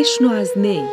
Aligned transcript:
بشنو 0.00 0.32
از 0.32 0.58
نی. 0.58 0.88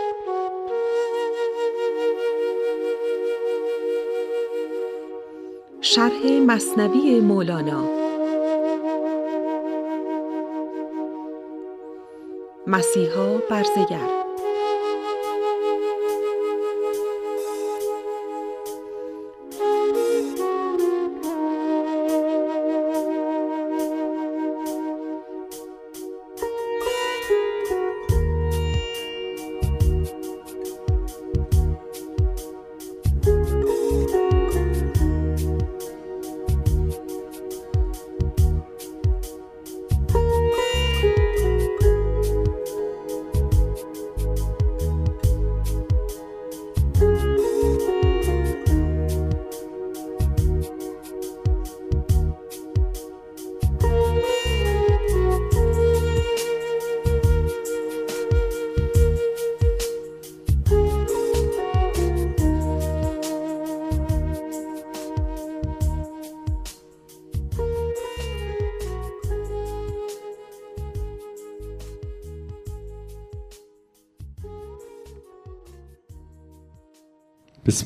شرح 5.81 6.31
مصنوی 6.47 7.19
مولانا. 7.19 7.83
مسیحا 12.67 13.37
برزگر 13.49 14.26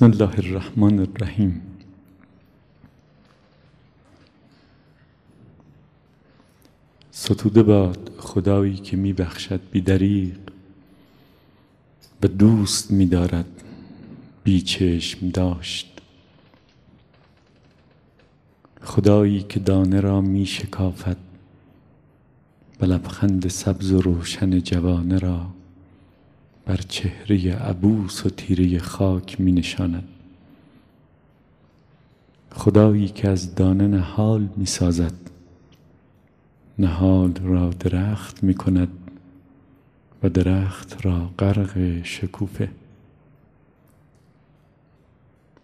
بسم 0.02 0.12
الله 0.12 0.40
الرحمن 0.40 1.00
الرحیم. 1.00 1.62
ستوده 7.12 7.64
باد 7.64 8.12
خدایی 8.18 8.76
که 8.76 8.98
می 8.98 9.14
بخشد 9.14 9.62
بی 9.72 9.82
دریق 9.82 10.38
و 12.24 12.28
دوست 12.28 12.92
می 12.92 13.06
دارد 13.06 13.46
بی 14.44 14.62
چشم 14.62 15.30
داشت. 15.30 16.02
خدایی 18.82 19.44
که 19.44 19.60
دانه 19.60 20.00
را 20.00 20.22
می 20.22 20.46
شکافد 20.46 21.18
و 22.82 22.86
سبز 23.48 23.92
و 23.92 24.02
روشن 24.02 24.60
جوانه 24.60 25.20
را 25.20 25.61
چهره 26.92 27.56
عبوس 27.56 28.26
و 28.26 28.30
تیره 28.30 28.80
خاک 28.80 29.42
می 29.42 29.52
نشاند 29.52 30.08
خدایی 32.52 33.08
که 33.08 33.30
از 33.30 33.56
دانه 33.56 33.88
نهال 33.88 34.50
می 34.56 34.66
سازد 34.66 35.14
نهال 36.80 37.34
را 37.44 37.70
درخت 37.70 38.44
می 38.44 38.54
کند 38.54 38.90
و 40.24 40.30
درخت 40.30 41.06
را 41.06 41.30
غرق 41.40 42.04
شکوفه. 42.04 42.70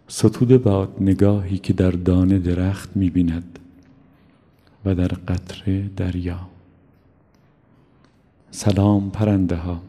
ستوده 0.08 0.58
باد 0.58 0.96
نگاهی 1.00 1.58
که 1.58 1.72
در 1.72 1.90
دانه 1.90 2.38
درخت 2.38 2.96
می 2.96 3.10
بیند 3.10 3.58
و 4.84 4.94
در 4.94 5.08
قطره 5.08 5.88
دریا. 5.96 6.40
سلام 8.50 9.10
پرنده 9.10 9.56
ها 9.56 9.87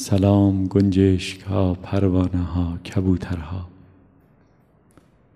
سلام 0.00 0.66
گنجشک 0.66 1.40
ها 1.40 1.74
پروانه 1.74 2.42
ها 2.42 2.78
کبوترها. 2.78 3.68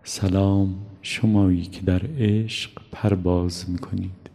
سلام 0.05 0.75
شمایی 1.03 1.62
که 1.62 1.81
در 1.81 2.03
عشق 2.19 2.71
پرواز 2.93 3.71
می‌کنید. 3.71 4.31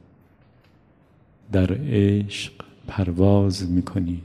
در 1.51 1.73
عشق 1.73 2.53
پرواز 2.87 3.71
می‌کنید. 3.71 4.23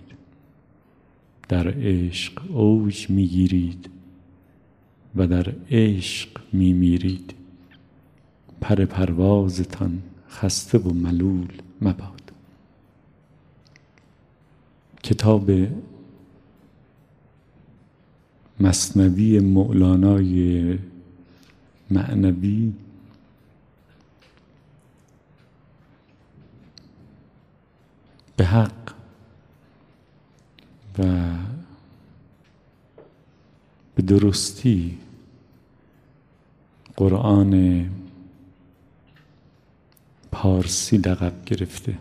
در 1.48 1.68
عشق 1.68 2.50
اوج 2.50 3.10
می‌گیرید 3.10 3.90
و 5.16 5.26
در 5.26 5.54
عشق 5.70 6.28
میمیرید. 6.52 7.34
پر 8.60 8.84
پروازتان 8.84 10.02
خسته 10.30 10.78
و 10.78 10.94
ملول 10.94 11.52
مباد. 11.80 12.32
کتاب 15.02 15.50
مصنوی 18.62 19.38
مولانای 19.38 20.78
معنوی. 21.90 22.72
به 28.36 28.44
حق. 28.44 28.92
و 30.98 31.02
به 33.94 34.02
درستی 34.02 34.98
قرآن 36.96 37.84
پارسی 40.32 40.96
لقب 40.96 41.44
گرفته. 41.44 41.98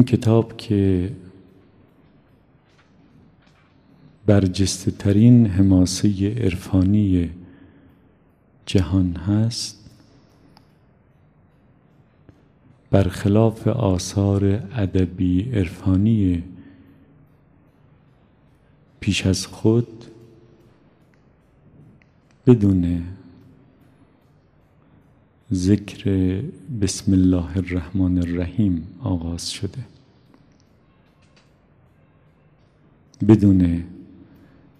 کتاب 0.00 0.56
که 0.56 1.12
برجسته 4.26 4.90
ترین 4.90 5.46
حماسه 5.46 6.34
عرفانی 6.34 7.30
جهان 8.66 9.16
هست 9.16 9.90
برخلاف 12.90 13.68
آثار 13.68 14.44
ادبی 14.72 15.50
عرفانی 15.52 16.42
پیش 19.00 19.26
از 19.26 19.46
خود 19.46 20.04
بدون 22.46 23.02
ذکر 25.52 26.40
بسم 26.80 27.12
الله 27.12 27.56
الرحمن 27.56 28.18
الرحیم 28.18 28.86
آغاز 29.00 29.50
شده. 29.50 29.78
بدون 33.28 33.84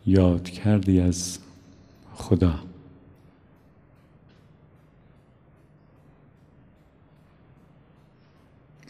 یاد 0.07 0.51
کردی 0.51 1.01
از 1.01 1.39
خدا. 2.15 2.55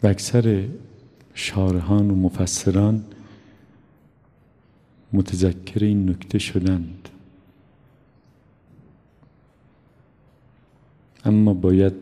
و 0.03 0.07
اکثر 0.07 0.67
شارحان 1.33 2.11
و 2.11 2.15
مفسران 2.15 3.03
متذکر 5.13 5.83
این 5.83 6.09
نکته 6.09 6.39
شدند 6.39 7.02
اما 11.25 11.53
باید 11.53 11.93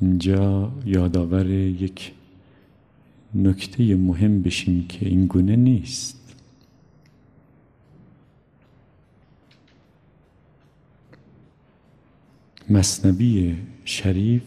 اینجا 0.00 0.72
یادآور 0.84 1.50
یک 1.50 2.12
نکته 3.34 3.94
مهم 3.96 4.42
بشیم 4.42 4.86
که 4.88 5.06
این 5.08 5.26
گونه 5.26 5.56
نیست. 5.56 6.16
مصنبی 12.70 13.56
شریف 13.84 14.42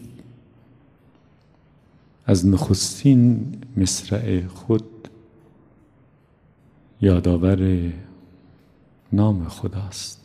از 2.26 2.46
نخستین 2.46 3.52
مصرع 3.76 4.46
خود 4.46 5.08
یادآور 7.00 7.92
نام 9.12 9.48
خداست. 9.48 10.19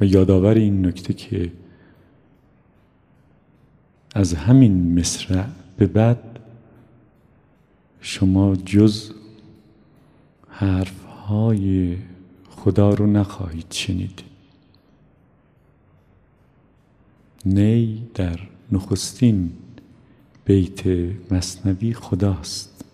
و 0.00 0.04
یادآور 0.04 0.54
این 0.54 0.86
نکته 0.86 1.12
که 1.12 1.52
از 4.14 4.34
همین 4.34 4.98
مصرع 4.98 5.46
به 5.76 5.86
بعد 5.86 6.38
شما 8.00 8.56
جز 8.56 9.12
حرف 10.48 11.04
های 11.04 11.96
خدا 12.48 12.90
رو 12.90 13.06
نخواهید 13.06 13.72
شنید. 13.72 14.22
نی 17.46 18.02
در 18.14 18.40
نخستین 18.72 19.52
بیت 20.44 20.86
مصنوی 21.30 21.94
خداست. 21.94 22.84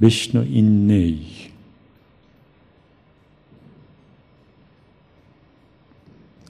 بشنو 0.00 0.40
این 0.40 0.86
نی. 0.86 1.26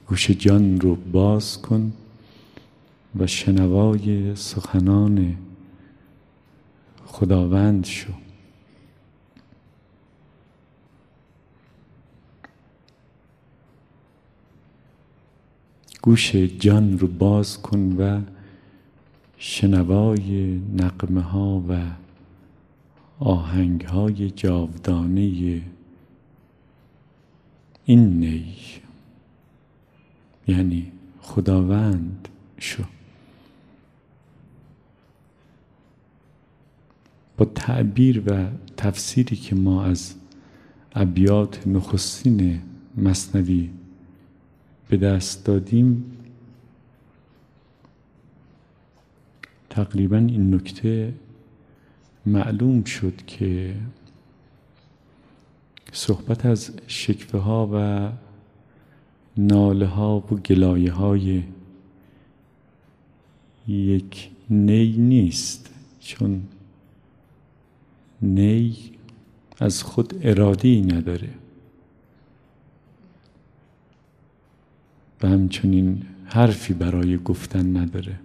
گوش 0.07 0.31
جان 0.31 0.79
رو 0.79 0.95
باز 0.95 1.61
کن 1.61 1.93
و 3.19 3.27
شنوای 3.27 4.35
سخنان 4.35 5.37
خداوند 7.05 7.85
شو. 7.85 8.13
گوش 16.01 16.35
جان 16.35 16.99
رو 16.99 17.07
باز 17.07 17.61
کن 17.61 17.95
و 17.97 18.21
شنوای 19.37 20.59
نقمه 20.75 21.21
ها 21.21 21.63
و 21.69 21.81
آهنگ 23.19 23.81
های 23.81 24.31
جاودانه 24.31 25.61
این 27.85 28.19
نی. 28.19 28.55
یعنی 30.47 30.91
خداوند 31.21 32.27
شو. 32.59 32.83
با 37.37 37.45
تعبیر 37.45 38.23
و 38.25 38.47
تفسیری 38.77 39.35
که 39.35 39.55
ما 39.55 39.85
از 39.85 40.15
ابیات 40.95 41.67
نخستین 41.67 42.61
مصنوی 42.97 43.69
به 44.89 44.97
دست 44.97 45.45
دادیم 45.45 46.17
تقریبا 49.69 50.17
این 50.17 50.55
نکته 50.55 51.13
معلوم 52.25 52.83
شد 52.83 53.25
که 53.27 53.75
صحبت 55.91 56.45
از 56.45 56.71
شکفه 56.87 57.37
ها 57.37 57.69
و 57.73 58.09
ناله 59.37 59.85
ها 59.85 60.17
و 60.17 60.35
گلایه 60.35 60.91
های 60.91 61.43
یک 63.67 64.29
نی 64.49 64.97
نیست 64.97 65.73
چون 65.99 66.43
نی 68.21 68.77
از 69.59 69.83
خود 69.83 70.19
ارادی 70.21 70.81
نداره. 70.81 71.29
و 75.23 75.27
همچنین 75.27 76.03
حرفی 76.25 76.73
برای 76.73 77.17
گفتن 77.17 77.77
نداره. 77.77 78.19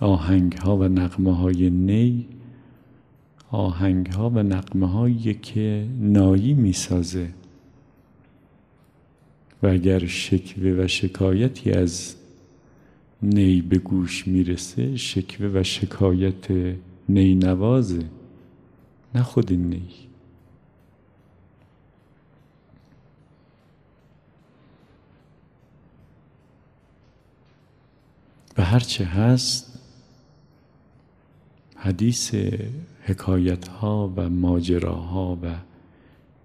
آهنگ 0.00 0.52
ها 0.52 0.76
و 0.76 0.84
نقمه 0.84 1.36
های 1.36 1.70
نی 1.70 2.26
آهنگ 3.50 4.06
ها 4.06 4.30
و 4.30 4.38
نقمه 4.38 4.88
هایی 4.88 5.34
که 5.34 5.88
نایی 6.00 6.54
می 6.54 6.72
سازه 6.72 7.30
و 9.62 9.66
اگر 9.66 10.06
شکوه 10.06 10.84
و 10.84 10.88
شکایتی 10.88 11.70
از 11.70 12.16
نی 13.22 13.60
به 13.60 13.78
گوش 13.78 14.28
می‌رسه 14.28 14.96
شکوه 14.96 15.50
و 15.54 15.62
شکایت 15.62 16.50
نی 17.08 17.34
نوازه 17.34 18.04
نه 19.14 19.22
خود 19.22 19.52
نی. 19.52 19.88
و 28.58 28.62
هرچه 28.62 29.04
هست 29.04 29.78
حدیث 31.76 32.34
حکایت 33.02 33.68
ها 33.68 34.12
و 34.16 34.30
ماجراها 34.30 35.38
و 35.42 35.54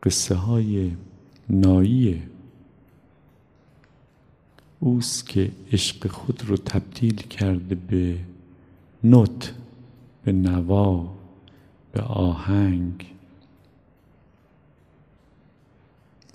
قصه 0.03 0.35
های 0.35 0.91
نایی 1.49 2.21
اوست 4.83 5.29
که 5.29 5.51
عشق 5.71 6.07
خود 6.07 6.43
رو 6.45 6.57
تبدیل 6.57 7.15
کرده 7.15 7.75
به 7.75 8.17
نوت 9.03 9.53
به 10.23 10.31
نوا 10.31 11.13
به 11.91 12.01
آهنگ. 12.01 13.13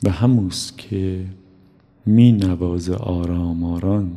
و 0.03 0.11
هموست 0.11 0.79
که 0.79 1.27
می 2.07 2.33
نواز 2.33 2.91
آرام 2.91 3.65
آران 3.65 4.17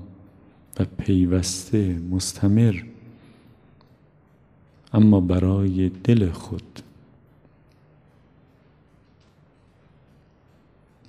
و 0.80 0.86
پیوسته 0.98 2.00
مستمر. 2.12 2.84
اما 4.94 5.20
برای 5.20 5.90
دل 5.90 6.32
خود. 6.32 6.80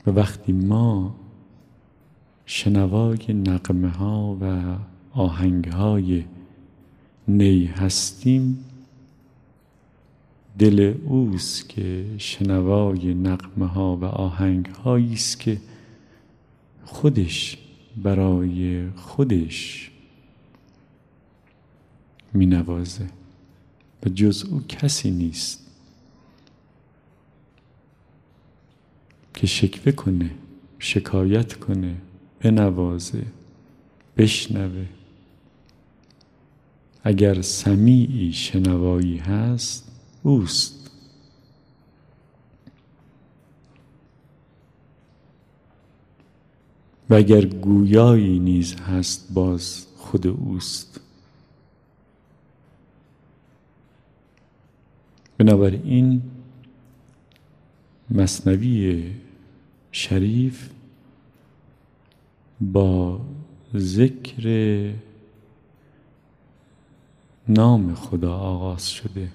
و 0.07 0.11
وقتی 0.11 0.53
ما 0.53 1.20
شنوای 2.53 3.33
نقمه 3.33 3.89
ها 3.89 4.39
و 4.41 4.77
آهنگ 5.19 5.65
های 5.69 6.25
نی 7.29 7.65
هستیم. 7.65 8.65
دل 10.59 10.95
اوست 11.05 11.69
که 11.69 12.07
شنوای 12.19 13.15
نقمه 13.15 13.67
ها 13.67 13.97
و 13.97 14.05
آهنگ 14.05 14.67
هایی 14.67 15.13
است 15.13 15.41
که 15.41 15.61
خودش 16.85 17.59
برای 17.97 18.89
خودش 18.91 19.91
می 22.33 22.47
نوازه 22.47 23.07
و 24.07 24.09
جز 24.09 24.45
او 24.45 24.63
کسی 24.69 25.11
نیست 25.11 25.67
که 29.35 29.47
شکوه 29.47 29.93
کنه 29.93 30.31
شکایت 30.79 31.55
کنه. 31.55 31.97
بنوازه 32.41 33.27
بشنوه. 34.17 34.87
اگر 37.03 37.43
سمیعی 37.43 38.33
شنوایی 38.33 39.17
هست 39.17 39.93
اوست. 40.23 40.91
و 47.11 47.15
اگر 47.15 47.45
گویایی 47.45 48.39
نیز 48.39 48.75
هست 48.75 49.35
باز 49.35 49.87
خود 49.97 50.27
اوست. 50.27 51.01
بنابراین 55.39 56.23
مصنوی 58.11 59.11
شریف 59.93 60.71
با 62.61 63.21
ذکر 63.77 64.95
نام 67.49 67.95
خدا 67.95 68.37
آغاز 68.37 68.89
شده. 68.91 69.29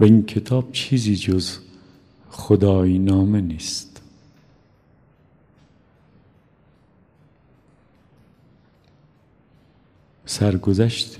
و 0.00 0.04
این 0.04 0.26
کتاب 0.26 0.72
چیزی 0.72 1.16
جز 1.16 1.58
خدایی 2.30 2.98
نامه 2.98 3.40
نیست. 3.40 4.02
سرگذشت 10.26 11.16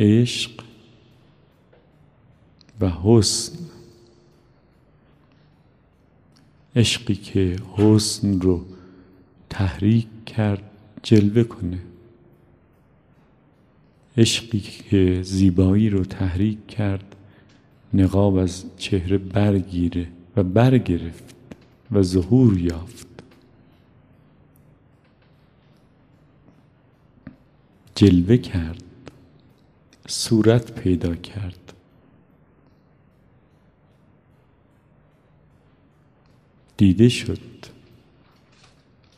عشق 0.00 0.50
و 2.80 2.90
حسن. 2.90 3.58
عشقی 6.76 7.14
که 7.14 7.56
حسن 7.76 8.40
رو 8.40 8.64
تحریک 9.50 10.06
کرد 10.26 10.62
جلوه 11.02 11.42
کنه. 11.42 11.78
عشقی 14.16 14.60
که 14.60 15.22
زیبایی 15.22 15.90
رو 15.90 16.04
تحریک 16.04 16.66
کرد 16.66 17.16
نقاب 17.94 18.36
از 18.36 18.64
چهره 18.76 19.18
برگیره 19.18 20.08
و 20.36 20.42
برگرفت 20.42 21.34
و 21.92 22.02
ظهور 22.02 22.58
یافت. 22.58 23.06
جلوه 27.94 28.36
کرد. 28.36 28.89
صورت 30.10 30.72
پیدا 30.72 31.14
کرد. 31.14 31.72
دیده 36.76 37.08
شد. 37.08 37.40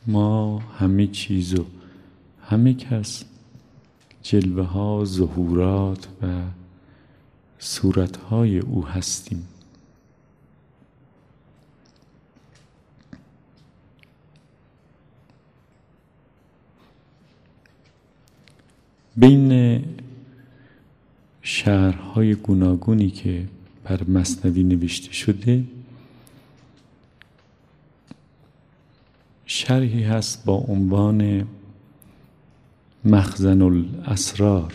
ما 0.07 0.59
همه 0.59 1.07
چیز 1.07 1.59
و 1.59 1.65
همه 2.49 2.73
کس 2.73 3.23
جلوه 4.23 4.65
ها 4.65 5.05
ظهورات 5.05 6.07
و 6.21 6.41
صورت 7.59 8.17
های 8.17 8.59
او 8.59 8.87
هستیم. 8.87 9.47
بین 19.17 20.02
شهرهای 21.43 22.35
گوناگونی 22.35 23.09
که 23.09 23.47
بر 23.83 24.03
مصنوی 24.03 24.63
نوشته 24.63 25.13
شده 25.13 25.63
شرحی 29.45 30.03
هست 30.03 30.45
با 30.45 30.55
عنوان 30.55 31.47
مخزن 33.05 33.61
الاسرار 33.61 34.73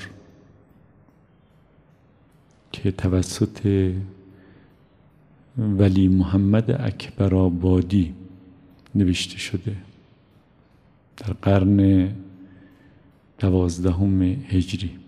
که 2.73 2.91
توسط 2.91 3.93
ولی 5.59 6.09
محمد 6.09 6.71
اکبر 6.71 7.35
آبادی 7.35 8.15
نوشته 8.95 9.39
شده. 9.39 9.77
در 11.17 11.33
قرن 11.33 12.09
دوازدهم 13.39 14.23
هجری. 14.23 15.08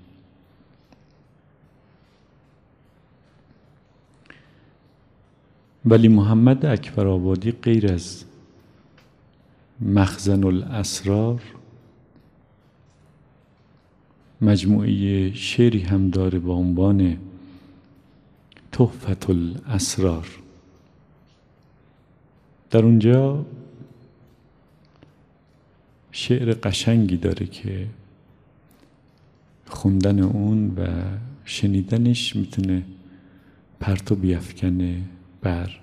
ولی 5.85 6.09
محمد 6.09 6.67
اکبر 6.67 7.07
آبادی 7.07 7.53
غیر 7.53 7.93
از 7.93 8.25
مخزن 9.81 10.45
الاسرار 10.45 11.43
مجموعه 14.41 15.35
شعری 15.35 15.81
هم 15.81 16.11
داره 16.11 16.39
با 16.39 16.55
عنوان 16.55 17.17
تحفت 18.73 19.31
الاسرار. 19.31 20.29
در 22.71 22.85
اونجا 22.85 23.45
شعر 26.13 26.55
قشنگی 26.63 27.17
داره 27.17 27.47
که 27.47 27.87
خوندن 29.67 30.21
اون 30.21 30.75
و 30.77 30.87
شنیدنش 31.45 32.37
می‌تونه 32.37 32.83
پرتو 33.81 34.15
بیافکنه. 34.15 35.03
بر 35.43 35.81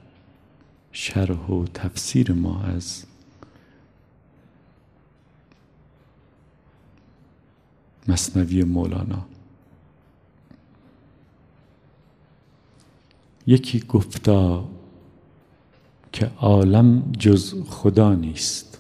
شرح 0.92 1.48
و 1.48 1.66
تفسیر 1.66 2.34
ما 2.34 2.62
از 2.64 3.06
مصنوی 8.08 8.64
مولانا. 8.64 9.26
یکی 13.48 13.80
گفتا 13.80 14.70
که 16.12 16.32
عالم 16.38 17.12
جز 17.12 17.64
خدا 17.70 18.14
نیست. 18.14 18.80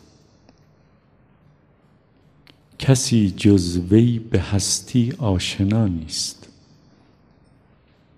کسی 2.79 3.31
جز 3.31 3.77
وی 3.77 4.19
به 4.19 4.41
هستی 4.41 5.13
آشنا 5.17 5.88
نیست. 5.88 6.50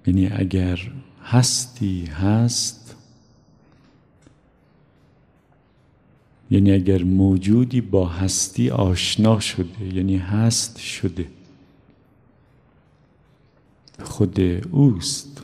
یعنی 0.07 0.27
اگر 0.27 0.91
هستی 1.29 2.05
هست. 2.05 2.95
یعنی 6.51 6.71
اگر 6.71 7.03
موجودی 7.03 7.81
با 7.81 8.07
هستی 8.07 8.69
آشنا 8.69 9.39
شده 9.39 9.95
یعنی 9.95 10.17
هست 10.17 10.77
شده 10.77 11.27
خود 14.03 14.39
اوست. 14.71 15.41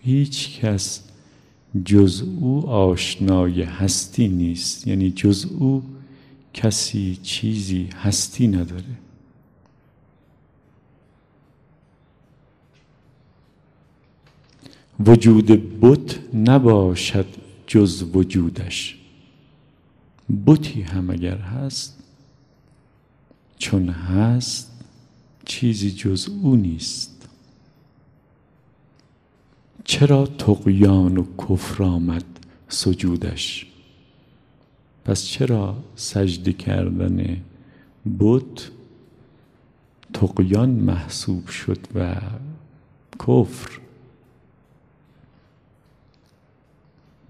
هیچ 0.00 0.60
کس 0.60 1.02
جز 1.84 2.22
او 2.40 2.66
آشنای 2.66 3.62
هستی 3.62 4.28
نیست. 4.28 4.86
یعنی 4.86 5.10
جز 5.10 5.46
او 5.58 5.82
کسی 6.54 7.18
چیزی 7.22 7.88
هستی 8.02 8.48
نداره. 8.48 9.05
وجود 15.00 15.80
بت 15.80 16.34
نباشد 16.34 17.26
جز 17.66 18.02
وجودش. 18.14 18.98
بتی 20.46 20.82
هم 20.82 21.10
اگر 21.10 21.38
هست 21.38 22.02
چون 23.58 23.88
هست 23.88 24.72
چیزی 25.44 25.90
جز 25.90 26.28
او 26.42 26.56
نیست. 26.56 27.28
چرا 29.84 30.26
تقیان 30.26 31.16
و 31.16 31.24
کفر 31.36 31.82
آمد 31.84 32.24
سجودش؟ 32.68 33.66
پس 35.04 35.24
چرا 35.24 35.76
سجده 35.96 36.52
کردن 36.52 37.42
بت 38.18 38.70
تقیان 40.14 40.70
محسوب 40.70 41.48
شد 41.48 41.78
و 41.94 42.16
کفر؟ 43.18 43.85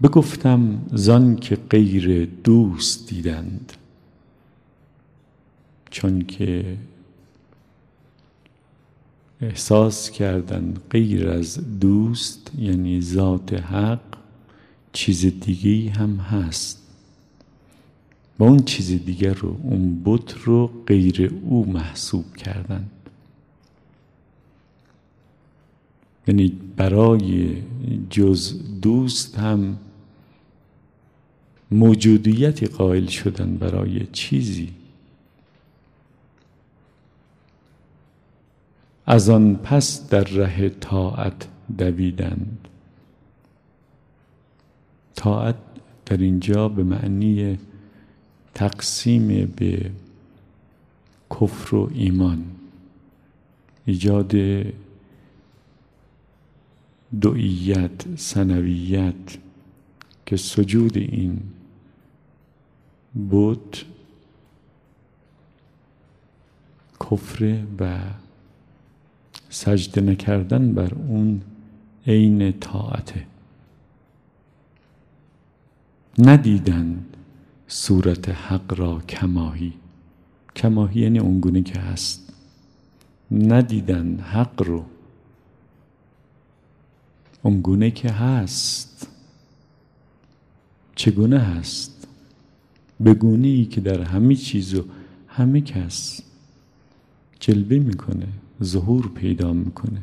بگفتم 0.03 0.81
زان 0.93 1.35
که 1.35 1.55
غیر 1.55 2.25
دوست 2.43 3.09
دیدند 3.09 3.73
چون 5.89 6.21
که 6.21 6.77
احساس 9.41 10.11
کردند 10.11 10.79
غیر 10.89 11.29
از 11.29 11.79
دوست 11.79 12.51
یعنی 12.57 13.01
ذات 13.01 13.53
حق 13.53 13.99
چیز 14.93 15.25
دیگه 15.25 15.91
هم 15.91 16.15
هست. 16.15 16.83
و 18.39 18.43
اون 18.43 18.59
چیز 18.59 19.05
دیگر 19.05 19.33
رو 19.33 19.57
اون 19.63 20.01
بت 20.05 20.33
رو 20.37 20.71
غیر 20.87 21.33
او 21.43 21.65
محسوب 21.65 22.35
کردند. 22.35 22.91
یعنی 26.27 26.47
برای 26.77 27.57
جز 28.09 28.59
دوست 28.81 29.37
هم 29.37 29.77
موجودیتی 31.71 32.65
قائل 32.65 33.05
شدن 33.05 33.57
برای 33.57 34.05
چیزی. 34.05 34.73
از 39.05 39.29
آن 39.29 39.55
پس 39.55 40.09
در 40.09 40.23
ره 40.23 40.69
طاعت 40.69 41.47
دویدند. 41.77 42.67
طاعت 45.15 45.55
در 46.05 46.17
اینجا 46.17 46.69
به 46.69 46.83
معنی 46.83 47.57
تقسیم 48.53 49.53
به 49.55 49.91
کفر 51.31 51.75
و 51.75 51.89
ایمان. 51.93 52.45
ایجاد 53.85 54.33
دویت 57.21 58.17
سنویت 58.17 59.37
که 60.25 60.37
سجود 60.37 60.97
این 60.97 61.39
بود 63.17 63.77
کفر 67.01 67.63
و 67.79 67.99
سجده 69.49 70.01
نکردن 70.01 70.73
بر 70.73 70.93
اون 70.93 71.41
عین 72.07 72.59
طاعته. 72.59 73.27
ندیدند 76.19 77.17
صورت 77.67 78.29
حق 78.29 78.79
را 78.79 78.99
کماهی. 78.99 79.73
کماهی 80.55 81.01
یعنی 81.01 81.19
اونگونه 81.19 81.61
که 81.61 81.79
هست. 81.79 82.33
ندیدن 83.31 84.19
حق 84.19 84.63
رو. 84.63 84.85
اونگونه 87.43 87.91
که 87.91 88.11
هست. 88.11 89.07
چگونه 90.95 91.39
هست؟ 91.39 91.96
به 92.99 93.17
ای 93.23 93.65
که 93.65 93.81
در 93.81 94.01
همه 94.01 94.35
چیز 94.35 94.75
و 94.75 94.85
همه 95.27 95.61
کس 95.61 96.21
جلوه 97.39 97.77
می‌کنه 97.79 98.27
ظهور 98.63 99.11
پیدا 99.15 99.53
می‌کنه. 99.53 100.01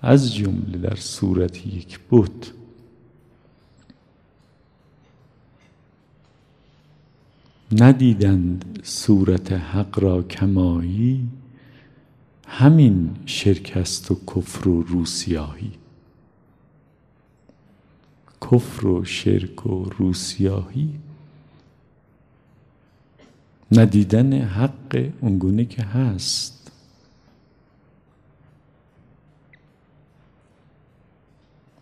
از 0.00 0.34
جمله 0.34 0.78
در 0.78 0.96
صورت 0.96 1.66
یک 1.66 2.00
بت. 2.10 2.52
ندیدند 7.72 8.80
صورت 8.82 9.52
حق 9.52 9.98
را 9.98 10.22
کمایی 10.22 11.28
همین 12.48 13.10
شرک 13.26 13.72
است 13.76 14.10
و 14.10 14.14
کفر 14.14 14.68
و 14.68 14.82
روسیاهی. 14.82 15.72
کفر 18.42 18.86
و 18.86 19.04
شرک 19.04 19.66
و 19.66 19.84
روسیاهی 19.84 20.94
ندیدن 23.72 24.32
حق 24.32 25.10
اونگونه 25.20 25.64
که 25.64 25.82
هست. 25.82 26.72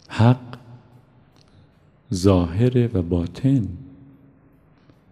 حق 0.09 0.59
ظاهر 2.15 2.97
و 2.97 3.03
باطن 3.03 3.69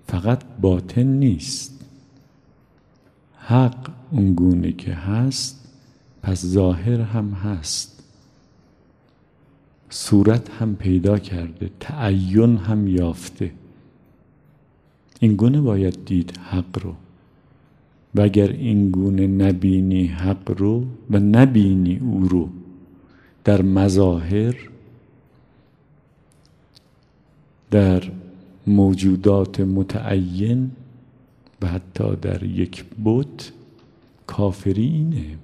فقط 0.06 0.44
باطن 0.60 1.02
نیست. 1.02 1.84
حق 3.36 3.90
اونگونه 4.10 4.72
که 4.72 4.94
هست 4.94 5.68
پس 6.22 6.46
ظاهر 6.46 7.00
هم 7.00 7.30
هست. 7.30 8.02
صورت 9.90 10.50
هم 10.50 10.76
پیدا 10.76 11.18
کرده 11.18 11.70
تعین 11.80 12.56
هم 12.56 12.88
یافته. 12.88 13.52
این 15.22 15.36
گونه 15.36 15.60
باید 15.60 16.04
دید 16.04 16.38
حق 16.38 16.78
رو. 16.82 16.94
و 18.14 18.20
اگر 18.20 18.48
این 18.48 18.90
گونه 18.90 19.26
نبینی 19.26 20.06
حق 20.06 20.54
رو 20.58 20.84
و 21.10 21.18
نبینی 21.18 21.98
او 21.98 22.28
رو 22.28 22.48
در 23.44 23.62
مظاهر 23.62 24.54
در 27.70 28.02
موجودات 28.66 29.60
متعین 29.60 30.70
و 31.62 31.66
حتی 31.66 32.16
در 32.16 32.42
یک 32.42 32.84
بت 33.04 33.52
کافری 34.26 34.86
اینه. 34.86 35.38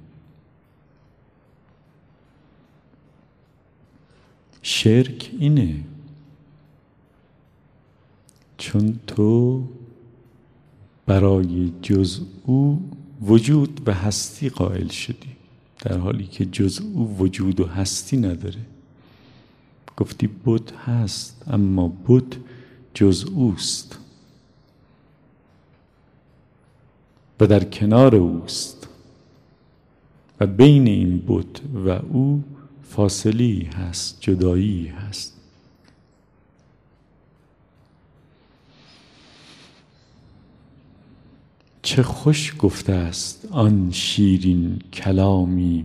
شرک 4.62 5.30
اینه. 5.38 5.74
چون 8.58 9.00
تو 9.06 9.64
برای 11.06 11.72
جز 11.82 12.20
او 12.44 12.90
وجود 13.22 13.80
و 13.86 13.94
هستی 13.94 14.48
قائل 14.48 14.88
شدی 14.88 15.28
در 15.80 15.98
حالی 15.98 16.26
که 16.26 16.44
جز 16.44 16.80
او 16.94 17.18
وجود 17.18 17.60
و 17.60 17.66
هستی 17.66 18.16
نداره. 18.16 18.60
گفتی 19.96 20.26
بود 20.26 20.70
هست 20.70 21.42
اما 21.46 21.88
بود 21.88 22.36
جز 22.94 23.24
اوست. 23.24 23.98
و 27.40 27.46
در 27.46 27.64
کنار 27.64 28.16
اوست. 28.16 28.88
و 30.40 30.46
بین 30.46 30.86
این 30.86 31.18
بود 31.18 31.60
و 31.86 31.88
او 31.88 32.44
فاصلی 32.82 33.62
هست 33.62 34.18
جدایی 34.20 34.86
هست. 34.86 35.37
چه 41.88 42.02
خوش 42.02 42.54
گفته 42.58 42.92
است 42.92 43.48
آن 43.50 43.88
شیرین 43.92 44.78
کلامی 44.92 45.84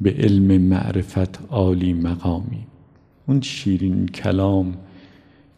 به 0.00 0.10
علم 0.10 0.62
معرفت 0.62 1.50
عالی 1.50 1.92
مقامی. 1.92 2.66
اون 3.26 3.40
شیرین 3.40 4.06
کلام 4.08 4.76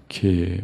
که 0.08 0.62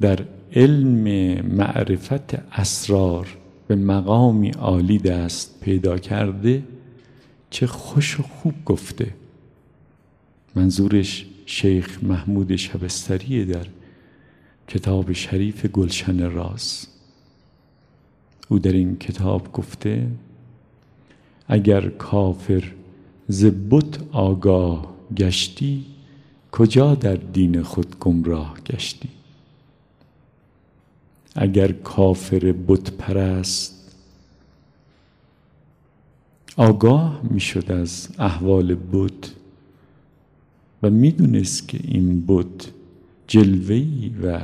در 0.00 0.24
علم 0.52 1.02
معرفت 1.46 2.34
اسرار 2.52 3.36
به 3.68 3.76
مقامی 3.76 4.50
عالی 4.50 4.98
دست 4.98 5.60
پیدا 5.60 5.98
کرده 5.98 6.62
چه 7.50 7.66
خوش 7.66 8.20
و 8.20 8.22
خوب 8.22 8.54
گفته. 8.64 9.14
منظورش 10.54 11.26
شیخ 11.46 12.04
محمود 12.04 12.56
شبستری 12.56 13.44
در 13.44 13.66
کتاب 14.68 15.12
شریف 15.12 15.66
گلشن 15.66 16.30
راز. 16.30 16.89
او 18.50 18.58
در 18.58 18.72
این 18.72 18.96
کتاب 18.96 19.52
گفته 19.52 20.06
اگر 21.48 21.88
کافر 21.88 22.64
ز 23.28 23.50
آگاه 24.12 24.94
گشتی 25.16 25.84
کجا 26.52 26.94
در 26.94 27.14
دین 27.14 27.62
خود 27.62 27.98
گمراه 27.98 28.60
گشتی؟ 28.66 29.08
اگر 31.34 31.72
کافر 31.72 32.54
بت 32.68 32.90
پرست 32.90 33.96
آگاه 36.56 37.20
می‌شد 37.30 37.72
از 37.72 38.08
احوال 38.18 38.76
بت 38.92 39.34
و 40.82 40.90
می‌دونست 40.90 41.68
که 41.68 41.80
این 41.82 42.24
بت 42.26 42.70
جلوهی 43.26 44.14
و 44.22 44.40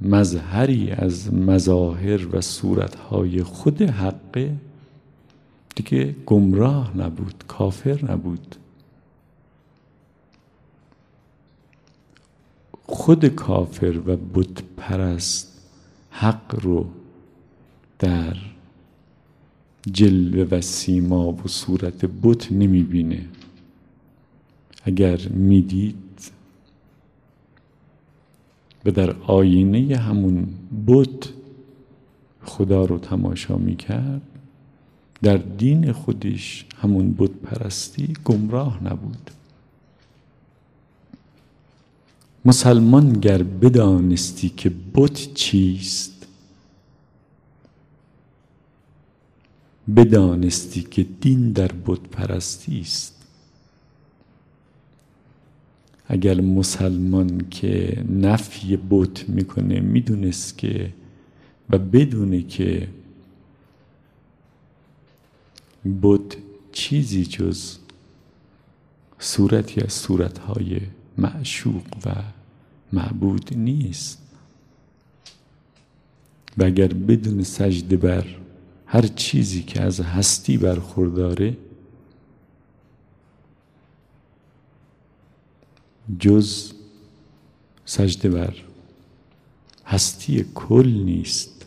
مظهری 0.00 0.90
از 0.90 1.34
مظاهر 1.34 2.36
و 2.36 2.40
صورتهای 2.40 3.42
خود 3.42 3.82
حقه 3.82 4.56
دیگه 5.74 6.16
گمراه 6.26 6.96
نبود 6.96 7.44
کافر 7.48 8.12
نبود. 8.12 8.56
خود 12.86 13.28
کافر 13.28 13.98
و 14.06 14.16
بت 14.16 14.62
پرست 14.76 15.60
حق 16.10 16.60
رو 16.62 16.86
در 17.98 18.36
جلوه 19.92 20.48
و 20.50 20.60
سیما 20.60 21.32
و 21.32 21.42
صورت 21.46 22.04
بت 22.04 22.52
نمی‌بینه. 22.52 23.26
اگر 24.84 25.28
می‌دید 25.28 26.03
و 28.86 28.90
در 28.90 29.16
آینه 29.26 29.96
همون 29.96 30.46
بت 30.86 31.28
خدا 32.44 32.84
رو 32.84 32.98
تماشا 32.98 33.56
می‌کرد. 33.56 34.22
در 35.22 35.36
دین 35.36 35.92
خودش 35.92 36.64
همون 36.82 37.14
بت 37.18 37.30
پرستی 37.30 38.12
گمراه 38.24 38.84
نبود. 38.84 39.30
مسلمان 42.44 43.12
گر 43.12 43.42
بدانستی 43.42 44.48
که 44.48 44.72
بت 44.94 45.34
چیست 45.34 46.26
بدانستی 49.96 50.82
که 50.82 51.06
دین 51.20 51.52
در 51.52 51.70
بت 51.86 52.00
پرستی 52.00 52.80
است. 52.80 53.13
اگر 56.06 56.40
مسلمان 56.40 57.46
که 57.50 58.04
نفی 58.10 58.78
بت 58.90 59.28
می‌کنه 59.28 59.80
می‌دونست 59.80 60.58
که 60.58 60.92
و 61.70 61.78
بدونه 61.78 62.42
که 62.42 62.88
بت 66.02 66.36
چیزی 66.72 67.24
جز 67.24 67.76
صورتی 69.18 69.80
از 69.80 69.92
صورتهای 69.92 70.80
معشوق 71.18 71.86
و 72.06 72.10
معبود 72.92 73.50
نیست. 73.56 74.18
و 76.58 76.64
اگر 76.64 76.88
بدون 76.88 77.42
سجده 77.42 77.96
بر 77.96 78.24
هر 78.86 79.02
چیزی 79.02 79.62
که 79.62 79.82
از 79.82 80.00
هستی 80.00 80.56
برخورداره 80.58 81.56
جز 86.18 86.72
سجده 87.84 88.28
بر. 88.28 88.54
هستی 89.86 90.44
کل 90.54 90.88
نیست. 90.88 91.66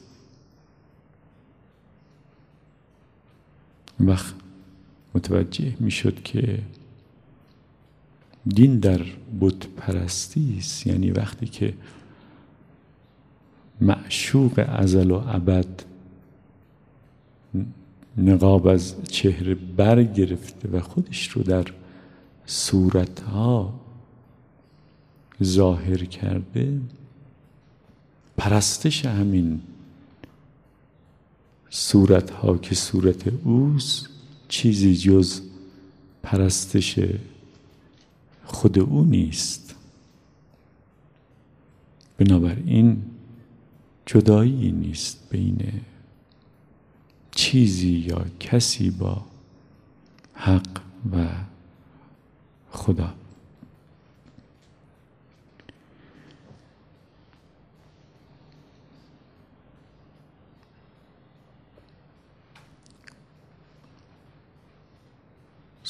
وقت 4.00 4.36
متوجه 5.15 5.73
می‌شد 5.80 6.23
که 6.23 6.60
دین 8.45 8.80
در 8.80 9.02
بت 9.39 9.67
پرستی 9.67 10.56
است. 10.58 10.88
یعنی 10.88 11.12
وقتی 11.12 11.45
که 11.45 11.73
معشوق 13.82 14.65
ازل 14.67 15.12
و 15.12 15.23
ابد 15.28 15.84
نقاب 18.17 18.67
از 18.67 18.95
چهره 19.04 19.56
برگرفته 19.56 20.69
و 20.69 20.80
خودش 20.80 21.30
رو 21.30 21.43
در 21.43 21.65
صورتها 22.45 23.80
ظاهر 25.43 26.06
کرده 26.06 26.82
پرستش 28.38 29.06
همین 29.06 29.62
صورت 31.69 32.32
ها 32.32 32.58
که 32.58 32.76
صورت 32.76 33.28
اوست 33.43 34.10
چیزی 34.47 34.95
جز 34.95 35.41
پرستش 36.23 37.00
خود 38.45 38.80
او 38.80 39.04
نیست. 39.04 39.76
بنابراین 42.17 43.02
جدایی 44.06 44.71
نیست 44.71 45.30
بین 45.30 45.82
چیزی 47.32 47.91
یا 47.91 48.26
کسی 48.39 48.89
با 48.89 49.26
حق 50.34 50.82
و 51.12 51.28
خدا. 52.71 53.13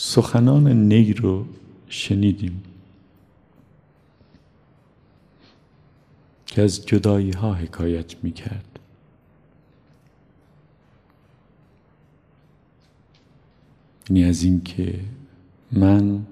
سخنان 0.07 0.67
نی 0.67 1.13
رو 1.13 1.45
شنیدیم. 1.89 2.63
که 6.45 6.61
از 6.61 6.85
جدایی 6.85 7.31
ها 7.31 7.53
حکایت 7.53 8.23
می 8.23 8.31
کرد 8.31 8.79
یعنی 14.09 14.23
از 14.23 14.43
اینکه 14.43 14.99
من 15.71 16.25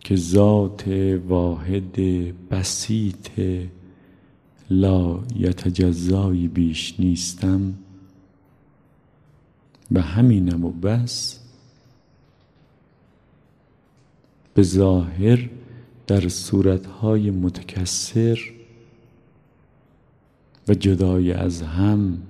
که 0.00 0.16
ذات 0.16 0.88
واحد 1.28 1.96
بسیط 2.50 3.40
لا 4.70 5.20
یتجزایی 5.36 6.48
بیش 6.48 7.00
نیستم 7.00 7.74
و 9.92 10.00
همینم 10.00 10.64
و 10.64 10.70
بس. 10.70 11.40
به 14.54 14.62
ظاهر 14.62 15.50
در 16.06 16.28
صورتهای 16.28 17.30
متکسر 17.30 18.38
و 20.68 20.74
جدای 20.74 21.32
از 21.32 21.62
هم 21.62 22.22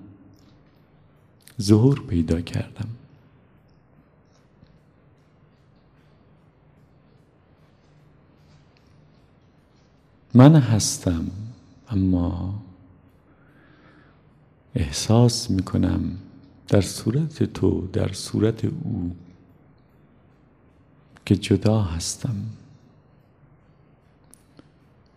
ظهور 1.60 2.00
پیدا 2.06 2.40
کردم. 2.40 2.88
من 10.34 10.56
هستم 10.56 11.30
اما 11.88 12.62
احساس 14.74 15.50
می‌کنم 15.50 16.18
در 16.68 16.80
صورت 16.80 17.42
تو 17.42 17.88
در 17.92 18.12
صورت 18.12 18.64
او 18.64 19.16
که 21.26 21.36
جدا 21.36 21.82
هستم. 21.82 22.36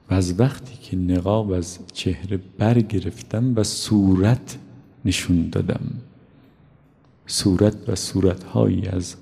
و 0.09 0.13
از 0.13 0.39
وقتی 0.39 0.75
که 0.75 0.97
نقاب 0.97 1.51
از 1.51 1.79
چهره 1.93 2.37
برگرفتم 2.57 3.55
و 3.55 3.63
صورت 3.63 4.57
نشون 5.05 5.49
دادم. 5.49 6.01
صورت 7.27 7.89
و 7.89 7.95
صورتهایی 7.95 8.87
از 8.87 9.15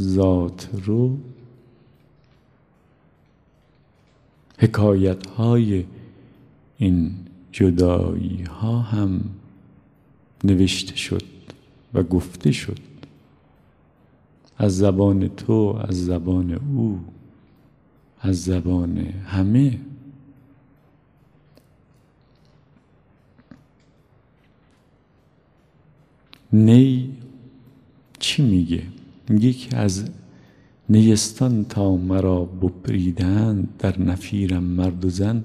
ذات 0.00 0.68
رو 0.84 1.18
حکایت 4.58 5.26
های 5.26 5.84
این 6.78 7.14
جدایی 7.52 8.42
ها 8.42 8.78
هم 8.78 9.20
نوشته 10.44 10.96
شد 10.96 11.22
و 11.94 12.02
گفته 12.02 12.52
شد. 12.52 12.78
از 14.58 14.76
زبان 14.76 15.28
تو 15.28 15.80
از 15.88 16.04
زبان 16.04 16.52
او 16.52 17.00
از 18.20 18.42
زبان 18.42 18.98
همه. 19.26 19.78
نی 26.52 27.10
چی 28.18 28.42
میگه؟ 28.42 28.82
میگه 29.28 29.52
که 29.52 29.76
از 29.76 30.04
نیستان 30.88 31.64
تا 31.64 31.96
مرا 31.96 32.44
بپریدند 32.44 33.68
در 33.78 34.00
نفیرم 34.00 34.62
مرد 34.62 35.04
و 35.04 35.10
زن 35.10 35.44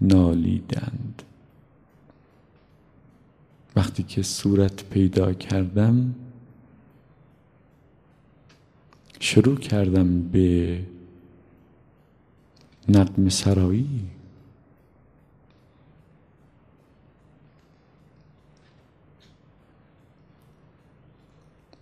نالیدند. 0.00 1.22
وقتی 3.76 4.02
که 4.02 4.22
صورت 4.22 4.84
پیدا 4.84 5.32
کردم 5.32 6.14
شروع 9.20 9.56
کردم 9.56 10.22
به 10.22 10.80
نقم 12.88 13.28
سرایی. 13.28 14.00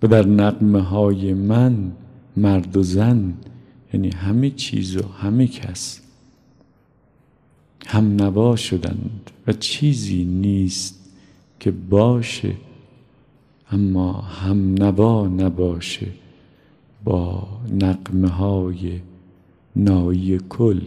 و 0.02 0.06
در 0.06 0.26
نقمه 0.26 0.80
های 0.80 1.34
من 1.34 1.92
مرد 2.36 2.76
و 2.76 2.82
زن 2.82 3.34
یعنی 3.92 4.10
همه 4.10 4.50
چیز 4.50 4.96
و 4.96 5.08
همه 5.08 5.46
کس 5.46 6.00
هم 7.86 8.16
نوا 8.16 8.56
شدند 8.56 9.30
و 9.46 9.52
چیزی 9.52 10.24
نیست 10.24 11.03
که 11.60 11.70
باشه 11.70 12.54
اما 13.70 14.12
هم 14.12 14.74
نوا 14.74 15.26
نباشه 15.28 16.06
با 17.04 17.48
نقمه 17.72 18.28
های 18.28 19.00
نایی 19.76 20.38
کل 20.38 20.80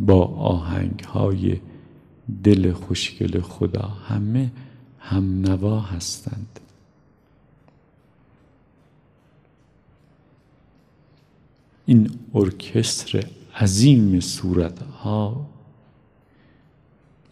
با 0.00 0.24
آهنگ 0.26 1.00
های 1.00 1.60
دل 2.44 2.72
خوشگل 2.72 3.40
خدا. 3.40 3.82
همه 3.82 4.50
هم 4.98 5.40
نوا 5.40 5.80
هستند. 5.80 6.60
این 11.86 12.10
ارکستر 12.34 13.24
عظیم 13.56 14.20
صورت 14.20 14.82
ها 14.82 15.49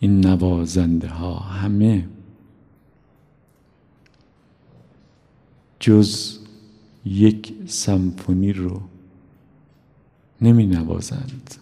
این 0.00 0.26
نوازنده 0.26 1.08
ها 1.08 1.34
همه. 1.38 2.08
جز 5.80 6.38
یک 7.04 7.54
سمفونی 7.66 8.52
رو 8.52 8.80
نمی 10.40 10.66
نوازند. 10.66 11.54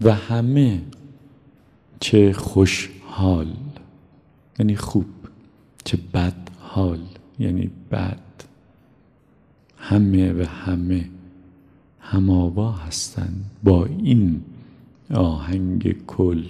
و 0.00 0.14
همه 0.14 0.82
چه 2.00 2.32
خوشحال 2.32 3.56
یعنی 4.58 4.76
خوب 4.76 5.06
چه 5.84 5.98
بد 6.14 6.50
حال 6.60 7.00
یعنی 7.38 7.70
بد 7.90 8.22
همه 9.76 10.32
و 10.32 10.46
همه. 10.46 11.10
هماوا 12.02 12.72
هستند 12.72 13.50
با 13.62 13.86
این 13.86 14.44
آهنگ 15.14 16.06
کل. 16.06 16.44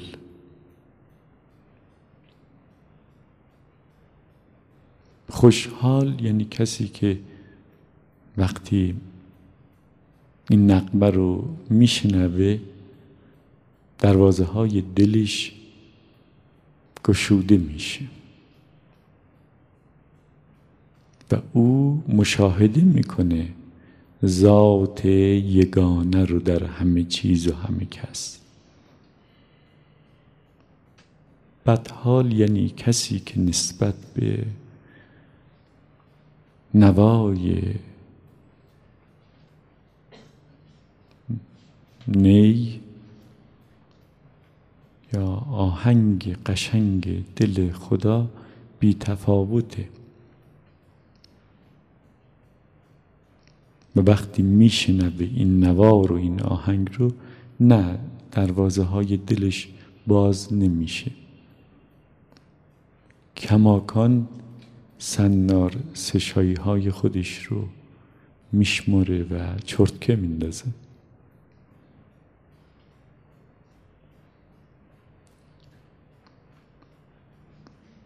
خوشحال 5.28 6.20
یعنی 6.20 6.44
کسی 6.44 6.88
که 6.88 7.18
وقتی 8.36 8.96
این 10.50 10.70
نقمه 10.70 11.10
رو 11.10 11.56
میشنوه 11.70 12.58
دروازه 13.98 14.44
های 14.44 14.80
دلش 14.80 15.52
گشوده 17.04 17.56
میشه. 17.56 18.04
و 21.32 21.36
او 21.52 22.02
مشاهده 22.08 22.80
می‌کنه 22.80 23.48
ذات 24.26 25.04
یگانه 25.04 26.24
رو 26.24 26.38
در 26.38 26.64
همه 26.64 27.04
چیز 27.04 27.48
و 27.48 27.54
همه 27.54 27.84
کس. 27.84 28.38
بدحال 31.66 32.32
یعنی 32.32 32.68
کسی 32.68 33.18
که 33.18 33.40
نسبت 33.40 33.94
به 34.14 34.46
نوای 36.74 37.74
نی 42.08 42.80
یا 45.12 45.26
آهنگ 45.50 46.36
قشنگ 46.46 47.24
دل 47.36 47.72
خدا 47.72 48.28
بی 48.80 48.94
تفاوته. 48.94 49.88
و 53.96 54.00
وقتی 54.00 54.42
میشنوه 54.42 55.28
این 55.34 55.64
نوار 55.64 56.08
رو 56.08 56.16
این 56.16 56.42
آهنگ 56.42 56.90
رو 56.98 57.12
نه 57.60 57.98
دروازه 58.30 58.82
های 58.82 59.16
دلش 59.16 59.68
باز 60.06 60.52
نمیشه. 60.52 61.10
کماکان 63.36 64.28
سنار 64.98 65.76
سشایی 65.94 66.54
های 66.54 66.90
خودش 66.90 67.44
رو 67.44 67.64
میشمره 68.52 69.22
و 69.22 69.58
چرتکه 69.64 70.16
میندازه. 70.16 70.64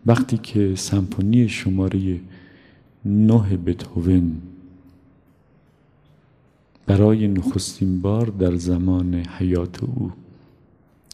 وقتی 0.06 0.38
که 0.38 0.74
سمفونی 0.74 1.48
شماره 1.48 2.20
نه 3.04 3.56
بتوون 3.56 4.42
برای 6.86 7.28
نخستین 7.28 8.00
بار 8.00 8.26
در 8.26 8.56
زمان 8.56 9.14
حیات 9.14 9.84
او 9.84 10.12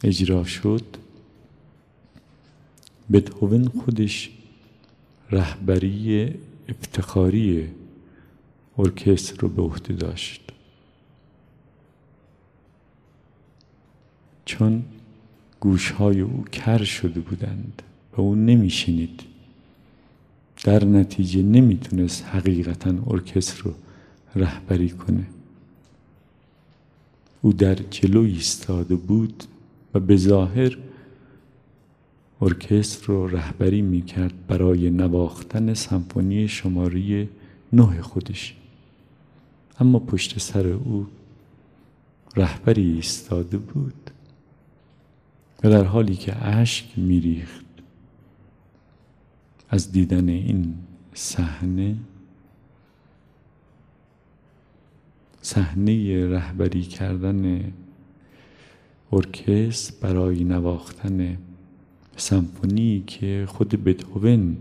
اجرا 0.03 0.43
شد. 0.43 0.83
بتهوون 3.11 3.67
خودش 3.67 4.29
رهبری 5.31 6.33
افتخاری 6.69 7.69
ارکستر 8.77 9.35
رو 9.39 9.49
به 9.49 9.61
عهده 9.61 9.93
داشت. 9.93 10.41
چون 14.45 14.83
گوشهای 15.59 16.21
او 16.21 16.43
کر 16.51 16.83
شده 16.83 17.19
بودند 17.19 17.81
و 18.17 18.21
او 18.21 18.35
نمیشنید 18.35 19.21
در 20.63 20.85
نتیجه 20.85 21.43
نمی‌تونست 21.43 22.25
حقیقتا 22.25 22.95
ارکستر 23.07 23.61
رو 23.63 23.73
رهبری 24.35 24.89
کنه. 24.89 25.25
او 27.45 27.53
در 27.53 27.75
جلو 27.75 28.21
ایستاده 28.21 28.95
بود 28.95 29.43
و 29.93 29.99
به 29.99 30.17
ظاهر 30.17 30.77
ارکستر 32.41 33.05
رو 33.07 33.27
رهبری 33.27 33.81
می‌کرد 33.81 34.47
برای 34.47 34.89
نواختن 34.89 35.73
سمفونی 35.73 36.47
شماری 36.47 37.29
نه 37.73 38.01
خودش. 38.01 38.55
اما 39.79 39.99
پشت 39.99 40.39
سر 40.39 40.67
او 40.67 41.07
رهبری 42.35 42.91
ایستاده 42.91 43.57
بود 43.57 44.11
و 45.63 45.69
در 45.69 45.83
حالی 45.83 46.15
که 46.15 46.45
اشک 46.45 46.85
میریخت 46.97 47.65
از 49.69 49.91
دیدن 49.91 50.29
این 50.29 50.75
صحنه 51.13 51.95
صحنه 55.45 56.27
رهبری 56.27 56.81
کردن 56.81 57.73
ارکستر 59.11 59.93
برای 60.01 60.43
نواختن 60.43 61.37
سمفونی 62.17 63.03
که 63.07 63.45
خود 63.47 63.69
بتهوون 63.69 64.57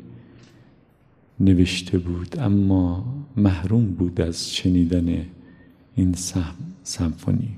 نوشته 1.41 1.99
بود 1.99 2.39
اما 2.39 3.05
محروم 3.37 3.87
بود 3.87 4.21
از 4.21 4.55
شنیدن 4.55 5.27
این 5.97 6.15
سمفونی. 6.85 7.57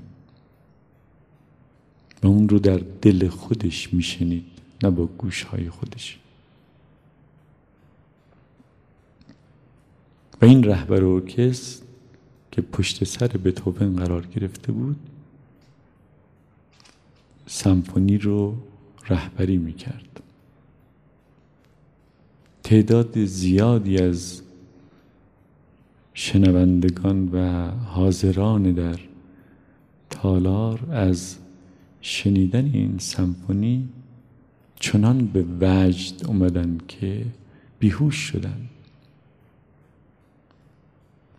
و 2.23 2.27
اون 2.27 2.49
رو 2.49 2.59
در 2.59 2.81
دل 3.01 3.27
خودش 3.27 3.93
میشنید 3.93 4.45
نه 4.83 4.89
با 4.89 5.05
گوشهای 5.05 5.69
خودش. 5.69 6.19
و 10.41 10.45
این 10.45 10.63
رهبر 10.63 11.03
ارکستر 11.03 11.84
که 12.55 12.61
پشت 12.61 13.03
سر 13.03 13.27
بتهوون 13.27 13.95
قرار 13.95 14.25
گرفته 14.25 14.71
بود 14.71 14.95
سمفونی 17.45 18.17
رو 18.17 18.55
رهبری 19.09 19.57
می‌کرد. 19.57 20.21
تعداد 22.63 23.25
زیادی 23.25 23.97
از 23.97 24.41
شنوندگان 26.13 27.29
و 27.33 27.69
حاضران 27.71 28.71
در 28.71 28.99
تالار 30.09 30.91
از 30.91 31.37
شنیدن 32.01 32.65
این 32.65 32.97
سمفونی 32.97 33.89
چنان 34.79 35.25
به 35.27 35.45
وجد 35.61 36.25
اومدن 36.27 36.77
که 36.87 37.25
بیهوش 37.79 38.15
شدن. 38.15 38.69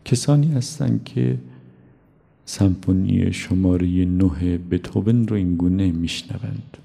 کسانی 0.07 0.53
هستند 0.53 1.05
که 1.05 1.39
سمفونی 2.45 3.33
شماره 3.33 4.05
نه 4.05 4.59
بتوون 4.59 5.29
رو 5.29 5.37
این 5.37 5.57
گونه 5.57 5.91
میشنوند. 5.93 6.77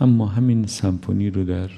اما 0.00 0.26
همین 0.26 0.66
سمفونی 0.66 1.30
رو 1.30 1.44
در 1.44 1.70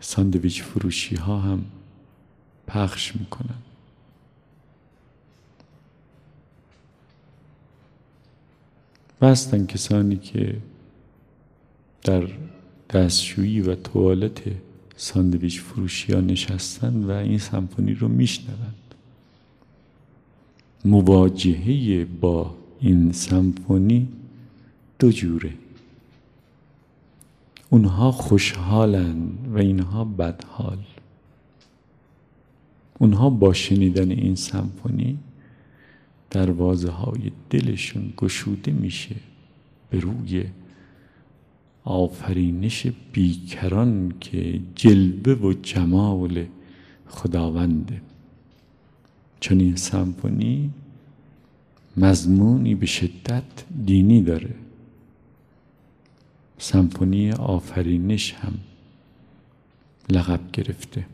ساندویچ 0.00 0.62
فروشی 0.62 1.16
ها 1.16 1.40
هم 1.40 1.64
پخش 2.66 3.16
می‌کنن. 3.16 3.58
و 9.20 9.26
هستن 9.26 9.66
کسانی 9.66 10.16
که 10.16 10.56
در 12.02 12.28
دستشویی 12.94 13.60
و 13.60 13.74
توالت 13.74 14.42
ساندویچ 14.96 15.60
فروشی 15.60 16.12
ها 16.12 16.20
نشستن 16.20 17.04
و 17.04 17.10
این 17.10 17.38
سمفونی 17.38 17.94
رو 17.94 18.08
میشنوند 18.08 18.94
مواجهه 20.84 22.04
با 22.04 22.54
این 22.80 23.12
سمفونی 23.12 24.08
دو 24.98 25.12
جوره. 25.12 25.52
اونها 27.70 28.12
خوشحالن 28.12 29.16
و 29.54 29.58
اینها 29.58 30.04
بدحال. 30.04 30.78
اونها 32.98 33.30
با 33.30 33.52
شنیدن 33.52 34.10
این 34.10 34.34
سمفونی 34.34 35.18
دروازه 36.30 36.90
های 36.90 37.32
دلشون 37.50 38.12
گشوده 38.16 38.72
میشه 38.72 39.16
به 39.90 40.00
روی 40.00 40.44
آفرینش 41.84 42.86
بیکران 43.12 44.12
که 44.20 44.60
جلبه 44.74 45.34
و 45.34 45.52
جمال 45.52 46.46
خداونده 47.08 48.00
چون 49.40 49.60
این 49.60 49.76
سمفونی 49.76 50.70
مضمونی 51.96 52.74
به 52.74 52.86
شدت 52.86 53.44
دینی 53.84 54.22
داره. 54.22 54.54
سمفونی 56.58 57.32
آفرینش 57.32 58.34
هم 58.34 58.54
لقب 60.10 60.40
گرفته. 60.52 61.06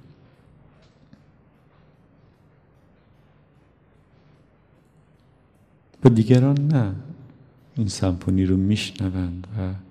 و 6.05 6.09
دیگران 6.09 6.69
نه. 6.69 6.95
این 7.77 7.89
سمفونی 7.89 8.45
رو 8.47 8.57
میشنوند 8.57 9.47
و 9.59 9.90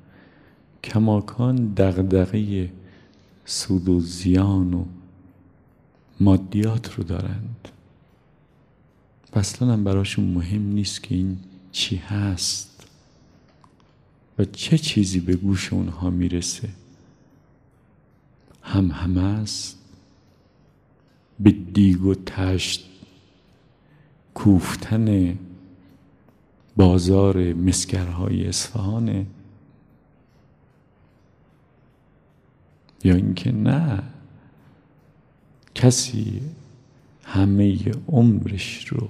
کماکان 0.83 1.73
دغدغه 1.73 2.71
سود 3.45 3.89
و 3.89 3.99
زیان 3.99 4.73
و 4.73 4.85
مادیات 6.19 6.93
رو 6.93 7.03
دارند. 7.03 7.67
و 9.35 9.39
اصلا 9.39 9.73
هم 9.73 9.83
براشون 9.83 10.25
مهم 10.25 10.61
نیست 10.61 11.03
که 11.03 11.15
این 11.15 11.37
چی 11.71 11.95
هست 11.95 12.87
و 14.39 14.45
چه 14.45 14.77
چیزی 14.77 15.19
به 15.19 15.35
گوش 15.35 15.73
اونها 15.73 16.09
می‌رسه. 16.09 16.69
هم 18.61 18.91
همه 18.91 19.21
است. 19.21 19.77
به 21.39 21.51
دیگ 21.51 22.05
و 22.05 22.15
تشت 22.15 22.85
کوفتن 24.33 25.37
بازار 26.75 27.53
مسکرهای 27.53 28.47
اصفهانه. 28.47 29.25
یا 33.03 33.15
اینکه 33.15 33.51
نه 33.51 34.03
کسی 35.75 36.41
همه 37.23 37.77
عمرش 38.07 38.87
رو 38.87 39.09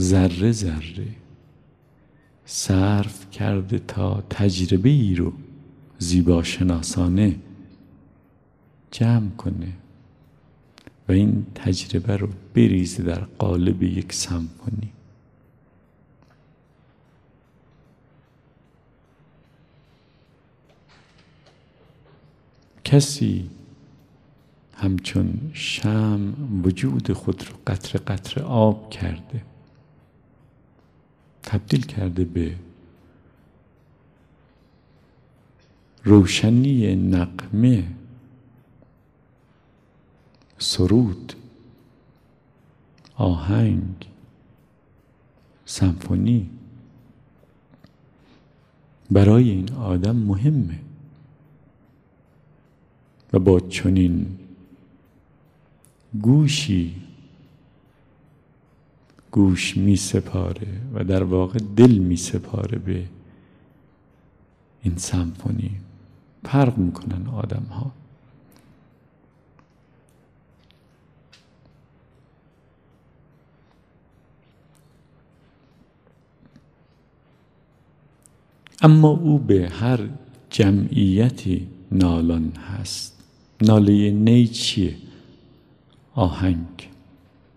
ذره 0.00 0.52
ذره 0.52 1.08
صرف 2.44 3.30
کرده 3.30 3.78
تا 3.78 4.24
تجربه 4.30 4.88
ای 4.88 5.14
رو 5.14 5.32
زیبا 5.98 6.42
شناسانه 6.42 7.36
جمع 8.90 9.30
کنه 9.30 9.72
و 11.08 11.12
این 11.12 11.46
تجربه 11.54 12.16
رو 12.16 12.28
بریزه 12.54 13.02
در 13.02 13.20
قالب 13.20 13.82
یک 13.82 14.12
سمفونی. 14.12 14.92
کسی 22.84 23.50
همچون 24.74 25.50
شم 25.52 26.34
وجود 26.64 27.12
خود 27.12 27.44
رو 27.48 27.56
قطر 27.66 27.98
قطر 27.98 28.42
آب 28.42 28.90
کرده 28.90 29.42
تبدیل 31.42 31.86
کرده 31.86 32.24
به 32.24 32.56
روشنی 36.04 36.96
نقمه 36.96 37.88
سرود 40.58 41.32
آهنگ 43.16 44.06
سمفونی. 45.64 46.50
برای 49.10 49.50
این 49.50 49.72
آدم 49.72 50.16
مهمه. 50.16 50.78
و 53.32 53.38
با 53.38 53.60
چنین 53.60 54.38
گوشی 56.22 56.94
گوش 59.30 59.76
می 59.76 59.96
سپاره 59.96 60.68
و 60.94 61.04
در 61.04 61.22
واقع 61.22 61.58
دل 61.76 61.90
می 61.90 62.16
سپاره 62.16 62.78
به 62.78 63.08
این 64.82 64.96
سمفونی. 64.96 65.70
فرق 66.44 66.78
می‌کنن 66.78 67.26
آدم 67.26 67.62
ها 67.62 67.92
اما 78.82 79.08
او 79.08 79.38
به 79.38 79.68
هر 79.68 80.08
جمعیتی 80.50 81.68
نالان 81.92 82.52
هست. 82.52 83.11
ناله 83.62 84.10
نی 84.10 84.46
چیه؟ 84.46 84.96
آهنگ. 86.14 86.88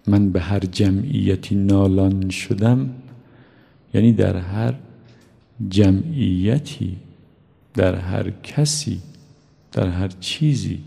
من 0.08 0.32
به 0.32 0.42
هر 0.42 0.60
جمعیتی 0.60 1.56
نالان 1.56 2.30
شدم 2.30 2.90
یعنی 3.94 4.14
در 4.14 4.38
هر 4.38 4.76
جمعیتی 5.70 6.98
در 7.74 7.96
هر 7.96 8.30
کسی 8.30 9.02
در 9.72 9.88
هر 9.90 10.08
چیزی 10.08 10.80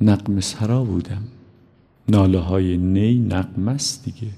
نقم 0.00 0.40
سرا 0.40 0.84
بودم. 0.84 1.22
ناله 2.08 2.38
های 2.38 2.76
نی 2.76 3.18
نقم 3.18 3.68
است 3.68 4.04
دیگه. 4.04 4.32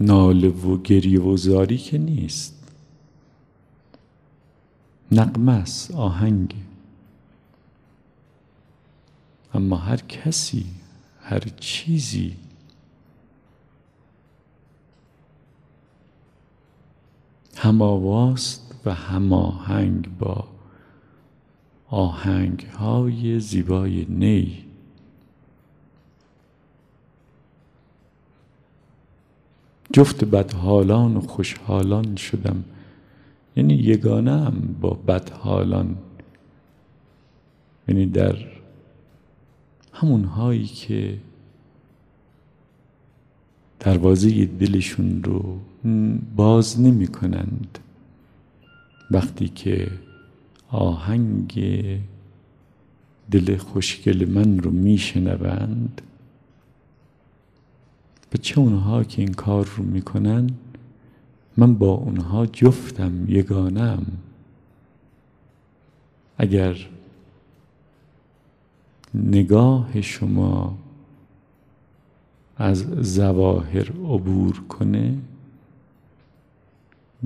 ناله 0.00 0.48
و 0.48 0.82
گریه 0.82 1.20
و 1.20 1.36
زاری 1.36 1.78
که 1.78 1.98
نیست. 1.98 2.61
نقمه 5.12 5.52
است 5.52 5.90
آهنگ. 5.90 6.54
اما 9.54 9.76
هر 9.76 9.96
کسی 9.96 10.66
هر 11.22 11.40
چیزی 11.40 12.36
هماواست 17.56 18.74
و 18.84 18.94
هماهنگ 18.94 20.18
با 20.18 20.48
آهنگ 21.88 22.60
های 22.60 23.40
زیبای 23.40 24.06
نی. 24.08 24.64
جفت 29.92 30.24
بدحالان 30.24 31.16
و 31.16 31.20
خوشحالان 31.20 32.16
شدم. 32.16 32.64
یعنی 33.56 33.74
یگانه 33.74 34.44
هم 34.44 34.76
با 34.80 34.90
بدحالان. 34.90 35.96
یعنی 37.88 38.06
در 38.06 38.36
همون 39.92 40.24
هایی 40.24 40.66
که 40.66 41.18
دروازه 43.80 44.44
دلشون 44.44 45.22
رو 45.22 45.58
باز 46.36 46.80
نمی 46.80 47.06
کنند. 47.06 47.78
وقتی 49.10 49.48
که 49.48 49.90
آهنگ 50.68 51.60
دل 53.30 53.56
خوشگل 53.56 54.28
من 54.28 54.58
رو 54.58 54.70
میشنوند 54.70 56.00
و 58.34 58.36
چه 58.36 58.60
اونها 58.60 59.04
که 59.04 59.22
این 59.22 59.32
کار 59.32 59.68
رو 59.76 59.84
می‌کنن 59.84 60.50
من 61.56 61.74
با 61.74 61.90
اونها 61.90 62.46
جفتم 62.46 63.24
یگانم. 63.28 64.06
اگر 66.38 66.76
نگاه 69.14 70.00
شما 70.00 70.78
از 72.56 72.78
زواهر 73.00 73.90
عبور 73.90 74.60
کنه 74.68 75.18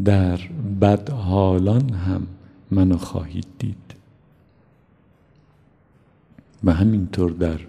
در 0.04 0.36
بدحالان 0.80 1.90
هم 1.90 2.26
منو 2.70 2.96
خواهید 2.96 3.46
دید. 3.58 3.94
و 6.64 6.72
همینطور 6.72 7.30
در 7.30 7.60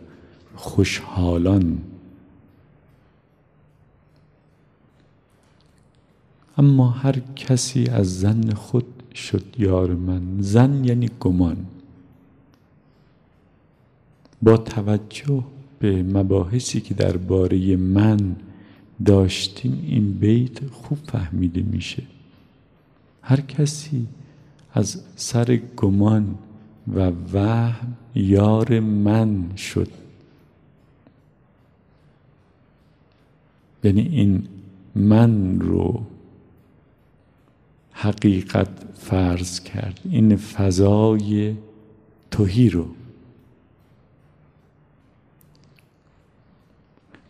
خوشحالان 0.55 1.77
اما 6.57 6.89
هر 6.89 7.19
کسی 7.35 7.85
از 7.85 8.19
زن 8.19 8.53
خود 8.53 8.85
شد 9.15 9.43
یار 9.57 9.93
من. 9.93 10.21
زن 10.39 10.83
یعنی 10.83 11.09
گمان. 11.19 11.65
با 14.41 14.57
توجه 14.57 15.43
به 15.79 16.03
مباحثی 16.03 16.81
که 16.81 16.93
درباره 16.93 17.75
من 17.75 18.35
داشتیم 19.05 19.83
این 19.87 20.13
بیت 20.13 20.67
خوب 20.69 20.97
فهمیده 20.97 21.61
میشه. 21.61 22.03
هر 23.21 23.41
کسی 23.41 24.07
از 24.73 25.01
سر 25.15 25.59
گمان 25.77 26.35
و 26.95 27.11
وهم 27.33 27.93
یار 28.15 28.79
من 28.79 29.55
شد. 29.55 29.87
یعنی 33.83 34.01
این 34.01 34.47
من 34.95 35.59
رو 35.59 36.03
حقیقت 37.99 38.69
فرض 38.93 39.59
کرد. 39.59 39.99
این 40.09 40.35
فضای 40.35 41.55
توهی 42.31 42.69
رو. 42.69 42.87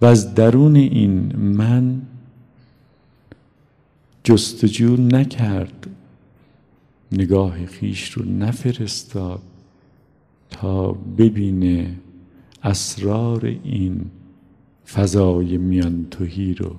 و 0.02 0.06
از 0.06 0.36
درون 0.36 0.76
این 0.76 1.36
من 1.36 2.02
جستجو 4.24 4.98
نکرد. 4.98 5.88
نگاه 7.12 7.66
خیش 7.66 8.12
رو 8.12 8.26
نفرستاد 8.26 9.42
تا 10.50 10.92
ببینه 10.92 11.96
اسرار 12.64 13.46
این 13.46 14.06
فضای 14.88 15.58
میان 15.58 16.08
توهی 16.12 16.54
رو. 16.54 16.76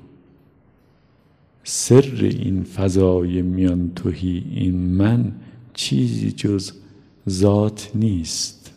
سر 1.71 2.19
این 2.21 2.65
فضای 2.65 3.43
میان 3.43 3.93
توهی 3.97 4.45
این 4.51 4.75
من 4.75 5.33
چیزی 5.75 6.33
جز 6.33 6.73
ذات 7.29 7.91
نیست. 7.95 8.71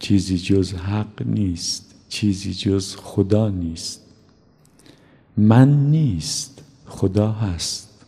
چیزی 0.00 0.38
جز 0.38 0.74
حق 0.74 1.22
نیست. 1.26 1.94
چیزی 2.08 2.54
جز 2.54 2.96
خدا 2.96 3.48
نیست. 3.48 4.02
من 5.36 5.90
نیست. 5.90 6.62
خدا 6.86 7.32
هست. 7.32 8.04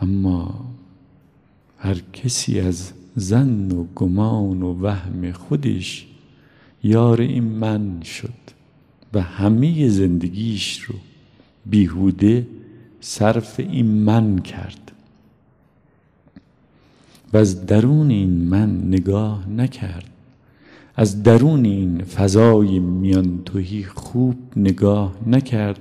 اما 0.00 0.64
هر 1.78 2.00
کسی 2.12 2.60
از 2.60 2.92
زن 3.16 3.70
و 3.70 3.84
گمان 3.94 4.62
و 4.62 4.82
وهم 4.82 5.32
خودش 5.32 6.06
یار 6.82 7.20
این 7.20 7.44
من 7.44 8.02
شد. 8.02 8.39
و 9.14 9.20
همه 9.20 9.88
زندگیش 9.88 10.80
رو 10.80 10.94
بیهوده 11.66 12.46
صرف 13.00 13.60
این 13.60 13.86
من 13.86 14.38
کرد. 14.38 14.92
و 17.32 17.36
از 17.36 17.66
درون 17.66 18.10
این 18.10 18.30
من 18.30 18.88
نگاه 18.88 19.48
نکرد. 19.48 20.10
از 20.96 21.22
درون 21.22 21.64
این 21.64 22.04
فضای 22.04 22.78
میان 22.78 23.42
توهی 23.44 23.84
خوب 23.84 24.36
نگاه 24.56 25.16
نکرد 25.26 25.80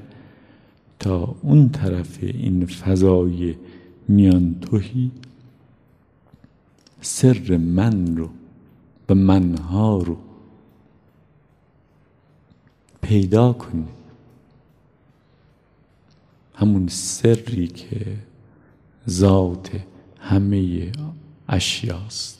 تا 0.99 1.35
اون 1.41 1.69
طرف 1.69 2.17
این 2.21 2.65
فضای 2.65 3.55
میان 4.07 4.55
توهی 4.61 5.11
سر 7.01 7.57
من 7.57 8.17
رو 8.17 8.29
و 9.09 9.15
منها 9.15 9.97
رو 9.97 10.17
پیدا 13.09 13.53
کنی. 13.53 13.87
همون 16.55 16.87
سری 16.87 17.67
که 17.67 18.17
ذات 19.09 19.69
همه 20.19 20.91
اشیاست. 21.47 22.39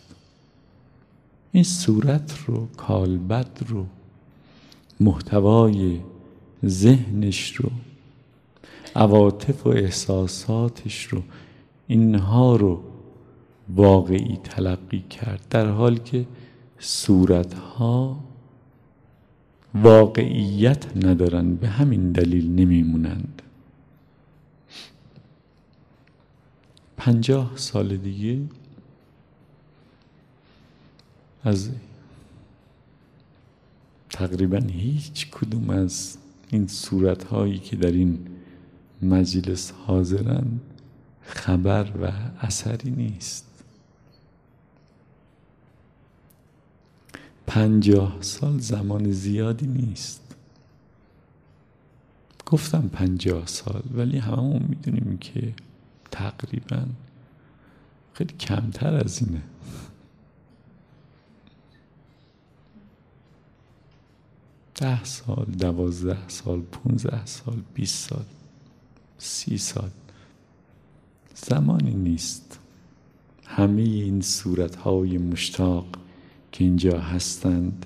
این 1.51 1.63
صورت 1.63 2.38
رو 2.47 2.67
کالبد 2.78 3.59
رو 3.67 3.86
محتوای 4.99 5.99
ذهنش 6.65 7.55
رو 7.55 7.70
عواطف 8.95 9.65
و 9.65 9.70
احساساتش 9.70 11.03
رو 11.03 11.22
اینها 11.88 12.55
رو 12.55 12.84
واقعی 13.70 14.39
تلقی 14.43 15.03
کرد. 15.09 15.45
در 15.49 15.65
حالی 15.70 15.99
که 15.99 16.26
صورتها 16.80 18.29
واقعیت 19.76 21.05
ندارن 21.05 21.55
به 21.55 21.67
همین 21.67 22.11
دلیل 22.11 22.51
نمیمونند. 22.51 23.41
پنجاه 26.97 27.51
سال 27.55 27.97
دیگه 27.97 28.41
از 31.43 31.70
تقریبا 34.09 34.57
هیچ 34.57 35.30
کدوم 35.32 35.70
از 35.70 36.17
این 36.51 36.67
صورت 36.67 37.24
هایی 37.24 37.57
که 37.57 37.76
در 37.76 37.91
این 37.91 38.20
مجلس 39.01 39.72
حاضرن 39.72 40.59
خبر 41.22 41.91
و 42.01 42.11
اثری 42.41 42.91
نیست. 42.91 43.49
پنجاه 47.50 48.18
سال 48.22 48.60
زمان 48.60 49.12
زیادی 49.12 49.68
نیست. 49.68 50.36
گفتم 52.45 52.88
پنجاه 52.88 53.47
سال 53.47 53.84
ولی 53.93 54.18
هممون 54.18 54.66
می‌دونیم 54.70 55.18
که 55.18 55.54
تقریبا 56.12 56.86
خیلی 58.14 58.34
کمتر 58.34 58.95
از 58.95 59.22
اینه. 59.22 59.41
ده 64.76 65.04
سال 65.04 65.45
دوازده 65.45 66.28
سال 66.28 66.62
پونزده 66.62 67.26
سال 67.26 67.62
بیست 67.74 68.10
سال 68.10 68.26
سی 69.18 69.58
سال. 69.58 69.89
زمانی 71.36 71.93
نیست. 71.93 72.60
همه 73.45 73.82
این 73.82 74.22
صورتهای 74.22 75.18
مشتاق 75.18 75.86
که 76.60 76.66
اینجا 76.66 76.99
هستند. 76.99 77.86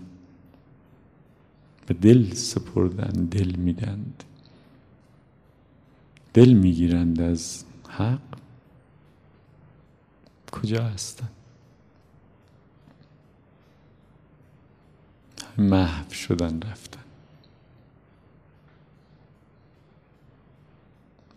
به 1.88 1.94
دل 1.94 2.34
سپردن 2.34 3.26
دل 3.26 3.56
میدند. 3.56 4.24
دل 6.34 6.54
می‌گیرند 6.54 7.22
از 7.22 7.64
حق. 7.90 8.20
کجا 10.52 10.84
هستند؟ 10.84 11.32
محو 15.58 16.14
شدن 16.14 16.62
رفتن. 16.62 17.04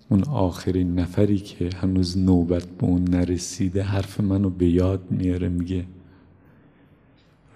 اون 0.08 0.24
آخرین 0.24 0.98
نفری 0.98 1.38
که 1.38 1.70
هنوز 1.76 2.18
نوبت 2.18 2.66
به 2.66 2.84
اون 2.84 3.04
نرسیده 3.04 3.82
حرف 3.82 4.20
منو 4.20 4.50
به 4.50 4.68
یاد 4.68 5.10
میاره 5.10 5.48
میگه 5.48 5.86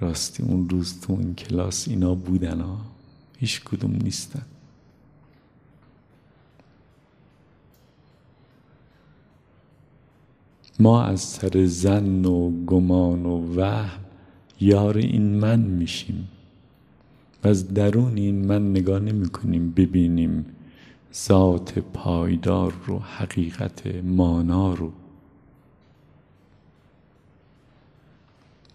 راستی 0.01 0.43
اون 0.43 0.69
روز 0.69 1.01
تو 1.01 1.13
این 1.13 1.35
کلاس 1.35 1.89
اینا 1.89 2.15
بودن 2.15 2.61
ها. 2.61 2.79
هیچ 3.39 3.61
کدوم 3.65 3.93
نیستن. 4.03 4.43
ما 10.79 11.03
از 11.03 11.21
سر 11.21 11.67
زن 11.67 12.25
و 12.25 12.65
گمان 12.67 13.27
و 13.27 13.61
وهم 13.61 14.01
یار 14.61 14.97
این 14.97 15.23
من 15.23 15.61
میشیم. 15.61 16.29
و 17.45 17.49
از 17.49 17.75
درون 17.75 18.17
این 18.17 18.47
من 18.47 18.71
نگاه 18.71 18.99
نمی 19.01 19.29
کنیم 19.29 19.71
ببینیم 19.71 20.47
ذات 21.15 21.79
پایدار 21.79 22.75
رو 22.87 22.99
حقیقت 22.99 23.87
مانا 24.05 24.75
رو. 24.75 24.93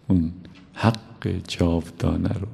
اون 0.08 0.32
حق 0.74 1.15
جاودانه 1.48 2.32
رو. 2.32 2.48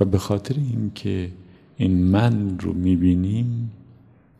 و 0.00 0.04
به 0.04 0.18
خاطر 0.18 0.54
اینکه 0.54 1.32
این 1.76 2.04
من 2.04 2.58
رو 2.58 2.72
می‌بینیم 2.72 3.70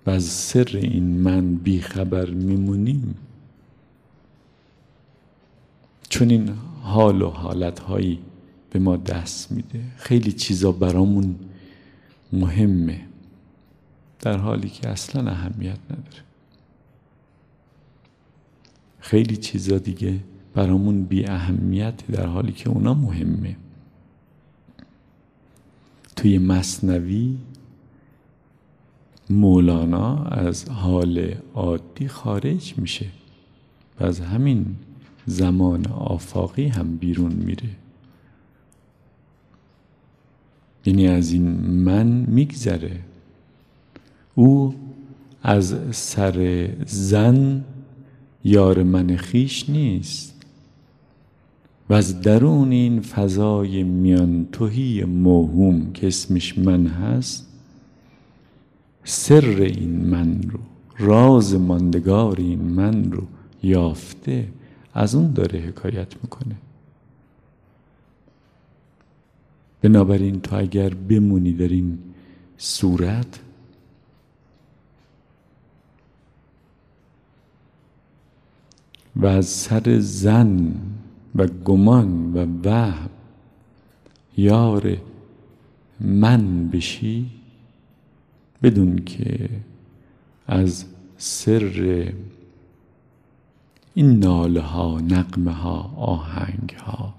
و 0.07 0.11
از 0.11 0.25
سر 0.25 0.69
این 0.73 1.05
من 1.05 1.55
بیخبر 1.55 2.31
میمونیم 2.31 3.15
چون 6.09 6.31
این 6.31 6.49
حال 6.83 7.23
و 7.23 7.31
حالتهایی 7.31 8.19
به 8.71 8.79
ما 8.79 8.97
دست 8.97 9.53
میده. 9.53 9.81
خیلی 9.97 10.33
چیزا 10.33 10.73
برامون 10.73 11.37
مهمه 12.33 13.01
در 14.21 14.37
حالی 14.37 14.69
که 14.69 14.89
اصلا 14.89 15.31
اهمیت 15.31 15.79
نداره. 15.91 16.28
خیلی 19.09 19.37
چیزا 19.37 19.79
دیگه 19.79 20.21
برامون 20.55 21.05
بی 21.05 21.27
اهمیت 21.27 22.07
در 22.07 22.27
حالی 22.27 22.53
که 22.53 22.71
اونا 22.71 22.95
مهمه. 22.95 23.57
توی 26.17 26.39
مصنوی 26.39 27.37
مولانا 29.31 30.25
از 30.25 30.69
حال 30.69 31.35
عادی 31.55 32.09
خارج 32.09 32.75
میشه 32.77 33.07
و 34.01 34.05
از 34.05 34.21
همین 34.21 34.77
زمان 35.27 35.87
آفاقی 35.87 36.69
هم 36.69 36.97
بیرون 36.97 37.33
میره. 37.33 37.71
یعنی 40.87 41.09
از 41.09 41.33
این 41.33 41.49
من 41.61 42.07
میگذره. 42.07 43.01
او 44.35 44.75
از 45.43 45.77
سر 45.91 46.69
زن 46.87 47.65
یار 48.45 48.82
من 48.82 49.16
خیش 49.16 49.70
نیست. 49.70 50.34
و 51.91 51.95
از 51.95 52.20
درون 52.20 52.72
این 52.72 53.01
فضای 53.01 53.82
میان 53.82 54.49
توهی 54.53 55.05
موهوم 55.05 55.93
که 55.93 56.07
اسمش 56.07 56.59
من 56.59 56.86
هست 56.86 57.49
سر 59.05 59.45
این 59.61 60.05
من 60.05 60.43
رو 60.43 60.59
راز 60.99 61.55
ماندگار 61.55 62.36
این 62.39 62.61
من 62.61 63.12
رو 63.12 63.22
یافته 63.62 64.49
از 64.95 65.14
اون 65.14 65.32
داره 65.32 65.59
حکایت 65.59 66.14
می‌کنه. 66.22 66.57
بنابراین 69.82 70.41
تو 70.41 70.57
اگر 70.57 70.95
بمونی 70.95 71.53
در 71.53 71.68
این 71.68 71.99
صورت 72.57 73.41
و 79.19 79.27
از 79.27 79.47
سر 79.47 79.99
زن 79.99 80.75
و 81.35 81.47
گمان 81.47 82.33
و 82.33 82.69
وهم 82.69 83.11
یار 84.37 84.97
من 86.01 86.69
بشی 86.69 87.27
بدون 88.62 88.99
که 88.99 89.51
از 90.47 90.85
سر 91.16 92.12
این 93.95 94.19
ناله 94.19 94.61
ها 94.61 95.01
نقمه 95.01 95.53
ها 95.53 95.95
آهنگ 95.97 96.71
ها 96.71 97.14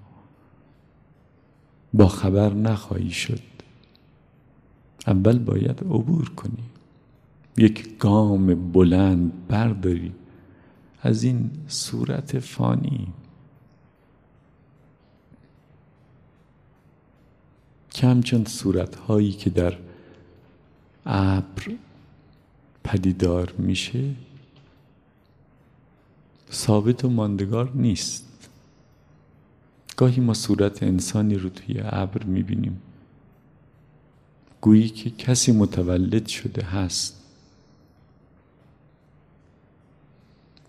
با 1.93 2.07
خبر 2.07 2.53
نخواهی 2.53 3.09
شد. 3.09 3.41
اول 5.07 5.39
باید 5.39 5.79
عبور 5.79 6.29
کنی 6.29 6.63
یک 7.57 7.97
گام 7.97 8.71
بلند 8.71 9.31
برداری. 9.47 10.11
از 11.01 11.23
این 11.23 11.51
صورت 11.67 12.39
فانی. 12.39 13.07
که 17.89 18.07
همچون 18.07 18.45
صورت 18.45 18.95
هایی 18.95 19.31
که 19.31 19.49
در 19.49 19.77
ابر 21.05 21.75
پدیدار 22.83 23.53
میشه 23.57 24.15
ثابت 26.51 27.05
و 27.05 27.09
ماندگار 27.09 27.71
نیست. 27.75 28.49
گاهی 29.97 30.21
ما 30.21 30.33
صورت 30.33 30.83
انسانی 30.83 31.35
رو 31.35 31.49
توی 31.49 31.81
ابر 31.83 32.23
می‌بینیم. 32.23 32.81
گویی 34.61 34.89
که 34.89 35.09
کسی 35.09 35.51
متولد 35.51 36.27
شده 36.27 36.65
هست. 36.65 37.18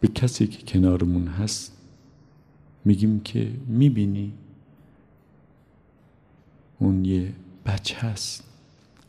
به 0.00 0.08
کسی 0.08 0.46
که 0.46 0.62
کنارمون 0.62 1.26
هست 1.26 1.76
میگیم 2.84 3.20
که 3.20 3.52
می‌بینی 3.66 4.32
اون 6.78 7.04
یه 7.04 7.32
بچه 7.66 7.96
هست 7.96 8.44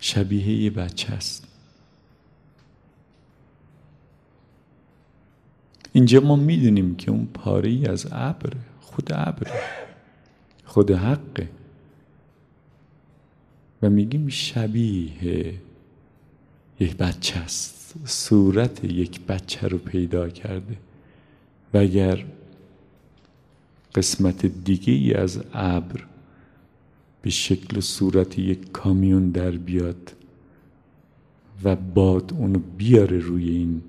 شبیه 0.02 0.64
یه 0.64 0.70
بچه 0.70 1.14
هست. 1.14 1.48
اینجا 5.94 6.20
ما 6.20 6.36
می‌دونیم 6.36 6.96
که 6.96 7.12
اون 7.12 7.26
پاره 7.34 7.70
ای 7.70 7.86
از 7.86 8.08
ابر 8.12 8.54
خود 8.82 9.10
ابر 9.14 9.52
خود 10.66 10.92
حقه 10.92 11.50
و 13.82 13.90
میگیم 13.90 14.28
شبیه 14.28 15.54
یک 16.80 16.98
بچه 16.98 17.40
است 17.40 17.81
صورت 18.06 18.84
یک 18.84 19.22
بچه 19.26 19.68
رو 19.68 19.78
پیدا 19.78 20.30
کرده. 20.30 20.78
و 21.74 21.78
اگر 21.78 22.26
قسمت 23.96 24.46
دیگه 24.46 24.94
ای 24.94 25.14
از 25.14 25.40
ابر 25.54 26.04
به 27.22 27.30
شکل 27.30 27.80
صورت 27.80 28.40
یک 28.40 28.72
کامیون 28.72 29.30
در 29.30 29.52
بیاد 29.52 30.12
و 31.64 31.76
باد 31.76 32.34
اونو 32.34 32.60
بیاره 32.78 33.20
روی 33.20 33.50
این 33.50 33.82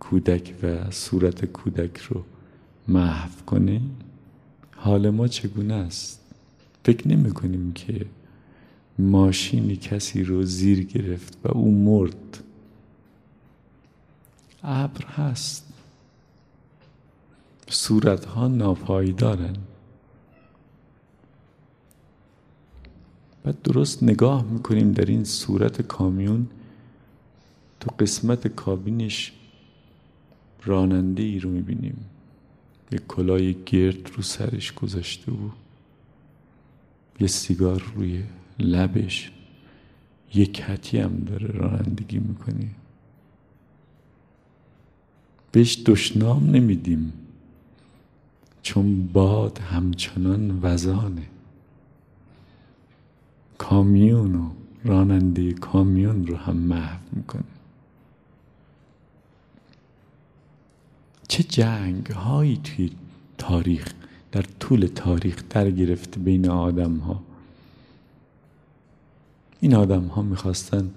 کودک 0.00 0.54
و 0.62 0.90
صورت 0.90 1.44
کودک 1.44 1.98
رو 1.98 2.22
محو 2.88 3.30
کنه 3.46 3.80
حال 4.76 5.10
ما 5.10 5.28
چگونه 5.28 5.74
است؟ 5.74 6.20
فکر 6.84 7.08
نمی 7.08 7.32
کنیم 7.32 7.72
که 7.72 8.06
ماشینی 8.98 9.76
کسی 9.76 10.24
رو 10.24 10.42
زیر 10.42 10.84
گرفت 10.84 11.38
و 11.44 11.48
او 11.52 11.70
مرد. 11.70 12.42
ابر 14.66 15.04
هست. 15.06 15.72
صورت 17.68 18.24
ها 18.24 18.48
ناپایدارن. 18.48 19.56
و 23.44 23.52
درست 23.64 24.02
نگاه 24.02 24.44
می‌کنیم 24.44 24.92
در 24.92 25.04
این 25.04 25.24
صورت 25.24 25.82
کامیون 25.82 26.46
تو 27.80 27.90
قسمت 27.98 28.48
کابینش 28.48 29.32
راننده 30.64 31.22
ای 31.22 31.38
رو 31.38 31.50
می‌بینیم. 31.50 32.04
یه 32.92 32.98
کلاه 33.08 33.52
گرد 33.52 34.10
رو 34.16 34.22
سرش 34.22 34.72
گذاشته 34.72 35.32
و 35.32 35.50
یه 37.20 37.26
سیگار 37.26 37.92
روی 37.94 38.24
لبش. 38.58 39.32
یه 40.34 40.46
کتی 40.46 40.98
هم 40.98 41.16
داره 41.16 41.46
رانندگی 41.46 42.18
می‌کنی 42.18 42.70
بهش 45.52 45.82
دشنام 45.86 46.50
نمیدیم 46.50 47.12
چون 48.62 49.06
باد 49.06 49.58
همچنان 49.58 50.58
وزانه. 50.62 51.26
کامیون 53.58 54.34
و 54.34 54.50
راننده 54.84 55.52
کامیون 55.52 56.26
رو 56.26 56.36
هم 56.36 56.56
محو 56.56 56.98
می‌کنه. 57.12 57.42
چه 61.28 61.42
جنگ 61.42 62.06
هایی 62.06 62.60
توی 62.64 62.90
تاریخ 63.38 63.92
در 64.32 64.42
طول 64.42 64.86
تاریخ 64.86 65.42
در 65.50 65.70
گرفته 65.70 66.20
بین 66.20 66.48
آدم 66.48 66.96
ها 66.96 67.22
این 69.60 69.74
آدم 69.74 70.06
ها 70.06 70.22
می‌خواستن 70.22 70.90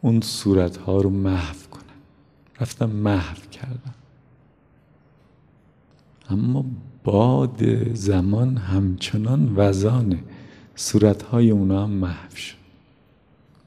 اون 0.00 0.20
صورت 0.20 0.76
ها 0.76 1.00
رو 1.00 1.10
محو 1.10 1.56
رفتن 2.60 2.86
محو 2.86 3.36
کردن 3.50 3.94
اما 6.30 6.64
باد 7.04 7.94
زمان 7.94 8.56
همچنان 8.56 9.52
وزانه 9.56 10.24
صورت 10.74 11.22
های 11.22 11.50
اونا 11.50 11.82
هم 11.82 11.90
محو 11.90 12.36
شد. 12.36 12.56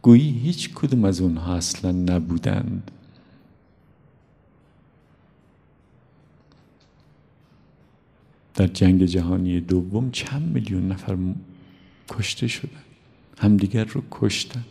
گویی 0.02 0.30
هیچ 0.32 0.74
کدوم 0.76 1.06
از 1.06 1.22
اونها 1.22 1.56
اصلا 1.56 1.92
نبودند. 1.92 2.92
در 8.54 8.68
جنگ 8.68 9.06
جهانی 9.06 9.60
دوم 9.60 10.12
چند 10.12 10.54
میلیون 10.54 10.88
نفر 10.88 11.18
کشته 12.10 12.48
شدن 12.48 12.82
همدیگر 13.38 13.86
رو 13.86 14.04
کشتن 14.12 14.66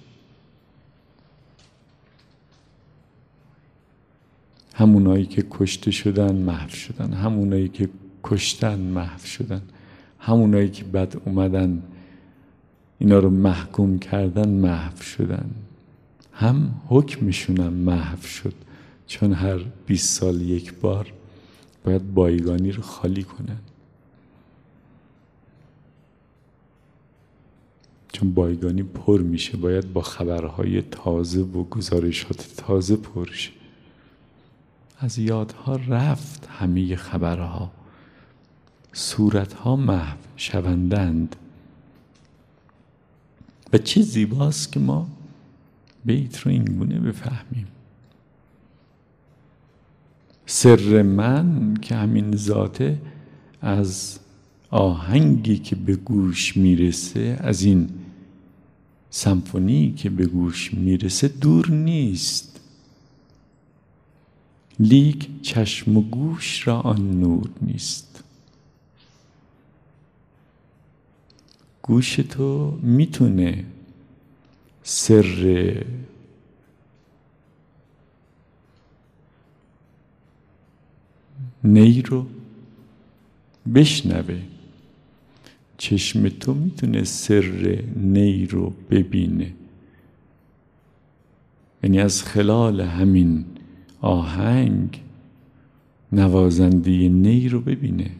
همونایی 4.81 5.27
که 5.27 5.45
کشته 5.51 5.91
شدن 5.91 6.37
محو 6.37 6.69
شدن 6.69 7.13
همونایی 7.13 7.69
که 7.69 7.89
کشتن 8.25 8.79
محو 8.79 9.27
شدن 9.27 9.63
همونایی 10.19 10.69
که 10.69 10.85
بد 10.85 11.17
اومدن 11.25 11.83
اینا 12.99 13.19
رو 13.19 13.31
محکوم 13.31 13.99
کردن 13.99 14.49
محو 14.49 15.03
شدن. 15.03 15.51
هم 16.33 16.81
حکمشونم 16.89 17.73
محو 17.73 18.23
شد. 18.23 18.55
چون 19.07 19.33
هر 19.33 19.59
20 19.87 20.21
سال 20.21 20.41
یک 20.41 20.75
بار 20.75 21.13
باید 21.85 22.15
بایگانی 22.15 22.73
رو 22.73 22.83
خالی 22.83 23.23
کنن. 23.23 23.59
چون 28.13 28.35
بایگانی 28.35 28.83
پر 28.83 29.21
میشه 29.21 29.57
باید 29.57 29.93
با 29.93 30.03
خبرهای 30.03 30.83
تازه 30.83 31.41
و 31.41 31.65
گزارشات 31.65 32.49
تازه 32.57 32.97
پر 32.97 33.33
شه. 33.33 33.60
از 35.03 35.19
یادها 35.19 35.77
رفت 35.77 36.49
همه 36.51 36.97
خبرها. 36.97 37.71
صورتها 38.93 39.77
محو 39.77 40.17
شوندند. 40.37 41.37
و 43.73 43.79
چه 43.79 44.03
زیباست 44.03 44.73
که 44.73 44.81
ما 44.81 45.09
بیت 46.05 46.39
رو 46.39 46.51
اینگونه 46.51 46.99
بفهمیم. 46.99 47.67
سر 50.47 51.03
من 51.03 51.75
که 51.83 51.95
همین 51.95 52.37
ذاته 52.37 53.01
از 53.61 54.19
آهنگی 54.71 55.59
که 55.59 55.77
به 55.77 55.97
گوش 55.97 56.57
می‌رسه 56.57 57.37
از 57.41 57.63
این 57.63 57.89
سمفونی 59.11 59.93
که 59.93 60.11
به 60.11 60.27
گوش 60.27 60.75
می‌رسه 60.75 61.29
دور 61.29 61.71
نیست. 61.71 62.50
لیک 64.81 65.29
چشم 65.43 65.97
و 65.97 66.01
گوش 66.03 66.69
را 66.69 66.81
آن 66.81 67.21
نور 67.21 67.51
نیست. 67.63 68.25
گوش 71.83 72.17
تو 72.17 72.79
می‌تونه 72.83 73.65
سر 74.83 75.85
نی 81.65 82.03
رو 82.03 82.27
بشنوه. 83.75 84.43
چشم 85.79 86.29
تو 86.29 86.55
می‌تونه 86.55 87.05
سر 87.05 87.83
نی 87.97 88.47
رو 88.47 88.73
ببینه. 88.91 89.55
یعنی 91.83 92.01
از 92.01 92.23
خلال 92.23 92.81
همین 92.81 93.45
آهنگ 94.01 95.01
نوازنده 96.13 97.09
نی 97.09 97.49
رو 97.49 97.61
ببینه. 97.61 98.11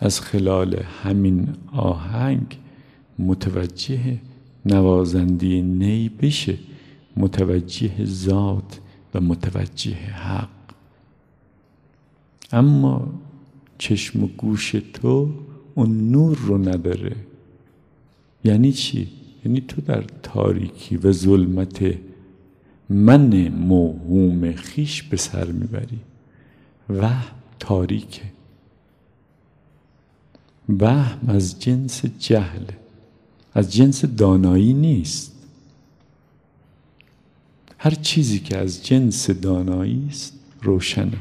از 0.00 0.20
خلال 0.20 0.82
همین 1.02 1.48
آهنگ 1.72 2.58
متوجه 3.18 4.18
نوازنده 4.66 5.62
نی 5.62 6.08
بشه 6.08 6.58
متوجه 7.16 8.04
ذات 8.04 8.80
و 9.14 9.20
متوجه 9.20 9.94
حق. 9.94 10.48
اما 12.52 13.08
چشم 13.78 14.24
و 14.24 14.26
گوش 14.26 14.70
تو 14.70 15.30
اون 15.74 16.10
نور 16.10 16.36
رو 16.36 16.58
نداره. 16.58 17.16
یعنی 18.44 18.72
چی؟ 18.72 19.08
یعنی 19.44 19.60
تو 19.60 19.80
در 19.80 20.04
تاریکی 20.22 20.96
و 20.96 21.12
ظلمت 21.12 21.94
من 22.88 23.48
موهوم 23.48 24.52
خیش 24.52 25.02
به 25.02 25.16
سر 25.16 25.44
می‌بری. 25.44 26.00
وهم 26.90 27.34
تاریکه. 27.58 28.22
وهم 30.68 31.28
از 31.28 31.60
جنس 31.60 32.02
جهل 32.18 32.64
از 33.54 33.72
جنس 33.72 34.04
دانایی 34.04 34.72
نیست. 34.72 35.32
هر 37.78 37.90
چیزی 37.90 38.38
که 38.38 38.58
از 38.58 38.86
جنس 38.86 39.30
دانایی 39.30 40.06
است 40.10 40.32
روشنه. 40.62 41.18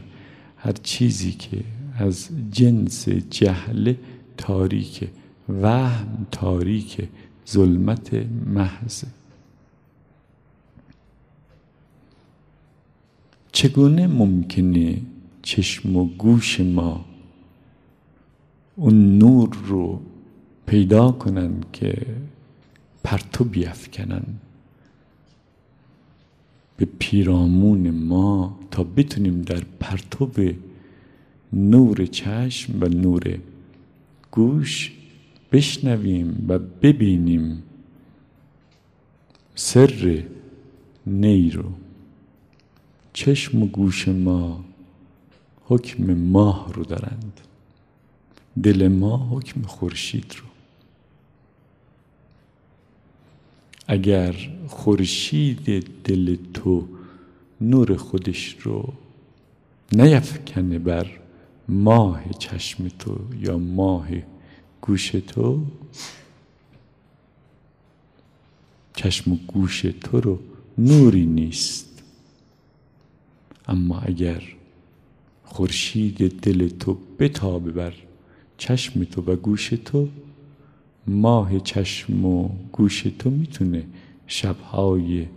هر 0.57 0.72
چیزی 0.72 1.32
که 1.32 1.64
از 1.97 2.30
جنس 2.51 3.09
جهل 3.09 3.93
تاریک 4.38 5.09
وهم 5.49 6.28
تاریک 6.32 7.07
ظلمت 7.49 8.14
محض 8.45 9.03
چگونه 13.54 14.08
ممکنه 14.08 15.01
چشم 15.41 15.95
و 15.95 16.06
گوش 16.06 16.60
ما 16.60 17.06
اون 18.76 19.18
نور 19.18 19.58
رو 19.66 20.01
پیدا 20.66 21.12
کنن 21.12 21.54
که 21.74 22.06
پرتو 23.04 23.43
بیافکنن؟ 23.43 24.24
به 26.78 26.88
پیرامون 26.99 27.91
ما 27.91 28.60
تا 28.72 28.84
بتونیم 28.84 29.41
در 29.41 29.64
پرتو 29.80 30.30
نور 31.54 32.06
چشم 32.06 32.84
و 32.84 32.86
نور 32.86 33.39
گوش 34.32 34.91
بشنویم 35.51 36.45
و 36.49 36.60
ببینیم 36.60 37.64
سر 39.56 40.24
نی 41.08 41.49
رو. 41.49 41.82
چشم 43.14 43.64
و 43.64 43.66
گوش 43.66 44.07
ما 44.07 44.66
حکم 45.66 46.14
ماه 46.14 46.74
رو 46.74 46.84
دارند. 46.84 47.39
دل 48.64 48.88
ما 48.88 49.18
حکم 49.18 49.61
خورشید 49.61 50.36
رو. 50.39 50.45
اگر 53.88 54.36
خورشید 54.68 55.88
دل 56.03 56.38
تو 56.53 56.88
نور 57.61 57.97
خودش 57.97 58.55
رو 58.61 58.93
نیفکنه 59.91 60.80
بر 60.80 61.07
ماه 61.68 62.24
چشم 62.39 62.88
تو 62.88 63.18
یا 63.39 63.57
ماه 63.57 64.07
گوش 64.82 65.09
تو 65.09 65.66
چشم 68.95 69.32
و 69.32 69.38
گوش 69.47 69.82
تو 69.82 70.22
رو 70.22 70.39
نوری 70.78 71.26
نیست. 71.26 71.92
اما 73.68 73.99
اگر 73.99 74.43
خورشید 75.43 76.39
دل 76.41 76.68
تو 76.68 76.97
بتابه 77.20 77.72
بر 77.72 77.93
چشم 78.57 79.03
تو 79.03 79.22
و 79.22 79.36
گوش 79.36 79.70
تو 79.70 80.07
ماه 81.07 81.59
چشم 81.59 82.26
و 82.26 82.49
گوش 82.72 83.01
تو 83.01 83.30
می‌تونه 83.30 83.84
شبهای 84.28 85.28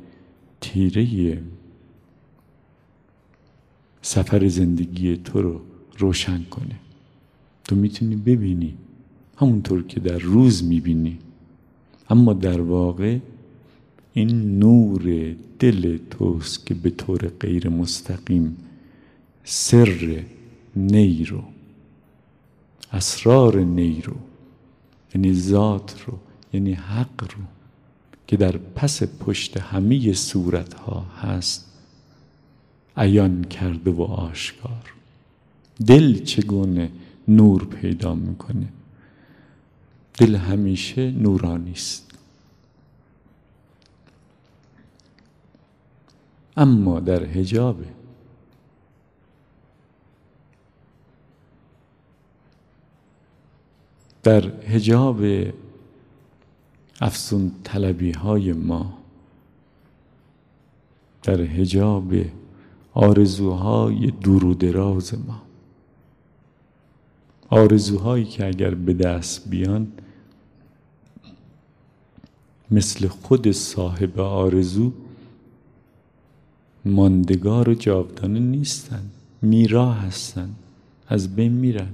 تیره 0.60 1.42
سفر 4.02 4.48
زندگی 4.48 5.16
تو 5.16 5.42
رو 5.42 5.60
روشن 5.98 6.44
کنه. 6.44 6.76
تو 7.64 7.76
می‌تونی 7.76 8.16
ببینی 8.16 8.74
همونطور 9.36 9.82
که 9.82 10.00
در 10.00 10.18
روز 10.18 10.64
می‌بینی. 10.64 11.18
اما 12.10 12.32
در 12.32 12.60
واقع 12.60 13.18
این 14.12 14.58
نور 14.58 15.34
دل 15.58 15.98
توست 16.10 16.66
که 16.66 16.74
به 16.74 16.90
طور 16.90 17.28
غیر 17.28 17.68
مستقیم 17.68 18.56
سر 19.44 20.24
نی 20.76 21.24
رو 21.24 21.44
اسرار 22.92 23.60
نی 23.60 24.02
رو 24.02 24.14
یعنی 25.14 25.34
ذات 25.34 26.04
رو 26.06 26.18
یعنی 26.52 26.72
حق 26.72 27.22
رو 27.22 27.44
که 28.26 28.36
در 28.36 28.56
پس 28.56 29.02
پشت 29.02 29.56
همه 29.56 30.12
صورت 30.12 30.74
ها 30.74 31.06
هست 31.22 31.66
عیان 32.96 33.44
کرده 33.44 33.90
و 33.90 34.02
آشکار. 34.02 34.92
دل 35.86 36.24
چگونه 36.24 36.90
نور 37.28 37.64
پیدا 37.64 38.14
می‌کنه؟ 38.14 38.68
دل 40.18 40.34
همیشه 40.34 41.10
نورانی 41.10 41.72
است. 41.72 42.05
اما 46.56 47.00
در 47.00 47.24
حجابه 47.24 47.86
در 54.22 54.40
حجاب 54.50 55.22
افسون 57.00 57.52
طلبی 57.64 58.12
های 58.12 58.52
ما 58.52 58.98
در 61.22 61.40
حجاب 61.40 62.14
آرزوهای 62.94 64.10
دور 64.10 64.44
و 64.44 64.54
دراز 64.54 65.14
ما 65.26 65.42
آرزوهایی 67.50 68.24
که 68.24 68.46
اگر 68.46 68.74
به 68.74 68.94
دست 68.94 69.48
بیان 69.48 69.92
مثل 72.70 73.08
خود 73.08 73.50
صاحب 73.50 74.20
آرزو 74.20 74.92
ماندگار 76.86 77.68
و 77.68 77.74
جاودانه 77.74 78.40
نیستن 78.40 79.02
میرا 79.42 79.92
هستن 79.92 80.50
از 81.08 81.36
بین 81.36 81.52
میرن. 81.52 81.88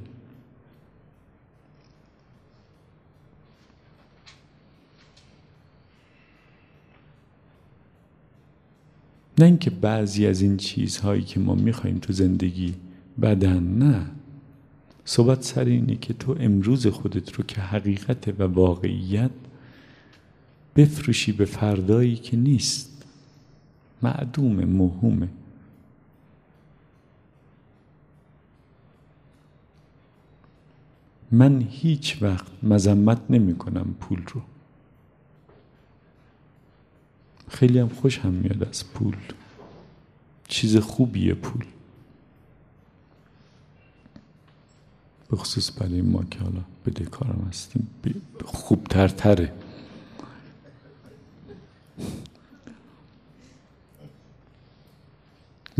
نه 9.39 9.45
اینکه 9.45 9.71
بعضی 9.71 10.27
از 10.27 10.41
این 10.41 10.57
چیزهایی 10.57 11.23
که 11.23 11.41
ما 11.41 11.55
می‌خوایم 11.55 11.99
تو 11.99 12.13
زندگی 12.13 12.75
بدن 13.23 13.63
نه. 13.63 14.07
صحبت 15.05 15.43
سر 15.43 15.65
اینه 15.65 15.97
که 15.97 16.15
تو 16.15 16.37
امروز 16.41 16.87
خودت 16.87 17.33
رو 17.33 17.45
که 17.45 17.61
حقیقت 17.61 18.29
و 18.29 18.43
واقعیت 18.43 19.31
بفروشی 20.77 21.33
به 21.33 21.45
فردایی 21.45 22.17
که 22.17 22.37
نیست. 22.37 22.92
معدوم 24.03 24.65
موهومه 24.65 25.29
من 31.31 31.61
هیچ 31.71 32.23
وقت 32.23 32.47
مذمت 32.63 33.21
نمی 33.31 33.55
کنم 33.55 33.95
پول 34.01 34.23
رو. 34.27 34.43
خیلی 37.49 37.79
هم 37.79 37.89
خوش 37.89 38.19
هم 38.19 38.33
میاد 38.33 38.65
از 38.65 38.93
پول. 38.93 39.17
چیز 40.49 40.77
خوبیه 40.77 41.35
پول. 41.35 41.65
به 45.31 45.37
خصوص 45.37 45.83
برای 45.83 46.03
ما 46.03 46.25
که 46.25 46.39
حالا 46.39 46.61
بده 46.87 47.05
کارم 47.05 47.47
هستیم 47.49 47.91
خوبتر 48.45 49.09
تره 49.09 49.53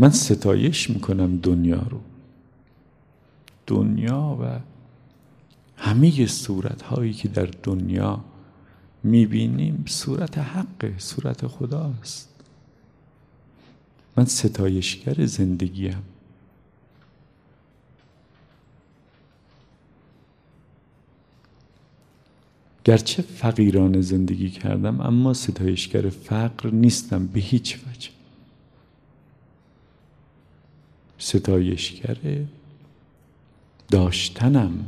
من 0.03 0.11
ستایش 0.11 0.89
می‌کنم 0.89 1.37
دنیا 1.37 1.81
رو. 1.89 1.99
دنیا 3.67 4.37
و 4.41 4.59
همه 5.77 6.27
صورت 6.27 6.81
هایی 6.81 7.13
که 7.13 7.27
در 7.27 7.49
دنیا 7.63 8.23
می‌بینیم 9.03 9.83
صورت 9.87 10.37
حقه 10.37 10.95
صورت 10.97 11.47
خداست. 11.47 12.29
من 14.17 14.25
ستایشگر 14.25 15.25
زندگیم. 15.25 16.03
گرچه 22.83 23.21
فقیران 23.21 24.01
زندگی 24.01 24.49
کردم 24.49 25.01
اما 25.01 25.33
ستایشگر 25.33 26.09
فقر 26.09 26.69
نیستم 26.69 27.27
به 27.27 27.39
هیچ 27.39 27.77
وجه. 27.77 28.12
ستایشگر 31.23 32.17
داشتنم 33.91 34.85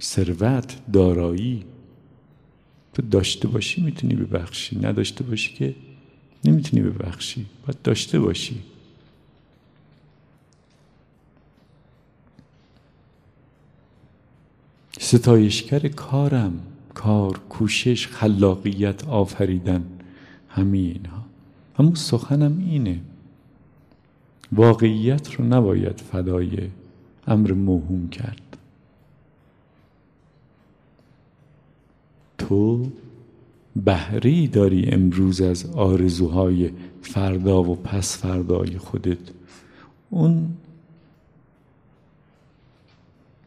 ثروت 0.00 0.76
دارایی. 0.92 1.64
تو 2.94 3.02
داشته 3.02 3.48
باشی 3.48 3.82
می‌تونی 3.82 4.14
ببخشی 4.14 4.78
نداشته 4.78 5.24
باشی 5.24 5.54
که 5.54 5.74
نمی‌تونی 6.44 6.82
ببخشی 6.82 7.46
باید 7.66 7.82
داشته 7.82 8.20
باشی. 8.20 8.62
ستایشگر 14.98 15.88
کارم 15.88 16.60
کار 16.94 17.38
کوشش 17.38 18.06
خلاقیت 18.06 19.08
آفریدن 19.08 19.84
همه 20.48 20.78
اینها. 20.78 21.24
اما 21.78 21.94
سخنم 21.94 22.58
اینه. 22.58 23.00
واقعیت 24.52 25.34
رو 25.34 25.44
نباید 25.44 26.00
فدای 26.00 26.58
امر 27.26 27.52
موهوم 27.52 28.08
کرد. 28.08 28.56
تو 32.38 32.86
بهری 33.76 34.48
داری 34.48 34.84
امروز 34.88 35.40
از 35.40 35.66
آرزوهای 35.66 36.70
فردا 37.02 37.62
و 37.62 37.76
پس 37.76 38.18
فردای 38.18 38.78
خودت. 38.78 39.18
اون 40.10 40.48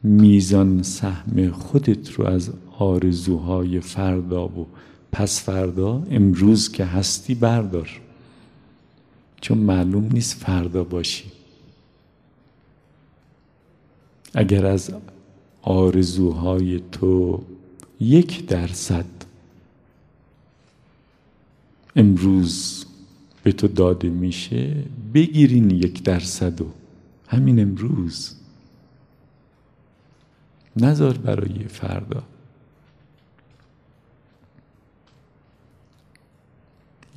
میزان 0.04 0.84
سهم 0.84 1.52
خودت 1.52 2.12
رو 2.12 2.28
از 2.28 2.52
آرزوهای 2.80 3.80
فردا 3.80 4.48
و 4.48 4.68
پس 5.12 5.44
فردا 5.44 6.04
امروز 6.10 6.72
که 6.72 6.86
هستی 6.86 7.36
بردار. 7.36 8.02
چون 9.46 9.58
معلوم 9.58 10.10
نیست 10.14 10.34
فردا 10.34 10.84
باشی. 10.84 11.32
اگر 14.34 14.66
از 14.66 14.94
آرزوهای 15.62 16.82
تو 16.92 17.44
یک 18.00 18.46
درصد 18.46 19.06
امروز 21.96 22.86
به 23.44 23.52
تو 23.52 23.68
داده 23.68 24.10
میشه 24.10 24.84
بگیرین 25.14 25.72
یک 25.72 26.04
درصد 26.04 26.62
و 26.62 26.68
همین 27.28 27.60
امروز. 27.60 28.36
نذار 30.76 31.18
برای 31.18 31.68
فردا. 31.68 32.24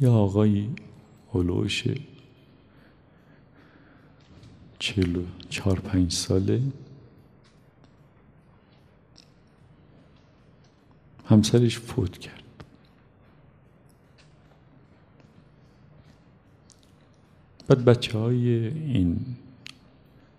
یا 0.01 0.12
آقایی 0.12 0.70
هلوش 4.81 4.95
چلو 4.95 5.24
چهار 5.51 5.81
پنج 5.81 6.12
ساله. 6.12 6.62
همسرش 11.26 11.79
فوت 11.79 12.18
کرد. 12.18 12.43
بعد 17.68 17.85
بچه 17.85 18.18
های 18.18 18.49
این 18.66 19.37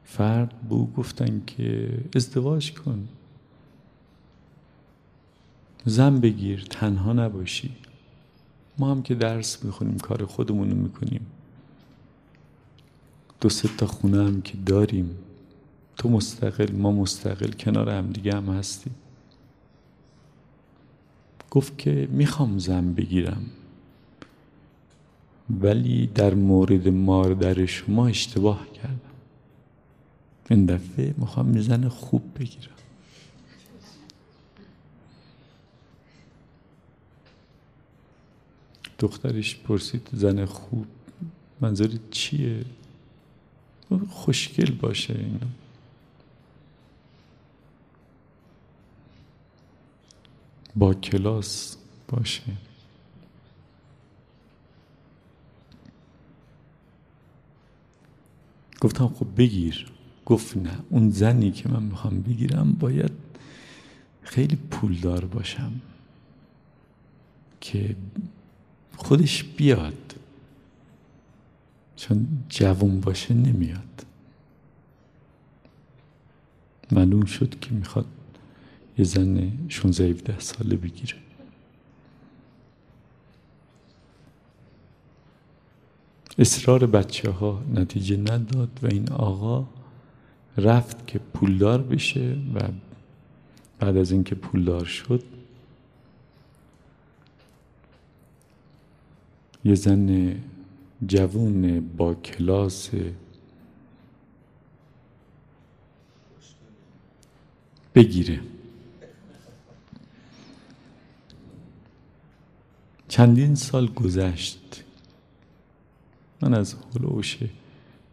فرد 0.05 0.61
بو 0.61 0.91
گفتن 0.91 1.41
که 1.47 1.99
ازدواج 2.15 2.73
کن. 2.73 3.07
زن 5.85 6.19
بگیر 6.19 6.65
تنها 6.69 7.13
نباشی. 7.13 7.75
ما 8.77 8.91
هم 8.91 9.01
که 9.01 9.15
درس 9.15 9.63
می‌خونیم 9.63 9.97
کار 9.97 10.25
خودمونو 10.25 10.75
می‌کنیم. 10.75 11.25
دو 13.41 13.49
سه 13.49 13.69
تا 13.77 13.85
خونه 13.85 14.17
هم 14.17 14.41
که 14.41 14.57
داریم. 14.65 15.17
تو 15.97 16.09
مستقل 16.09 16.71
ما 16.71 16.91
مستقل 16.91 17.51
کنار 17.51 17.89
هم 17.89 18.11
دیگه 18.11 18.33
هم 18.33 18.49
هستیم. 18.49 18.95
گفت 21.51 21.77
که 21.77 22.07
می‌خوام 22.11 22.59
زن 22.59 22.93
بگیرم. 22.93 23.45
ولی 25.61 26.07
در 26.07 26.33
مورد 26.33 26.87
مادر 26.87 27.65
شما 27.65 28.07
اشتباه 28.07 28.67
کردم. 28.73 28.99
این 30.49 30.65
دفعه 30.65 31.13
می‌خوام 31.17 31.61
زن 31.61 31.87
خوب 31.89 32.23
بگیرم. 32.39 32.71
دخترش 38.99 39.55
پرسید 39.55 40.09
زن 40.13 40.45
خوب 40.45 40.85
منظور 41.61 41.89
چیه؟ 42.11 42.65
خوشگل 44.09 44.71
باشه 44.71 45.13
اینا. 45.13 45.47
با 50.75 50.93
کلاس 50.93 51.77
باشه. 52.07 52.43
گفتم 58.81 59.07
خب 59.07 59.27
بگیر. 59.37 59.91
گفت 60.25 60.57
نه 60.57 60.79
اون 60.89 61.09
زنی 61.09 61.51
که 61.51 61.69
من 61.69 61.83
می‌خوام 61.83 62.21
بگیرم 62.21 62.71
باید 62.71 63.11
خیلی 64.21 64.55
پولدار 64.55 65.25
باشم 65.25 65.81
که 67.61 67.95
خودش 68.97 69.43
بیاد. 69.43 70.08
چون 71.99 72.27
جوون 72.49 72.99
باشه 72.99 73.33
نمیاد. 73.33 74.05
معلوم 76.91 77.25
شد 77.25 77.59
که 77.59 77.71
می‌خواد 77.71 78.05
یه 78.97 79.05
زن 79.05 79.51
16 79.69 80.03
17 80.03 80.39
ساله 80.39 80.75
بگیره. 80.75 81.15
اصرار 86.37 86.85
بچه 86.85 87.31
ها 87.31 87.63
نتیجه 87.73 88.17
نداد 88.17 88.79
و 88.83 88.87
این 88.87 89.11
آقا 89.11 89.67
رفت 90.57 91.07
که 91.07 91.19
پولدار 91.19 91.81
بشه 91.81 92.37
و 92.55 92.59
بعد 93.79 93.97
از 93.97 94.11
اینکه 94.11 94.35
پولدار 94.35 94.85
شد 94.85 95.23
یه 99.63 99.75
زن 99.75 100.35
جوون 101.07 101.79
با 101.97 102.13
کلاس. 102.13 102.89
بگیره. 107.95 108.39
چندین 113.07 113.55
سال 113.55 113.87
گذشت. 113.87 114.83
من 116.41 116.53
از 116.53 116.75
هلوش 116.95 117.37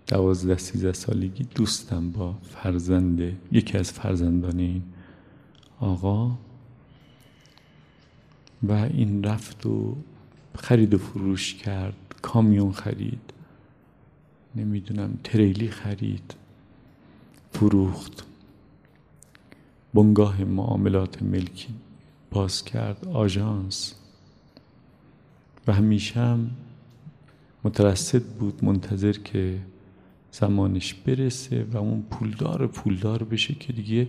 دوازده 0.07 0.57
سیزده 0.59 0.93
سالگی 0.93 1.45
دوستم 1.45 2.11
با 2.11 2.33
فرزند 2.33 3.37
یکی 3.53 3.79
از 3.79 3.93
فرزندان 3.93 4.59
این 4.59 4.83
آقا. 5.81 6.37
و 8.63 8.73
این 8.73 9.25
رفت 9.25 9.67
و 9.67 9.97
خرید 10.59 10.95
و 10.95 10.99
فروش 10.99 11.55
کرد. 11.55 12.06
کامیون 12.27 12.73
خرید. 12.73 13.33
نمی‌دونم 14.57 15.19
تریلی 15.25 15.69
خرید. 15.69 16.35
فروخت. 17.53 18.25
بنگاه 19.95 20.45
معاملات 20.45 21.23
ملکی. 21.23 21.75
باز 22.31 22.65
کرد 22.65 23.09
آژانس. 23.09 23.95
و 25.67 25.73
همیشه 25.73 26.21
هم 26.21 26.51
مترصد 27.65 28.23
بود 28.23 28.65
منتظر 28.65 29.13
که 29.13 29.59
زمانش 30.33 30.95
برسه 30.95 31.65
و 31.73 31.77
اون 31.77 32.03
پولدار 32.03 32.67
پولدار 32.67 33.25
بشه 33.25 33.55
که 33.55 33.73
دیگه 33.73 34.09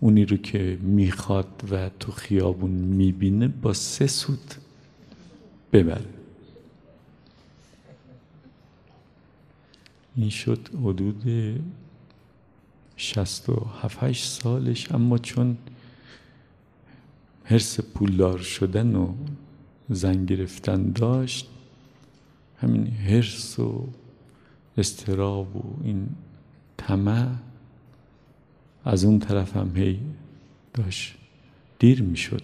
اونی 0.00 0.24
رو 0.24 0.36
که 0.36 0.78
می‌خواد 0.82 1.68
و 1.70 1.90
تو 2.00 2.12
خیابون 2.12 2.70
می‌بینه 2.70 3.48
با 3.48 3.72
سه 3.72 4.06
سود 4.06 4.54
ببره. 5.72 6.21
این 10.16 10.30
شد 10.30 10.68
حدود 10.84 11.22
شست 12.96 13.48
و 13.48 13.66
هفتش 13.82 14.24
سالش. 14.24 14.92
اما 14.92 15.18
چون 15.18 15.56
حرس 17.44 17.80
پولدار 17.80 18.38
شدن 18.38 18.94
و 18.94 19.14
زن 19.88 20.24
گرفتن 20.24 20.92
داشت 20.92 21.48
همین 22.60 22.86
حرس 22.86 23.58
و 23.58 23.88
استراب 24.78 25.56
و 25.56 25.84
این 25.84 26.08
طمع 26.76 27.28
از 28.84 29.04
اون 29.04 29.18
طرف 29.18 29.56
هم 29.56 29.76
هی 29.76 30.00
داشت. 30.74 31.14
دیر 31.78 32.02
می‌شد 32.02 32.42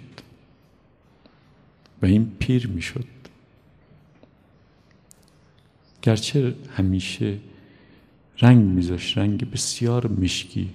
و 2.02 2.06
این 2.06 2.32
پیر 2.38 2.68
می‌شد. 2.68 3.04
گرچه 6.02 6.54
همیشه 6.76 7.38
رنگ 8.40 8.64
میذاشت 8.64 9.18
رنگ 9.18 9.50
بسیار 9.50 10.06
مشکی 10.06 10.70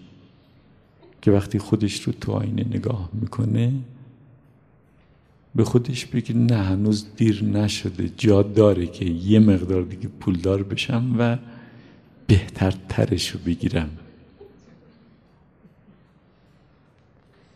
که 1.22 1.32
وقتی 1.32 1.59
خودش 1.59 2.01
رو 2.01 2.14
تو 2.22 2.32
آینه 2.32 2.64
نگاه 2.64 3.09
می‌کنه 3.14 3.74
به 5.55 5.64
خودش 5.64 6.05
بگه 6.05 6.36
نه 6.36 6.57
هنوز 6.57 7.07
دیر 7.18 7.43
نشده 7.43 8.09
جا 8.18 8.43
داره 8.43 8.88
که 8.88 9.05
یه 9.05 9.39
مقدار 9.39 9.82
دیگه 9.82 10.07
پولدار 10.07 10.64
بشم 10.64 11.16
و 11.20 11.38
بهتر 12.28 12.74
ترش 12.89 13.30
رو 13.30 13.39
بگیرم. 13.45 13.89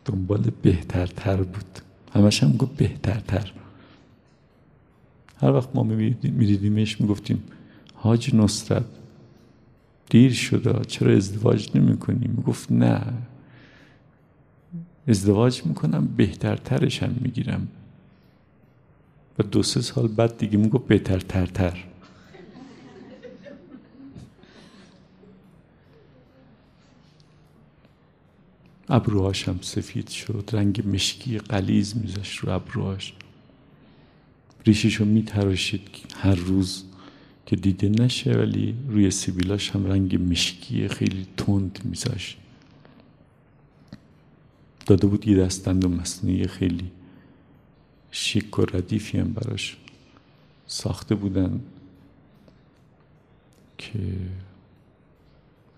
دنبال 0.05 0.51
بهترتر 0.61 1.37
بود. 1.37 1.79
همش 2.13 2.43
هم 2.43 2.57
گفت 2.57 2.77
بهترتر. 2.77 3.51
هر 5.41 5.51
وقت 5.51 5.69
ما 5.75 5.83
میدیدیمش 5.83 7.01
می‌گفتیم 7.01 7.43
حاج 7.93 8.35
نصرت 8.35 8.85
دیر 10.09 10.33
شده 10.33 10.85
چرا 10.85 11.13
ازدواج 11.13 11.69
نمی 11.75 11.97
کنی 11.97 12.27
می‌گفت 12.27 12.71
نه. 12.71 13.01
ازدواج 15.07 15.65
می‌کنم 15.65 16.07
بهترترش 16.17 17.03
هم 17.03 17.15
می‌گیرم. 17.21 17.67
و 19.39 19.43
دو 19.43 19.63
سه 19.63 19.81
سال 19.81 20.07
بعد 20.07 20.37
دیگه 20.37 20.57
می‌گفت 20.57 20.87
بهتر 20.87 21.19
تر 21.19 21.83
ابروهاش 28.89 29.47
هم 29.47 29.59
سفید 29.61 30.09
شد 30.09 30.49
رنگ 30.53 30.87
مشکی 30.87 31.37
قلیز 31.37 31.97
میذاشت 31.97 32.39
رو 32.39 32.49
ابروهاش. 32.49 33.13
ریششو 34.65 35.05
میتراشید 35.05 35.89
هر 36.15 36.35
روز. 36.35 36.83
که 37.47 37.55
دیده 37.55 37.89
نشه 37.89 38.31
ولی 38.31 38.75
روی 38.87 39.11
سیبیلاش 39.11 39.69
هم 39.71 39.85
رنگ 39.85 40.31
مشکی 40.31 40.87
خیلی 40.87 41.27
تند 41.37 41.79
میذاشت 41.83 42.37
داده 44.85 45.07
بود 45.07 45.27
یه 45.27 45.37
دستند 45.37 45.85
و 45.85 45.89
مصنوعی 45.89 46.47
خیلی 46.47 46.91
شیک 48.11 48.59
و 48.59 48.65
ردیفی 48.65 49.17
هم 49.17 49.33
براش 49.33 49.77
ساخته 50.67 51.15
بودن 51.15 51.61
که 53.77 53.99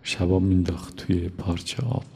شبا 0.03 0.39
مینداخت 0.39 0.95
توی 0.95 1.29
پارچه 1.29 1.83
آب. 1.83 2.05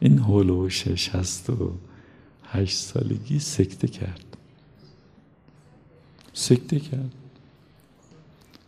این 0.00 0.18
هلوش 0.18 0.88
شست 0.88 1.50
و 1.50 1.72
هشت 2.54 2.78
سالگی 2.78 3.38
سکته 3.38 3.88
کرد. 3.88 4.36
سکته 6.32 6.80
کرد. 6.80 7.14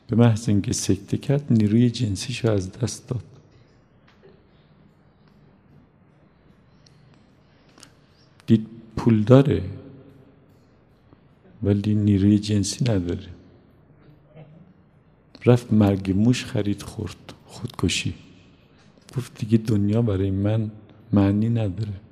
به 0.08 0.16
محض 0.16 0.48
اینکه 0.48 0.72
سکته 0.72 1.16
کرد 1.16 1.52
نیروی 1.52 1.90
جنسیش 1.90 2.44
رو 2.44 2.50
از 2.50 2.72
دست 2.72 3.08
داد. 3.08 3.24
دید 8.46 8.66
پول 8.96 9.22
داره 9.22 9.62
ولی 11.62 11.94
نیروی 11.94 12.38
جنسی 12.38 12.84
نداره. 12.84 13.28
رفت 15.46 15.72
مرگ 15.72 16.12
موش 16.16 16.44
خرید 16.44 16.82
خورد. 16.82 17.32
خودکشی. 17.46 18.14
گفت 19.16 19.38
دیگه 19.38 19.58
دنیا 19.58 20.02
برای 20.02 20.30
من 20.30 20.70
معنی 21.12 21.48
نداره. 21.48 22.05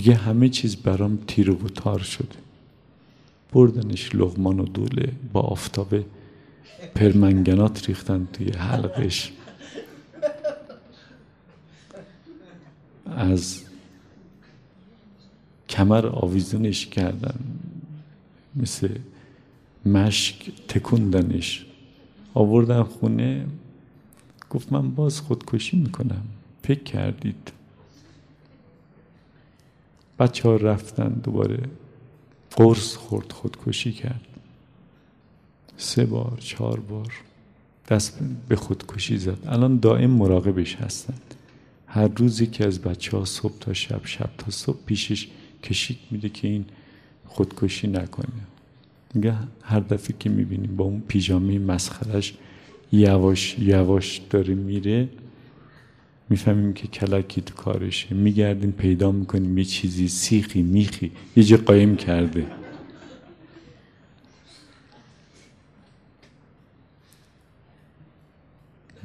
همه 0.00 0.48
چیز 0.48 0.76
برام 0.76 1.18
تیر 1.26 1.50
و 1.50 1.68
تار 1.68 1.98
شده. 1.98 2.38
بردنش 3.52 4.14
لغمان 4.14 4.60
و 4.60 4.64
دوله 4.64 5.12
با 5.32 5.40
آفتاب 5.40 5.94
پرمنگنات 6.94 7.88
ریختن 7.88 8.28
توی 8.32 8.50
حلقش. 8.50 9.32
از 13.06 13.60
کمر 15.68 16.06
آویزونش 16.06 16.86
کردن. 16.86 17.40
مثل 18.56 18.88
مشک 19.86 20.52
تکوندنش. 20.68 21.66
آوردن 22.34 22.82
خونه. 22.82 23.46
گفت 24.50 24.72
من 24.72 24.90
باز 24.90 25.20
خودکشی 25.20 25.76
می‌کنم. 25.76 26.22
فکر 26.62 26.82
کردید 26.82 27.52
بچه 30.18 30.48
ها 30.48 30.56
رفتن 30.56 31.08
دوباره. 31.08 31.60
قرص 32.56 32.96
خورد 32.96 33.32
خودکشی 33.32 33.92
کرد. 33.92 34.20
سه 35.76 36.04
بار 36.04 36.38
چهار 36.40 36.80
بار. 36.80 37.12
دست 37.88 38.18
به 38.48 38.56
خودکشی 38.56 39.18
زد. 39.18 39.38
الان 39.46 39.78
دائم 39.78 40.10
مراقبش 40.10 40.76
هستن. 40.76 41.14
هر 41.86 42.08
روزی 42.08 42.46
که 42.46 42.66
از 42.66 42.78
بچه 42.78 43.16
ها 43.16 43.24
صبح 43.24 43.58
تا 43.60 43.72
شب 43.72 44.00
شب 44.04 44.30
تا 44.38 44.50
صبح 44.50 44.78
پیشش 44.86 45.28
کشیک 45.62 45.98
میده 46.10 46.28
که 46.28 46.48
این 46.48 46.64
خودکشی 47.26 47.86
نکنه. 47.86 48.28
میگه 49.14 49.34
هر 49.62 49.80
دفعه 49.80 50.16
که 50.18 50.30
می‌بینیم 50.30 50.76
با 50.76 50.84
اون 50.84 51.02
پیژامه 51.08 51.58
مسخرش 51.58 52.34
یواش 52.92 53.58
یواش 53.58 54.20
داره 54.30 54.54
میره 54.54 55.08
می‌فهمیم 56.30 56.72
که 56.72 56.88
کلکی 56.88 57.40
تو 57.40 57.54
کارشه. 57.54 58.14
میگردیم 58.14 58.72
پیدا 58.72 59.12
می‌کنیم. 59.12 59.58
یه 59.58 59.64
چیزی 59.64 60.08
سیخی 60.08 60.62
میخی. 60.62 61.12
یه 61.36 61.44
جا 61.44 61.56
قایم 61.56 61.96
کرده. 61.96 62.46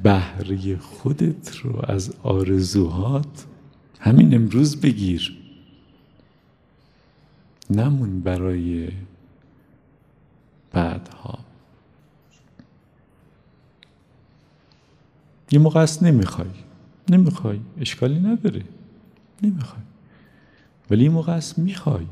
بهره 0.02 0.76
خودت 0.76 1.56
رو 1.56 1.80
از 1.90 2.14
آرزوهات 2.22 3.46
همین 4.00 4.34
امروز 4.34 4.80
بگیر. 4.80 5.38
نمون 7.70 8.20
برای 8.20 8.88
بعدها. 10.72 11.38
یه 15.52 15.58
موقع 15.58 15.86
نمی‌خوای. 16.02 16.63
نمی‌خوای. 17.08 17.60
اشکالی 17.80 18.18
نداره. 18.18 18.62
نمی‌خوای. 19.42 19.82
ولی 20.90 21.02
این 21.02 21.12
موقع 21.12 21.32
است 21.32 21.58
می‌خوای. 21.58 22.06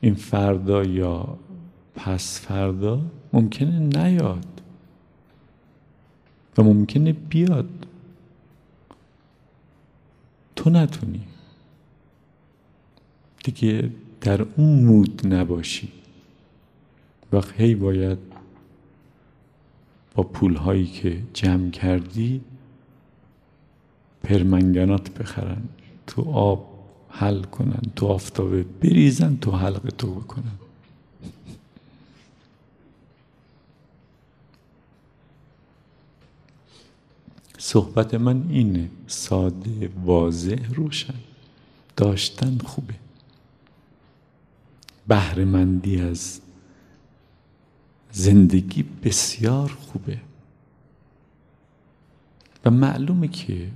این 0.00 0.14
فردا 0.14 0.82
یا 0.82 1.38
پس 1.94 2.40
فردا 2.40 3.02
ممکنه 3.32 3.78
نیاد. 3.78 4.62
و 6.58 6.62
ممکنه 6.62 7.12
بیاد. 7.12 7.86
تو 10.56 10.70
نتونی. 10.70 11.20
دیگه 13.44 13.90
در 14.20 14.42
اون 14.42 14.84
مود 14.84 15.26
نباشی. 15.26 15.92
وقت 17.32 17.60
هی 17.60 17.74
باید 17.74 18.18
با 20.14 20.22
پولهایی 20.22 20.86
که 20.86 21.22
جمع 21.32 21.70
کردی 21.70 22.40
پرمنگنات 24.22 25.10
بخرن 25.10 25.62
تو 26.06 26.30
آب 26.32 26.72
حل 27.08 27.42
کنن 27.42 27.82
تو 27.96 28.06
آفتابه 28.06 28.62
بریزن 28.62 29.36
تو 29.36 29.50
حلق 29.50 29.90
تو 29.98 30.14
بکنن. 30.14 30.58
صحبت 37.58 38.14
من 38.14 38.44
اینه 38.50 38.88
ساده 39.06 39.90
واضح 40.04 40.72
روشن. 40.74 41.14
داشتن 41.96 42.58
خوبه. 42.58 42.94
بهرهمندی 45.06 46.00
از 46.00 46.40
زندگی 48.12 48.82
بسیار 48.82 49.68
خوبه. 49.68 50.18
و 52.64 52.70
معلومه 52.70 53.28
که 53.28 53.70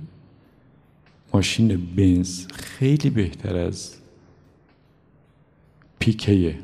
ماشین 1.37 1.95
بنز 1.95 2.47
خیلی 2.47 3.09
بهتر 3.09 3.57
از 3.57 3.95
پیکیه 5.99 6.59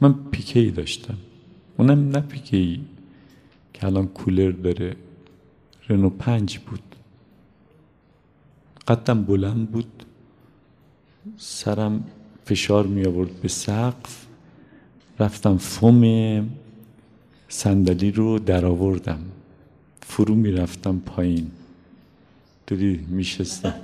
من 0.00 0.14
پیکی 0.30 0.70
داشتم. 0.70 1.18
اونم 1.76 2.08
نه 2.08 2.20
پیکی 2.20 2.84
که 3.72 3.86
الان 3.86 4.06
کولر 4.06 4.50
داره. 4.50 4.96
رنو 5.88 6.10
پنج 6.10 6.58
بود. 6.58 6.96
قدم 8.88 9.24
بلند 9.24 9.70
بود. 9.70 10.04
سرم 11.36 12.04
فشار 12.44 12.86
می 12.86 13.04
آورد 13.04 13.40
به 13.40 13.48
سقف. 13.48 14.26
رفتم 15.20 15.56
فوم 15.56 16.02
صندلی 17.48 18.10
رو 18.10 18.38
در 18.38 18.66
آوردم 18.66 19.20
فرو 20.00 20.34
می 20.34 20.50
رفتم 20.50 20.98
پایین. 20.98 21.50
دوری 22.72 23.06
می 23.08 23.24
شستم 23.24 23.74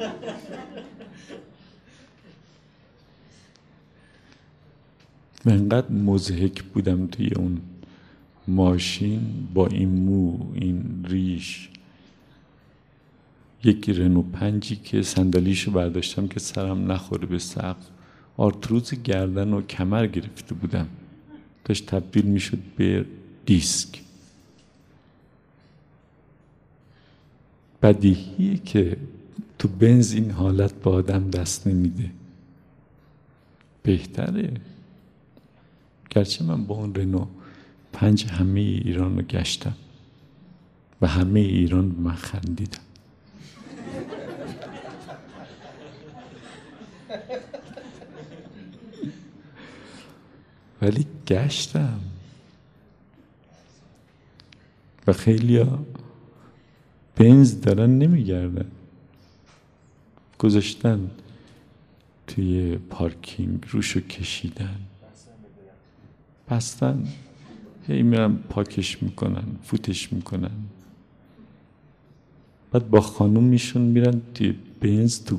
و 5.44 5.50
انقدر 5.50 5.92
مزهک 5.92 6.62
بودم 6.62 7.06
توی 7.06 7.30
اون 7.36 7.60
ماشین 8.48 9.20
با 9.54 9.66
این 9.66 9.88
مو 9.88 10.38
این 10.54 11.04
ریش. 11.08 11.68
یک 13.64 13.90
رنو 13.90 14.22
پنجی 14.22 14.76
که 14.76 15.02
صندلیشو 15.02 15.70
برداشتم 15.70 16.28
که 16.28 16.40
سرم 16.40 16.92
نخوره 16.92 17.26
به 17.26 17.38
سقف. 17.38 17.86
آرتروز 18.36 19.02
گردن 19.02 19.52
و 19.52 19.62
کمر 19.62 20.06
گرفته 20.06 20.54
بودم. 20.54 20.88
داشت 21.64 21.86
تبدیل 21.86 22.24
می‌شد 22.24 22.58
به 22.76 23.04
دیسک. 23.46 24.07
بدیهیه 27.82 28.58
که 28.58 28.96
تو 29.58 29.68
بنز 29.68 30.12
این 30.12 30.30
حالت 30.30 30.74
با 30.82 30.92
آدم 30.92 31.30
دست 31.30 31.66
نمیده. 31.66 32.10
بهتره. 33.82 34.52
گرچه 36.10 36.44
من 36.44 36.64
با 36.64 36.74
اون 36.74 36.94
رنو 36.94 37.26
پنج 37.92 38.26
همه 38.26 38.60
ایران 38.60 39.16
رو 39.16 39.22
گشتم 39.22 39.76
و 41.00 41.06
همه 41.06 41.40
ایران 41.40 41.84
من 41.84 42.14
خندیدم. 42.14 42.78
ولی 50.82 51.06
گشتم. 51.26 52.00
و 55.06 55.12
خیلی 55.12 55.66
بنز 57.18 57.60
دارن 57.60 57.98
نمیگردن. 57.98 58.66
گذاشتن 60.38 61.10
توی 62.26 62.76
پارکینگ 62.90 63.64
روشو 63.70 64.00
کشیدن. 64.00 64.76
بستن. 66.50 67.04
هی 67.86 68.02
میرن 68.02 68.36
پاکش 68.36 69.02
می‌کنن 69.02 69.44
فوتش 69.62 70.12
می‌کنن. 70.12 70.50
بعد 72.72 72.90
با 72.90 73.00
خانومشون 73.00 73.82
میرن 73.82 74.20
توی 74.34 74.54
بنز 74.80 75.24
تو 75.24 75.38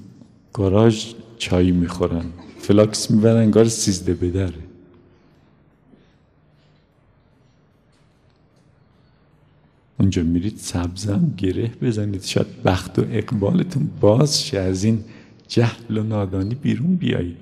گاراژ 0.54 1.14
چای 1.38 1.72
می‌خورن. 1.72 2.26
فلاکس 2.60 3.12
می‌برن 3.12 3.38
انگار 3.38 3.66
سیزده 3.66 4.14
بدره 4.14 4.69
اونجا 10.00 10.24
میرید 10.24 10.58
سبزم 10.58 11.34
گره 11.38 11.72
بزنید. 11.82 12.24
شاید 12.24 12.64
بخت 12.64 13.00
و 13.00 13.06
اقبالتون 13.12 13.90
باز 14.00 14.44
شه. 14.44 14.60
از 14.60 14.84
این 14.84 15.04
جهل 15.48 15.98
و 15.98 16.04
نادانی 16.04 16.56
بیرون 16.56 16.96
بیایید. 16.96 17.38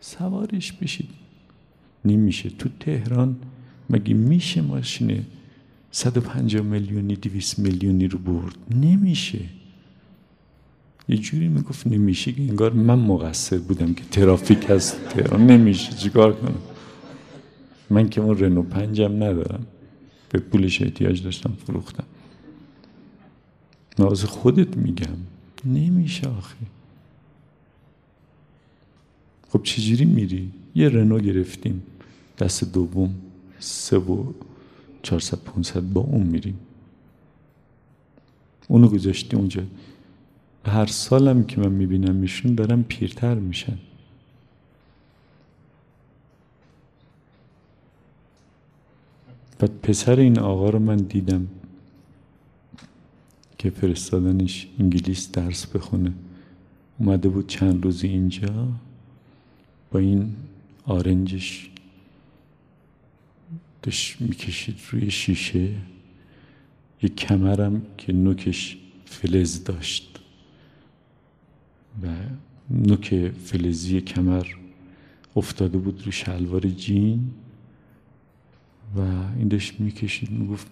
سوارش 0.00 0.72
بشید. 0.72 1.08
نمیشه. 2.04 2.50
تو 2.50 2.68
تهران 2.80 3.36
مگه 3.90 4.14
میشه 4.14 4.60
ماشین 4.60 5.24
150 5.90 6.62
میلیونی 6.62 7.16
200 7.16 7.58
میلیونی 7.58 8.08
رو 8.08 8.18
برد؟ 8.18 8.56
نمیشه. 8.70 9.38
یه 11.08 11.16
جوری 11.16 11.48
می‌گفت 11.48 11.86
نمیشه 11.86 12.32
که 12.32 12.42
انگار 12.42 12.72
من 12.72 12.98
مقصر 12.98 13.58
بودم 13.58 13.94
که 13.94 14.04
ترافیک 14.04 14.70
از 14.70 14.94
تهران. 14.94 15.46
نمیشه. 15.46 15.92
چیکار 15.92 16.32
کنم؟ 16.32 16.58
من 17.90 18.08
که 18.08 18.20
اون 18.20 18.38
رنو 18.38 18.62
پنجم 18.62 19.12
ندارم. 19.12 19.66
به 20.32 20.38
پولش 20.38 20.82
احتیاج 20.82 21.22
داشتم 21.22 21.52
فروختم. 21.66 22.04
ناز 23.98 24.24
خودت 24.24 24.76
میگم. 24.76 25.16
نمیشه 25.64 26.28
آخه. 26.28 26.56
خب 29.48 29.62
چجوری 29.62 30.04
میری؟ 30.04 30.52
یه 30.74 30.88
رنو 30.88 31.18
گرفتیم. 31.18 31.82
دست 32.38 32.72
دوم 32.72 33.14
سه 33.58 33.98
و 33.98 34.32
چهارصد 35.02 35.38
پونصد 35.38 35.80
با 35.80 36.00
اون 36.00 36.26
میریم. 36.26 36.58
اونو 38.68 38.88
گذاشتی 38.88 39.36
اونجا. 39.36 39.62
هر 40.66 40.86
سالم 40.86 41.44
که 41.44 41.60
من 41.60 41.72
می‌بینم 41.72 42.14
میشون 42.14 42.54
دارم 42.54 42.82
پیرتر 42.82 43.34
میشن. 43.34 43.78
بعد 49.62 49.80
پسر 49.82 50.20
این 50.20 50.38
آقا 50.38 50.70
رو 50.70 50.78
من 50.78 50.96
دیدم 50.96 51.48
که 53.58 53.70
فرستادنش 53.70 54.66
انگلیس 54.78 55.30
درس 55.32 55.66
بخونه. 55.66 56.12
اومده 56.98 57.28
بود 57.28 57.46
چند 57.46 57.84
روزی 57.84 58.08
اینجا 58.08 58.68
با 59.90 59.98
این 59.98 60.34
آرنجش 60.84 61.70
داشت 63.82 64.20
می‌کشید 64.20 64.76
روی 64.90 65.10
شیشه. 65.10 65.68
یه 67.02 67.08
کمرم 67.08 67.82
که 67.98 68.12
نوکش 68.12 68.78
فلز 69.04 69.64
داشت 69.64 70.20
و 72.02 72.06
نوک 72.70 73.32
فلزی 73.44 74.00
کمر 74.00 74.46
افتاده 75.36 75.78
بود 75.78 76.02
رو 76.06 76.12
شلوار 76.12 76.68
جین. 76.68 77.30
و 78.96 79.00
این 79.38 79.48
داشت 79.48 79.80
می‌کشید 79.80 80.30
می‌گفت 80.30 80.66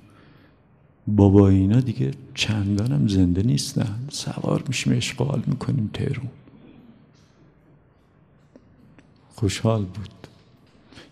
بابا 1.06 1.48
اینا 1.48 1.80
دیگه 1.80 2.10
چندانم 2.34 3.08
زنده 3.08 3.42
نیستن. 3.42 3.98
سوار 4.10 4.64
میشیم 4.68 4.92
اشغال 4.96 5.42
می‌کنیم 5.46 5.90
تهرون 5.92 6.28
خوشحال 9.34 9.84
بود. 9.84 10.10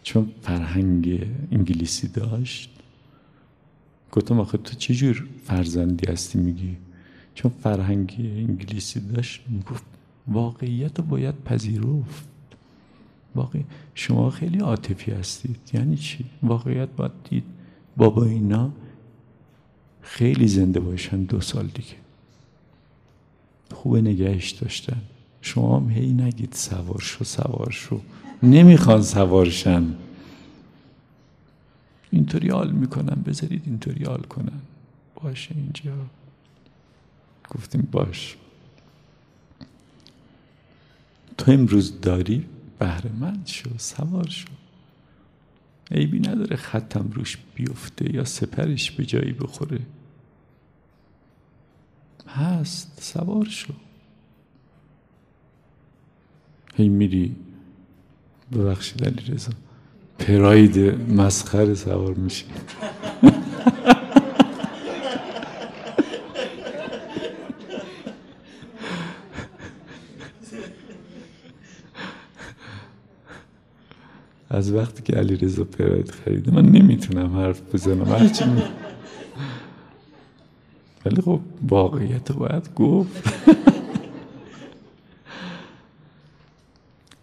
چون 0.03 0.33
فرهنگ 0.43 1.27
انگلیسی 1.53 2.09
داشت. 2.09 2.71
گفتم 4.13 4.41
آخه 4.41 4.59
تو 4.59 4.75
چه 4.75 4.95
جور 4.95 5.27
فرزندی 5.45 6.13
هستی؟ 6.13 6.39
میگی. 6.39 6.77
چون 7.35 7.53
فرهنگ 7.63 8.15
انگلیسی 8.19 9.01
داشت 9.01 9.41
می‌گفت 9.49 9.85
واقعیت 10.27 10.99
رو 10.99 11.05
باید 11.05 11.35
پذیرفت. 11.45 12.29
واقعی. 13.39 13.65
شما 13.95 14.31
خیلی 14.31 14.59
عاطفی 14.59 15.11
هستید. 15.11 15.71
یعنی 15.73 15.97
چی؟ 15.97 16.25
واقعیت 16.43 16.89
باید 16.89 17.13
دید. 17.31 17.45
بابا 17.97 18.25
اینا 18.25 18.71
خیلی 20.03 20.49
زنده 20.49 20.81
باشن 20.81 21.23
دو 21.23 21.41
سال 21.41 21.67
دیگه. 21.67 21.97
خوب 23.75 23.97
نگهش 23.97 24.51
داشتن. 24.51 25.01
شما 25.43 25.77
هم 25.81 25.91
هی 25.91 26.13
نگید 26.13 26.53
سوار 26.53 27.01
شو 27.01 27.25
سوار 27.25 27.71
شو. 27.71 28.01
نمی‌خوان 28.43 29.03
سوارشن 29.03 29.95
اینطوری 32.11 32.49
حال 32.49 32.73
می‌کنن. 32.73 33.23
بذارید 33.23 33.63
اینطوری 33.67 34.05
حال 34.05 34.23
کنن. 34.23 34.61
باشه 35.23 35.55
اینجا. 35.55 35.97
گفتیم 37.51 37.89
باش. 37.93 38.37
تو 41.39 41.53
امروز 41.53 42.01
داری؟ 42.01 42.47
بهره 42.79 43.13
مند 43.13 43.47
شو 43.47 43.71
سوار 43.79 44.29
شو. 44.29 44.49
عیبی 45.91 46.21
نداره 46.21 46.57
ختم 46.57 47.11
روش 47.13 47.39
بیفته 47.55 48.15
یا 48.15 48.25
سپرش 48.25 48.91
به 48.91 49.07
جایی 49.07 49.33
بخوره. 49.33 49.81
هست 52.29 53.03
سوار 53.03 53.45
شو. 53.45 53.73
هی 56.75 56.89
میری 56.89 57.37
ببخشید 58.53 59.05
علی 59.05 59.35
رضا 59.35 59.53
پراید 60.19 60.79
مسخر 61.13 61.75
سوار 61.75 62.15
میشی. 62.15 62.45
از 74.59 74.73
وقتی 74.73 75.03
که 75.03 75.13
علی 75.13 75.37
رضا 75.37 75.65
پراید 75.65 76.11
خریده 76.11 76.51
من 76.51 76.67
نمی‌تونم 76.67 77.37
حرف 77.37 77.75
بزنم. 77.75 78.09
هرچی. 78.09 78.45
ولی 81.07 81.23
خب 81.23 81.41
واقعیت 81.69 82.33
باید 82.33 82.75
گفت. 82.75 83.35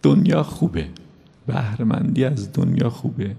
دنیا 0.02 0.42
خوبه. 0.42 0.88
بهرمندی 1.46 2.24
از 2.24 2.52
دنیا 2.52 2.90
خوبه. 2.90 3.36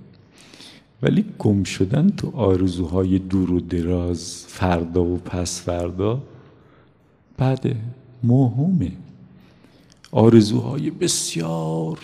ولی 1.01 1.25
گم 1.39 1.63
شدن 1.63 2.09
تو 2.09 2.31
آرزوهای 2.35 3.19
دور 3.19 3.51
و 3.51 3.59
دراز 3.59 4.45
فردا 4.47 5.03
و 5.03 5.17
پس 5.17 5.61
فردا 5.61 6.23
بعد 7.37 7.75
مهمه 8.23 8.91
آرزوهای 10.11 10.89
بسیار 10.89 11.99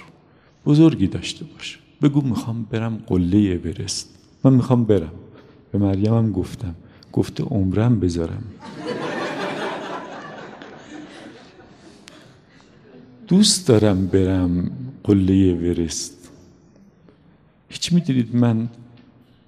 بزرگی 0.66 1.08
داشته 1.08 1.46
باشه. 1.46 1.83
بگو 2.04 2.22
می‌خوام 2.22 2.64
برم 2.64 3.04
قله 3.08 3.58
برست. 3.58 4.10
من 4.44 4.54
می‌خوام 4.54 4.84
برم. 4.84 5.12
به 5.72 5.78
مریم 5.78 6.14
هم 6.14 6.32
گفتم. 6.32 6.76
گفته 7.14 7.44
عمرم 7.44 8.00
بذارم. 8.00 8.44
دوست 13.28 13.68
دارم 13.68 14.08
برم 14.08 14.72
قله 15.04 15.54
ورست 15.54 16.30
هیچ 17.70 17.94
می‌دونید 17.94 18.36
من 18.36 18.70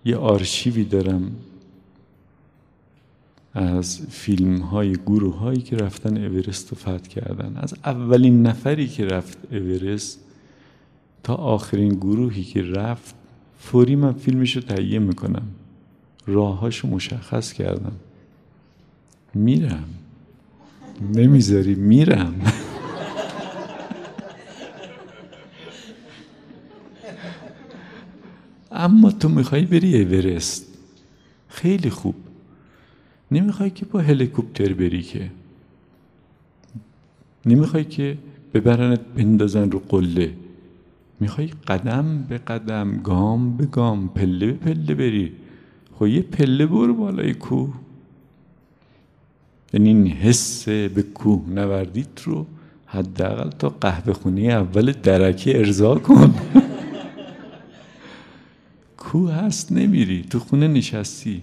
یه 0.05 0.17
آرشیوی 0.17 0.83
دارم 0.83 1.31
از 3.53 4.01
فیلم 4.09 4.57
های 4.57 4.93
گروه 4.93 5.37
هایی 5.37 5.61
که 5.61 5.75
رفتن 5.75 6.25
اورست 6.25 6.69
رو 6.69 6.77
فتح 6.77 6.97
کردن. 6.97 7.57
از 7.57 7.73
اولین 7.85 8.41
نفری 8.41 8.87
که 8.87 9.05
رفت 9.05 9.37
اورست 9.53 10.24
تا 11.25 11.35
آخرین 11.35 11.93
گروهی 11.93 12.43
که 12.43 12.61
رفت 12.63 13.15
فوری 13.59 13.95
من 13.95 14.13
فیلمش 14.13 14.55
رو 14.55 14.61
تهیه 14.61 14.99
می‌کنم. 14.99 15.47
راههاشو 16.27 16.87
مشخص 16.87 17.53
کردم. 17.53 17.95
میرم. 19.33 19.89
نمی‌ذاری 21.13 21.75
میرم. 21.75 22.35
اما 28.71 29.11
تو 29.11 29.29
می‌خوای 29.29 29.65
بری 29.65 30.03
اورست 30.03 30.65
خیلی 31.49 31.89
خوب. 31.89 32.15
نمی‌خوای 33.31 33.69
که 33.69 33.85
با 33.85 33.99
هلیکوپتر 33.99 34.73
بری 34.73 35.01
که. 35.01 35.31
نمی‌خوای 37.45 37.83
که 37.83 38.17
ببرنت 38.53 38.99
بندازن 38.99 39.71
رو 39.71 39.79
قله. 39.89 40.33
می‌خوای 41.19 41.47
قدم 41.67 42.23
به 42.29 42.37
قدم 42.37 42.97
گام 43.03 43.57
به 43.57 43.65
گام 43.65 44.07
پله 44.07 44.51
به 44.51 44.53
پله 44.53 44.95
بری. 44.95 45.31
خب 45.99 46.07
یه 46.07 46.21
پله 46.21 46.65
برو 46.65 46.93
بالای 46.93 47.33
کوه. 47.33 47.73
یعنی 49.73 49.89
این 49.89 50.07
حس 50.07 50.69
به 50.69 51.03
کوه 51.13 51.49
نوردیت 51.49 52.21
رو 52.23 52.45
حداقل 52.85 53.49
تا 53.49 53.69
قهوه 53.69 54.13
خونه 54.13 54.41
اول 54.41 54.91
درکه 54.91 55.59
ارضا 55.59 55.95
کن. 55.95 56.35
کوه 58.97 59.33
هست 59.33 59.71
نمیری. 59.71 60.23
تو 60.29 60.39
خونه 60.39 60.67
نشستی. 60.67 61.41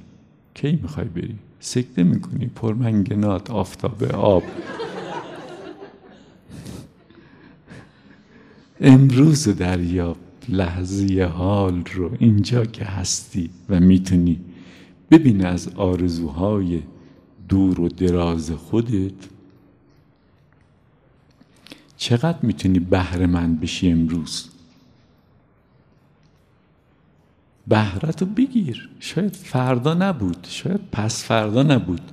کی 0.55 0.79
می‌خوای 0.83 1.07
بری؟ 1.07 1.35
سکته 1.61 2.03
می‌کنی. 2.03 2.47
پرمنگنات 2.47 3.51
آفتاب 3.51 4.05
آب. 4.05 4.43
امروز 8.85 9.49
دریاب 9.49 10.17
لحظه 10.49 11.25
حال 11.25 11.85
رو 11.85 12.17
اینجا 12.19 12.65
که 12.65 12.85
هستی 12.85 13.51
و 13.69 13.81
می‌تونی 13.81 14.41
ببین 15.11 15.47
از 15.47 15.69
آرزوهای 15.69 16.83
دور 17.49 17.81
و 17.81 17.89
دراز 17.89 18.51
خودت. 18.51 19.13
چقدر 21.97 22.39
می‌تونی 22.43 22.79
بهره 22.79 23.27
مند 23.27 23.61
بشی 23.61 23.91
امروز؟ 23.91 24.49
بهرت 27.67 28.23
رو 28.23 28.29
بگیر. 28.29 28.91
شاید 29.01 29.37
فردا 29.37 29.95
نبود. 29.95 30.47
شاید 30.51 30.81
پس 30.93 31.25
فردا 31.25 31.63
نبود. 31.63 32.13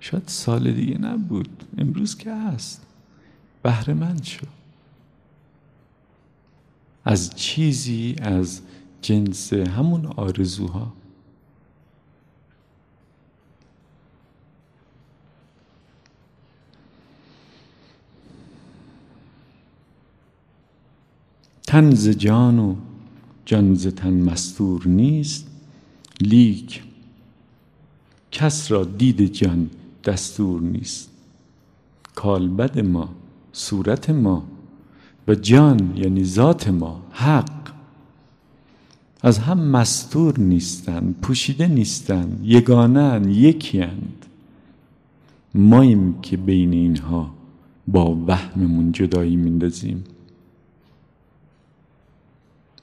شاید 0.00 0.22
سال 0.26 0.72
دیگه 0.72 0.98
نبود. 0.98 1.64
امروز 1.78 2.16
که 2.16 2.34
هست. 2.34 2.86
بهره 3.62 3.94
من 3.94 4.22
شو. 4.22 4.46
از 7.04 7.34
چیزی 7.36 8.16
از 8.22 8.60
جنس 9.02 9.52
همون 9.52 10.06
آرزوها. 10.06 10.92
تن 21.66 21.94
ز 21.94 22.08
جان 22.08 22.58
و 22.58 22.76
جان 23.44 23.74
ز 23.74 23.86
تن 23.86 24.12
مستور 24.12 24.88
نیست. 24.88 25.46
لیک 26.20 26.82
کس 28.32 28.70
را 28.70 28.84
دید 28.84 29.32
جان 29.32 29.70
دستور 30.04 30.60
نیست. 30.60 31.10
کالبد 32.14 32.80
ما 32.80 33.14
صورت 33.52 34.10
ما 34.10 34.53
و 35.28 35.34
جان 35.34 35.96
یعنی 35.96 36.24
ذات 36.24 36.68
ما 36.68 37.02
حق. 37.10 37.64
از 39.22 39.38
هم 39.38 39.58
مستور 39.58 40.40
نیستند 40.40 41.14
پوشیده 41.22 41.66
نیستند 41.66 42.40
یگانن 42.42 43.28
یکیند 43.28 44.26
ماییم 45.54 46.20
که 46.20 46.36
بین 46.36 46.72
اینها 46.72 47.30
با 47.88 48.14
وهممون 48.26 48.92
جدایی 48.92 49.36
میندازیم. 49.36 50.04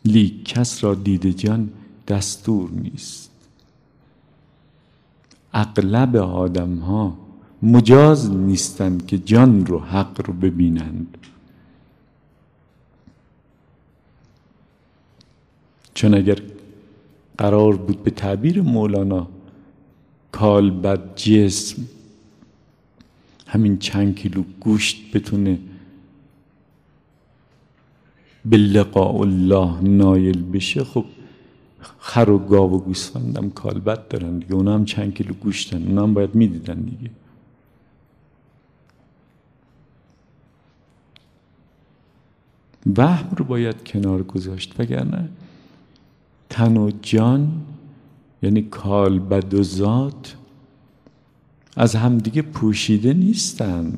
لیک 0.06 0.46
کس 0.46 0.84
را 0.84 0.96
دید 0.96 1.38
جان 1.38 1.70
دستور 2.08 2.72
نیست. 2.72 3.32
اغلب 5.54 6.16
آدم 6.16 6.78
ها 6.78 7.18
مجاز 7.64 8.32
نیستند 8.32 9.06
که 9.06 9.18
جان 9.18 9.66
رو 9.66 9.80
حق 9.80 10.28
رو 10.28 10.34
ببینند. 10.34 11.18
چون 15.94 16.14
اگر 16.14 16.38
قرار 17.38 17.78
بود 17.78 18.04
به 18.04 18.12
تعبیر 18.12 18.62
مولانا 18.62 19.28
بد 20.84 21.16
جسم 21.16 21.88
همین 23.48 23.78
چند 23.78 24.16
کیلو 24.16 24.44
گوشت 24.60 25.14
بتونه 25.14 25.60
به 28.46 28.58
لقاء 28.58 29.22
الله 29.22 29.82
نایل 29.82 30.44
بشه 30.52 30.84
خب 30.84 31.06
خر 32.00 32.30
و 32.30 32.40
گاو 32.40 32.74
و 32.74 32.80
گوسفندم 32.80 33.50
کالبد 33.50 34.08
دارن 34.08 34.40
دیگه. 34.40 34.54
اونا 34.54 34.74
هم 34.74 34.86
چند 34.86 35.14
کیلو 35.14 35.34
گوشتن 35.34 35.88
اونا 35.88 36.04
هم 36.04 36.14
باید 36.14 36.36
می‌دیدن 36.36 36.82
دیگه. 36.82 37.12
وهم 42.98 43.36
رو 43.38 43.46
باید 43.46 43.84
کنار 43.84 44.24
گذاشت 44.24 44.80
وگرنه 44.80 45.30
تن 46.52 46.78
و 46.78 46.92
جان 47.02 47.62
یعنی 48.42 48.62
کالبد 48.62 49.54
و 49.54 49.64
ذات 49.64 50.36
از 51.76 51.96
همدیگه 51.96 52.42
پوشیده 52.42 53.14
نیستن. 53.14 53.98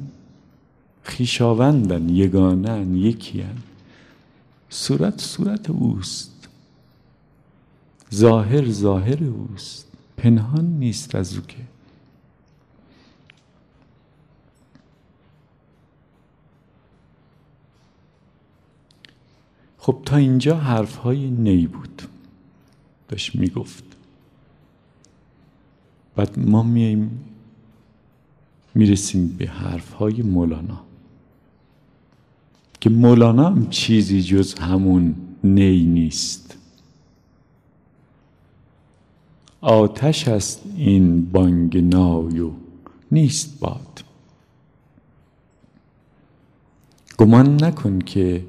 خیشاوندن 1.04 2.10
یگانن 2.10 2.96
یکیان 2.96 3.58
صورت 4.70 5.22
صورت 5.22 5.70
اوست. 5.70 6.48
ظاهر 8.14 8.70
ظاهر 8.72 9.24
اوست. 9.24 9.88
پنهان 10.18 10.66
نیست 10.66 11.16
از 11.16 11.38
او 11.38 11.42
که. 11.42 11.58
خب 19.78 20.02
تا 20.06 20.16
اینجا 20.16 20.58
حرف 20.58 20.96
های 20.96 21.30
نی 21.30 21.68
بود. 21.68 22.02
داشت 23.14 23.36
می‌گفت. 23.36 23.84
بعد 26.16 26.40
ما 26.40 26.64
میاییم 26.64 27.20
می‌رسیم 28.76 29.28
به 29.28 29.48
حرف 29.48 29.94
های 29.94 30.22
مولانا. 30.22 30.82
که 32.82 32.90
مولانا 32.90 33.50
هم 33.50 33.70
چیزی 33.70 34.22
جز 34.22 34.54
همون 34.54 35.16
نی 35.44 35.84
نیست. 35.84 36.58
آتش 39.62 40.28
است 40.28 40.62
این 40.78 41.32
بانگ 41.32 41.78
نایو 41.78 42.52
نیست 43.12 43.60
باد. 43.60 44.04
گمان 47.18 47.64
نکن 47.64 48.00
که 48.00 48.46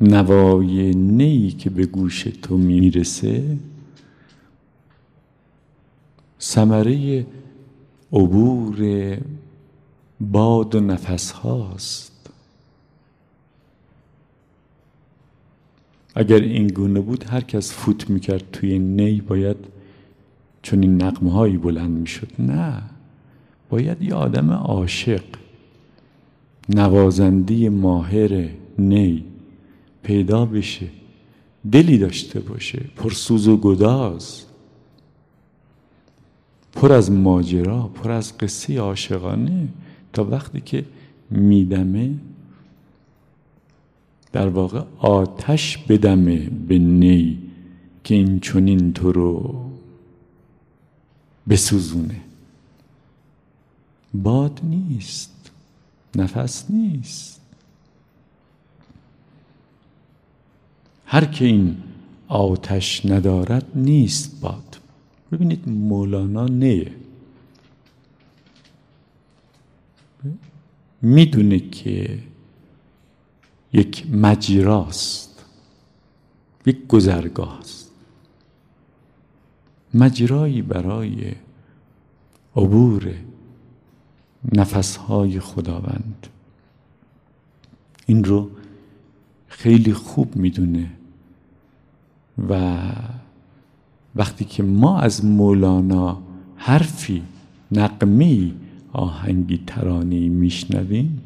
نوای 0.00 0.94
نی 0.94 1.50
که 1.50 1.70
به 1.70 1.86
گوش 1.86 2.22
تو 2.22 2.56
می‌رسه 2.56 3.56
ثمره 6.40 7.26
عبور 8.12 9.18
باد 10.20 10.74
و 10.74 10.80
نفس 10.80 11.30
هاست. 11.30 12.30
اگر 16.14 16.40
این 16.40 16.68
گونه 16.68 17.00
بود 17.00 17.24
هر 17.24 17.40
کس 17.40 17.72
فوت 17.72 18.10
می‌کرد 18.10 18.50
توی 18.52 18.78
نی 18.78 19.20
باید 19.20 19.56
چون 20.62 20.82
این 20.82 21.02
نقمه 21.02 21.32
هایی 21.32 21.56
بلند 21.56 21.90
می‌شد. 21.90 22.28
نه 22.38 22.82
باید 23.70 24.02
یه 24.02 24.14
آدم 24.14 24.50
عاشق 24.50 25.24
نوازنده 26.68 27.70
ماهر 27.70 28.48
نی. 28.78 29.24
پیدا 30.08 30.44
بشه 30.44 30.88
دلی 31.72 31.98
داشته 31.98 32.40
باشه 32.40 32.84
پرسوز 32.96 33.48
و 33.48 33.56
گداز 33.56 34.44
پر 36.72 36.92
از 36.92 37.10
ماجرا 37.10 37.82
پر 37.82 38.10
از 38.10 38.38
قصه 38.38 38.78
عاشقانه. 38.78 39.68
تا 40.12 40.24
وقتی 40.24 40.60
که 40.60 40.84
میدمه 41.30 42.14
در 44.32 44.48
واقع 44.48 44.82
آتش 44.98 45.78
بدمه 45.78 46.50
به 46.68 46.78
نی 46.78 47.38
که 48.04 48.14
این 48.14 48.40
چونین 48.40 48.92
تو 48.92 49.12
رو 49.12 49.64
بسوزونه. 51.48 52.20
باد 54.14 54.60
نیست 54.62 55.50
نفس 56.16 56.70
نیست. 56.70 57.37
هر 61.10 61.24
که 61.24 61.44
این 61.44 61.76
آتش 62.28 63.06
ندارد 63.06 63.66
نیست 63.74 64.40
باد. 64.40 64.78
ببینید 65.32 65.68
مولانا 65.68 66.46
نیه 66.46 66.92
می‌دونه 71.02 71.58
که 71.60 72.18
یک 73.72 74.10
مجراست 74.10 75.44
یک 76.66 76.86
گذرگاه 76.86 77.58
است 77.58 77.90
مجرایی 79.94 80.62
برای 80.62 81.32
عبور 82.56 83.14
نفسهای 84.52 85.40
خداوند. 85.40 86.26
این 88.06 88.24
رو 88.24 88.50
خیلی 89.58 89.92
خوب 89.92 90.36
می‌دونه. 90.36 90.90
و 92.48 92.80
وقتی 94.16 94.44
که 94.44 94.62
ما 94.62 95.00
از 95.00 95.24
مولانا 95.24 96.18
حرفی 96.56 97.22
نقمی 97.72 98.54
آهنگی 98.92 99.60
ترانی 99.66 100.28
میشنویم 100.28 101.20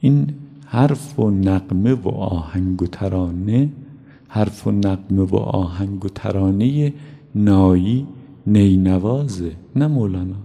این 0.00 0.34
حرف 0.66 1.18
و 1.18 1.30
نقمه 1.30 1.92
و 1.94 2.08
آهنگ 2.08 2.82
و 2.82 2.86
ترانه 2.86 3.68
حرف 4.28 4.66
و 4.66 4.70
نقمه 4.70 5.22
و 5.22 5.36
آهنگ 5.36 6.04
و 6.04 6.08
ترانه 6.08 6.92
نایی 7.34 8.06
نینوازه 8.46 9.52
نه 9.76 9.86
مولانا؟ 9.86 10.42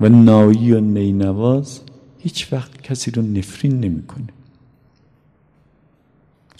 و 0.00 0.08
نایی 0.08 0.72
و 0.72 0.80
نینواز 0.80 1.80
هیچ 2.18 2.52
وقت 2.52 2.82
کسی 2.82 3.10
رو 3.10 3.22
نفرین 3.22 3.80
نمی‌کنه. 3.80 4.39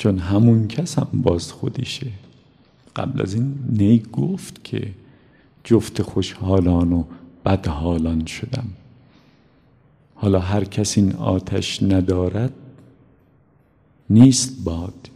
چون 0.01 0.19
همون 0.19 0.69
کس 0.69 0.99
هم 0.99 1.09
باز 1.13 1.53
خودشه. 1.53 2.07
قبل 2.97 3.23
از 3.23 3.35
این 3.35 3.55
نی 3.69 4.03
گفت 4.13 4.65
که 4.65 4.89
جفت 5.65 6.03
خوشحالان 6.03 6.93
و 6.93 7.05
بدحالان 7.45 8.25
شدم. 8.25 8.67
حالا 10.15 10.41
هر 10.41 10.65
کس 10.65 10.99
این 10.99 11.13
آتش 11.13 11.83
ندارد 11.83 12.53
نیست 14.11 14.65
باد 14.65 15.11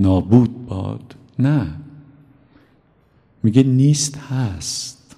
نابود 0.00 0.66
باد 0.66 1.14
نه. 1.38 1.66
میگه 3.42 3.62
نیست 3.62 4.16
هست. 4.16 5.16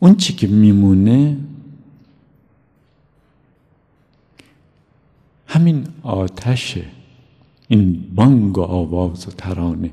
اون 0.00 0.16
چی 0.16 0.32
که 0.32 0.46
میمونه 0.46 1.36
همین 5.54 5.86
آتشه 6.02 6.84
این 7.68 8.10
بانگ 8.14 8.58
و 8.58 8.62
آواز 8.62 9.28
و 9.28 9.30
ترانه 9.30 9.90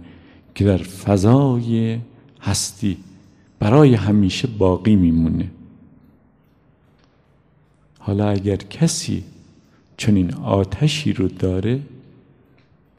که 0.56 0.66
در 0.66 0.78
فضای 0.78 2.00
هستی 2.42 2.98
برای 3.60 3.96
همیشه 3.96 4.48
باقی 4.48 4.96
میمونه. 4.96 5.52
حالا 8.00 8.30
اگر 8.30 8.56
کسی 8.56 9.24
چنین 9.98 10.34
آتشی 10.34 11.14
رو 11.14 11.28
داره 11.28 11.82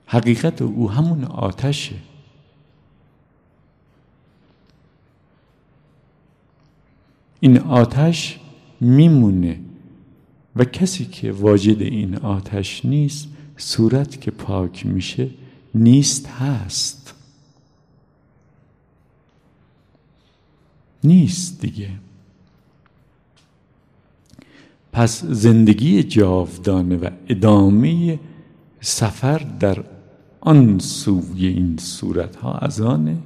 حقیقت 0.06 0.62
او 0.62 0.90
همون 0.90 1.24
آتشه. 1.24 1.96
این 7.40 7.58
آتش 7.58 8.38
میمونه. 8.80 9.60
و 10.56 10.64
کسی 10.64 11.04
که 11.04 11.32
واجد 11.32 11.82
این 11.82 12.16
آتش 12.16 12.84
نیست 12.84 13.28
صورت 13.56 14.20
که 14.20 14.30
پاک 14.30 14.86
میشه 14.86 15.30
نیست 15.74 16.26
هست. 16.26 17.14
نیست 21.04 21.60
دیگه. 21.60 21.88
پس 24.92 25.24
زندگی 25.24 26.02
جاودانه 26.02 26.96
و 26.96 27.10
ادامه 27.28 28.18
سفر 28.80 29.38
در 29.38 29.84
آن 30.40 30.78
سوی 30.78 31.46
این 31.46 31.76
صورت 31.76 32.36
ها 32.36 32.52
از 32.52 32.80
آن 32.80 33.22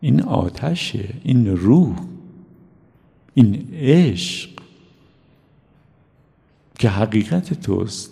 این 0.00 0.22
آتشه 0.22 1.14
این 1.24 1.56
روح 1.56 1.96
این 3.34 3.68
عشق 3.72 4.55
که 6.78 6.88
حقیقت 6.88 7.60
توست. 7.60 8.10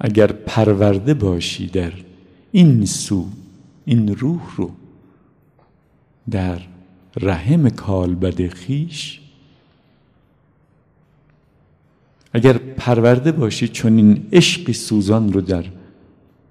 اگر 0.00 0.26
پرورده 0.26 1.14
باشی 1.14 1.66
در 1.66 1.92
این 2.52 2.84
سو 2.84 3.26
این 3.84 4.14
روح 4.14 4.56
رو 4.56 4.70
در 6.30 6.60
رحم 7.16 7.70
کالبد 7.70 8.48
خیش 8.48 9.20
اگر 12.32 12.52
پرورده 12.58 13.32
باشی 13.32 13.68
چون 13.68 13.96
این 13.96 14.26
عشق 14.32 14.72
سوزان 14.72 15.32
رو 15.32 15.40
در 15.40 15.64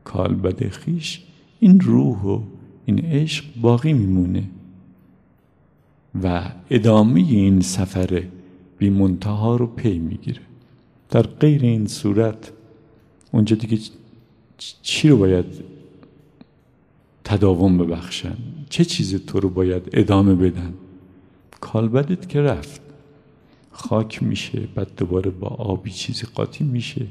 کالبد 0.04 0.70
خیش 0.70 1.22
این 1.60 1.80
روح 1.80 2.22
و 2.24 2.42
این 2.86 3.00
عشق 3.00 3.46
باقی 3.62 3.94
میمونه 3.94 4.44
و 6.24 6.52
ادامه 6.70 7.20
این 7.20 7.62
سفر 7.62 8.24
بی 8.82 8.90
منتها 8.90 9.56
رو 9.56 9.68
پی 9.68 10.00
می‌گیره. 10.00 10.42
در 11.10 11.22
غیر 11.22 11.62
این 11.62 11.88
صورت 11.88 12.52
اونجا 13.32 13.56
دیگه 13.56 13.78
چی 14.82 15.10
رو 15.10 15.18
باید 15.18 15.46
تداوم 17.24 17.78
ببخشن؟ 17.78 18.38
چه 18.70 18.86
چیزی 18.86 19.20
تو 19.20 19.40
رو 19.40 19.50
باید 19.50 19.90
ادامه 19.94 20.36
بدن؟ 20.36 20.74
کالبدت 21.62 22.30
که 22.30 22.42
رفت. 22.42 22.82
خاک 23.72 24.24
میشه 24.24 24.68
بعد 24.76 24.92
دوباره 24.98 25.32
با 25.32 25.48
آبی 25.48 25.90
چیزی 25.92 26.24
قاطی 26.36 26.64
میشه. 26.64 27.08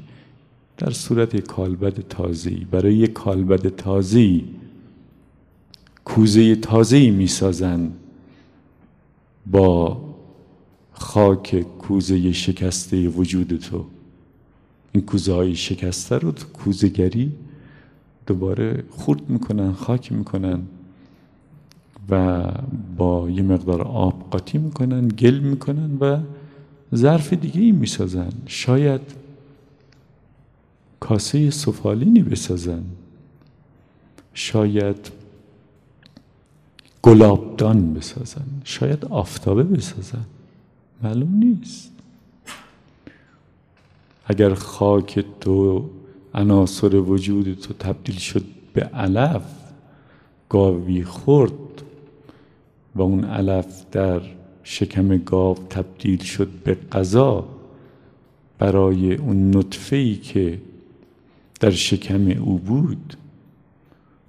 در 0.77 0.89
صورت 0.89 1.35
یک 1.35 1.47
کالبد 1.47 2.07
تازه‌ای. 2.07 2.65
برای 2.71 2.95
یک 2.95 3.13
کالبد 3.13 3.75
تازه‌ای 3.75 4.43
کوزه 6.05 6.55
تازه‌ای 6.55 7.11
می‌سازن 7.11 7.91
با 9.45 10.00
خاک 10.93 11.61
کوزه 11.61 12.31
شکسته 12.31 13.07
وجود 13.07 13.57
تو. 13.57 13.85
این 14.91 15.05
کوزه 15.05 15.33
های 15.33 15.55
شکسته 15.55 16.17
رو 16.17 16.31
تو 16.31 16.47
کوزه 16.47 16.87
گری 16.87 17.31
دوباره 18.27 18.83
خورد 18.89 19.29
می‌کنن 19.29 19.71
خاک 19.73 20.11
می‌کنن 20.11 20.61
و 22.09 22.43
با 22.97 23.29
یه 23.29 23.41
مقدار 23.41 23.81
آب 23.81 24.29
قاطی 24.31 24.57
می‌کنن 24.57 25.07
گل 25.07 25.39
می‌کنن 25.39 25.97
و 25.99 26.19
ظرف 26.95 27.33
دیگه 27.33 27.61
ای 27.61 27.71
می‌سازن. 27.71 28.31
شاید 28.47 29.01
کاسه 30.99 31.49
سفالینی 31.49 32.21
بسازن. 32.21 32.83
شاید 34.33 35.11
گلابدان 37.01 37.93
بسازن. 37.93 38.45
شاید 38.63 39.05
آفتابه 39.05 39.63
بسازن. 39.63 40.25
معلوم 41.03 41.35
نیست. 41.35 41.91
اگر 44.25 44.53
خاک 44.53 45.25
تو 45.39 45.89
عناصر 46.33 46.95
وجود 46.95 47.53
تو 47.53 47.73
تبدیل 47.73 48.15
شد 48.15 48.43
به 48.73 48.81
علف 48.81 49.43
گاوی 50.49 51.03
خورد 51.03 51.83
و 52.95 53.01
اون 53.01 53.23
علف 53.23 53.85
در 53.91 54.21
شکم 54.63 55.17
گاو 55.17 55.57
تبدیل 55.69 56.23
شد 56.23 56.47
به 56.63 56.77
غذا 56.91 57.47
برای 58.59 59.15
اون 59.15 59.57
نطفه 59.57 59.95
ای 59.95 60.15
که 60.15 60.61
در 61.59 61.71
شکم 61.71 62.27
او 62.27 62.57
بود 62.57 63.17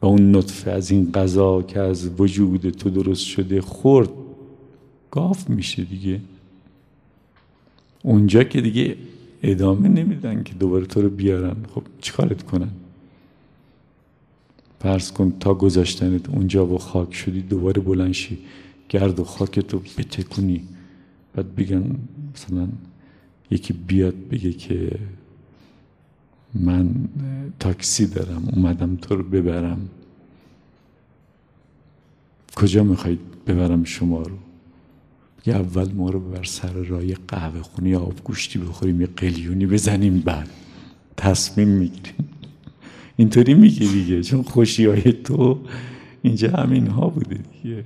و 0.02 0.06
اون 0.06 0.36
نطفه 0.36 0.70
از 0.70 0.90
این 0.90 1.12
غذا 1.12 1.62
که 1.62 1.80
از 1.80 2.20
وجود 2.20 2.70
تو 2.70 2.90
درست 2.90 3.24
شده 3.24 3.60
خورد 3.60 4.10
گاف 5.10 5.50
میشه 5.50 5.84
دیگه. 5.84 6.20
اونجا 8.02 8.44
که 8.44 8.60
دیگه 8.60 8.96
ادامه 9.42 9.88
نمیدن 9.88 10.42
که 10.42 10.54
دوباره 10.54 10.86
تو 10.86 11.02
رو 11.02 11.08
بیارن. 11.08 11.56
خب 11.74 11.82
چیکارت 12.00 12.42
کنن؟ 12.42 12.70
فرض 14.80 15.12
کن 15.12 15.32
تا 15.40 15.54
گذاشتنت 15.54 16.28
اونجا 16.28 16.66
و 16.66 16.78
خاک 16.78 17.14
شدی 17.14 17.42
دوباره 17.42 17.82
بلنشی 17.82 18.38
گرد 18.88 19.20
و 19.20 19.24
خاکت 19.24 19.72
رو 19.72 19.78
بتکونی. 19.78 20.64
بعد 21.34 21.54
بگن 21.56 21.98
مثلا 22.34 22.68
یکی 23.50 23.72
بیاد 23.72 24.14
بگه 24.30 24.52
که 24.52 24.98
من 26.54 26.94
تاکسی 27.60 28.06
دارم 28.06 28.48
اومدم 28.52 28.96
تو 28.96 29.16
رو 29.16 29.22
ببرم. 29.22 29.88
کجا 32.56 32.84
می‌خواید 32.84 33.18
ببرم 33.46 33.84
شما 33.84 34.22
رو؟ 34.22 34.36
یه 35.46 35.54
اول 35.54 35.92
ما 35.92 36.10
رو 36.10 36.20
ببر 36.20 36.44
سر 36.44 36.72
رای 36.72 37.14
قهوه 37.28 37.62
خونی 37.62 37.94
آب 37.94 38.24
گوشتی 38.24 38.58
بخوریم 38.58 39.00
یه 39.00 39.06
قلیونی 39.06 39.66
بزنیم 39.66 40.20
بعد 40.20 40.50
تصمیم 41.16 41.68
می‌گیریم. 41.68 42.28
اینطوری 43.16 43.54
میگه 43.54 43.86
دیگه 43.86 44.22
چون 44.22 44.42
خوشی 44.42 44.86
های 44.86 45.12
تو 45.12 45.58
اینجا 46.22 46.50
همین 46.50 46.86
ها 46.86 47.08
بوده 47.08 47.38
دیگه. 47.62 47.84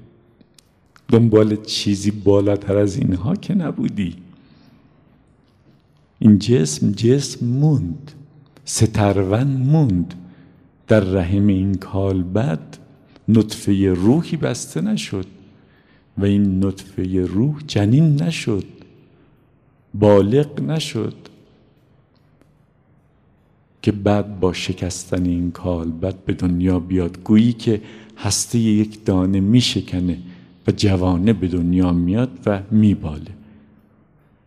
دنبال 1.09 1.57
چیزی 1.57 2.11
بالاتر 2.11 2.77
از 2.77 2.97
اینها 2.97 3.37
که 3.37 3.55
نبودی. 3.55 4.17
این 6.19 6.39
جسم 6.39 6.93
جسم 6.93 7.47
موند. 7.47 8.13
سترون 8.65 9.47
موند. 9.47 10.15
در 10.89 11.01
رحم 11.01 11.47
این 11.47 11.75
کالبد 11.75 12.79
نطفه 13.29 13.89
روحی 13.89 14.37
بسته 14.37 14.81
نشد. 14.81 15.27
و 16.19 16.25
این 16.25 16.65
نطفه 16.65 17.27
روح 17.27 17.63
جنین 17.67 18.23
نشد 18.23 18.65
بالغ 19.95 20.61
نشد 20.61 21.15
که 23.83 23.93
بعد 23.93 24.41
با 24.41 24.53
شکستن 24.53 25.25
این 25.25 25.51
کالبد 25.51 26.15
به 26.25 26.33
دنیا 26.33 26.79
بیاد. 26.79 27.19
گویی 27.25 27.53
که 27.53 27.83
هسته 28.17 28.59
یک 28.59 29.05
دانه 29.05 29.41
میشکنه 29.41 30.19
و 30.67 30.71
جوانه 30.71 31.33
به 31.33 31.49
دنیا 31.49 31.93
میاد 31.93 32.39
و 32.47 32.63
میباله. 32.71 33.31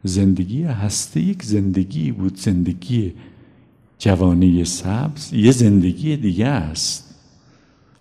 زندگی 0.03 0.63
هسته 0.63 1.21
یک 1.21 1.43
زندگی 1.43 2.11
بود 2.11 2.37
زندگی 2.37 3.13
جوانه 3.99 4.63
سبز 4.63 5.33
یه 5.33 5.51
زندگی 5.51 6.17
دیگه 6.17 6.47
است. 6.47 7.15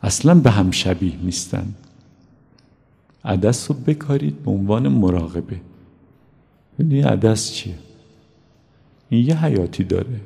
اصلا 0.03 0.35
به 0.35 0.51
هم 0.51 0.71
شبیه 0.71 1.17
نیستن. 1.23 1.75
عدس 3.25 3.71
رو 3.71 3.77
بکارید 3.77 4.43
به 4.43 4.51
عنوان 4.51 4.89
مراقبه. 4.89 5.61
این 6.79 7.05
عدس 7.05 7.53
چیه؟ 7.53 7.75
این 9.09 9.27
یه 9.27 9.45
حیاتی 9.45 9.85
داره. 9.85 10.21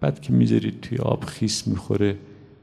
بعد 0.00 0.20
که 0.20 0.32
می‌ذارید 0.32 0.80
توی 0.80 0.98
آب 0.98 1.24
خیس 1.24 1.66
می‌خوره 1.66 2.16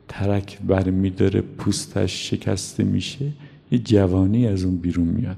ترک 0.08 0.60
بر 0.62 0.90
میداره 0.90 1.42
پوستش 1.42 2.30
شکسته 2.30 2.84
میشه 2.84 3.32
یه 3.72 3.80
جوانی 3.80 4.48
از 4.48 4.64
اون 4.64 4.78
بیرون 4.78 5.08
میاد. 5.08 5.38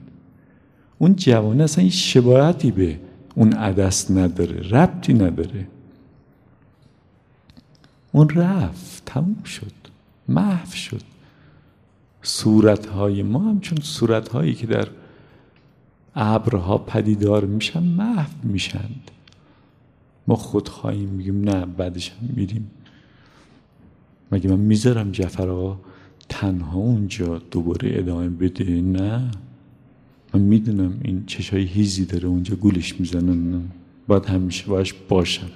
اون 0.98 1.16
جوانی 1.16 1.62
اصلا 1.62 1.82
این 1.82 1.92
شباهتی 1.92 2.72
به 2.72 3.00
اون 3.36 3.54
عدس 3.54 4.12
نداره 4.12 4.70
ربطی 4.70 5.14
نداره. 5.14 5.68
اون 8.12 8.30
رفت 8.30 9.04
تموم 9.06 9.44
شد 9.44 9.72
محو 10.28 10.72
شد. 10.72 11.02
صورتهای 12.26 13.24
ما 13.24 13.40
هم 13.40 13.60
چون 13.60 13.78
صورتهایی 13.82 14.54
که 14.54 14.68
در 14.68 14.88
ابرها 16.16 16.78
پدیدار 16.78 17.46
میشن 17.46 17.84
محو 17.84 18.32
میشند. 18.44 19.12
ما 20.28 20.36
خود 20.36 20.70
خواهیم 20.70 21.10
میگیم 21.10 21.42
نه 21.50 21.66
بعدش 21.66 22.10
هم 22.10 22.30
میریم. 22.36 22.72
مگه 24.32 24.50
من 24.50 24.60
می‌ذارم 24.60 25.12
جعفر 25.12 25.50
آقا 25.50 25.80
تنها 26.30 26.80
اونجا 26.80 27.42
دوباره 27.52 27.90
ادامه 27.94 28.30
بده؟ 28.30 28.82
نه. 28.82 29.32
من 30.34 30.42
می‌دونم 30.42 31.00
این 31.04 31.26
چشای 31.26 31.64
هیزی 31.64 32.06
داره 32.06 32.28
اونجا 32.28 32.56
گولش 32.56 33.00
می‌زنن 33.00 33.52
نه. 33.52 33.62
باید 34.08 34.26
همیشه 34.26 34.68
باش 34.68 34.94
باشم. 34.94 35.50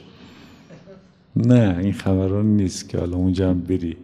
نه 1.35 1.77
این 1.79 1.93
خبران 1.93 2.45
نیست 2.45 2.89
که 2.89 2.97
حالا 2.97 3.17
اونجا 3.17 3.49
هم 3.49 3.59
بری. 3.61 3.97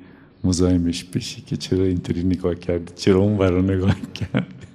مزاحمش 0.45 1.03
بشی 1.03 1.41
که 1.41 1.57
چرا 1.57 1.83
اینطوری 1.83 2.23
نگاه 2.23 2.55
کردی 2.55 2.93
چرا 2.95 3.19
اون 3.19 3.37
برا 3.37 3.61
نگاه 3.61 3.95
کردی 4.13 4.65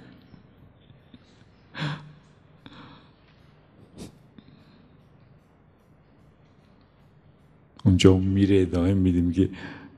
اونجا 7.84 8.10
اون 8.10 8.24
میره 8.24 8.60
ادامه 8.60 8.94
میده 8.94 9.20
میگه 9.20 9.48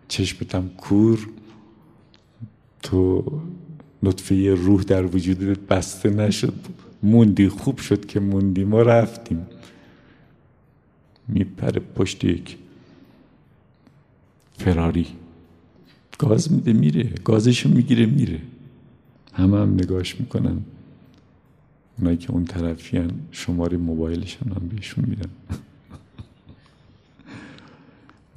چشمتم 0.09 0.69
کور 0.69 1.29
تو 2.83 3.25
نطفه 4.03 4.55
روح 4.55 4.83
در 4.83 5.07
وجودت 5.07 5.59
بسته 5.59 6.11
نشد. 6.11 6.55
موندی 7.03 7.49
خوب 7.49 7.79
شد 7.79 8.07
که 8.07 8.21
موندی. 8.21 8.65
ما 8.65 8.83
رفتیم. 8.83 9.47
میپره 11.29 11.81
پشت 11.81 12.25
یک 12.25 12.57
فراری. 14.59 15.22
گاز 16.23 16.53
میده 16.53 16.73
میره. 16.73 17.13
گازشو 17.25 17.69
می‌گیره 17.69 18.07
میره. 18.07 18.41
همه 19.33 19.61
هم 19.61 19.75
نگاش 19.75 20.21
می‌کنن. 20.21 20.59
اونایی 21.99 22.17
که 22.17 22.31
اون 22.31 22.45
طرفیان 22.45 23.11
شماره 23.31 23.77
موبایلشان 23.77 24.53
هم 24.53 24.69
بهشون 24.69 25.05
میدن. 25.09 25.31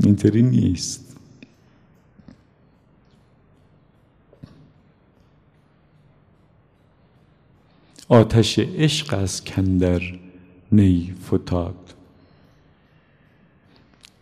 اینطوری 0.04 0.42
نیست. 0.42 1.18
آتش 8.10 8.60
عشق 8.60 9.14
از 9.14 9.44
کندر 9.44 10.20
نی 10.72 11.16
فتاد. 11.26 11.94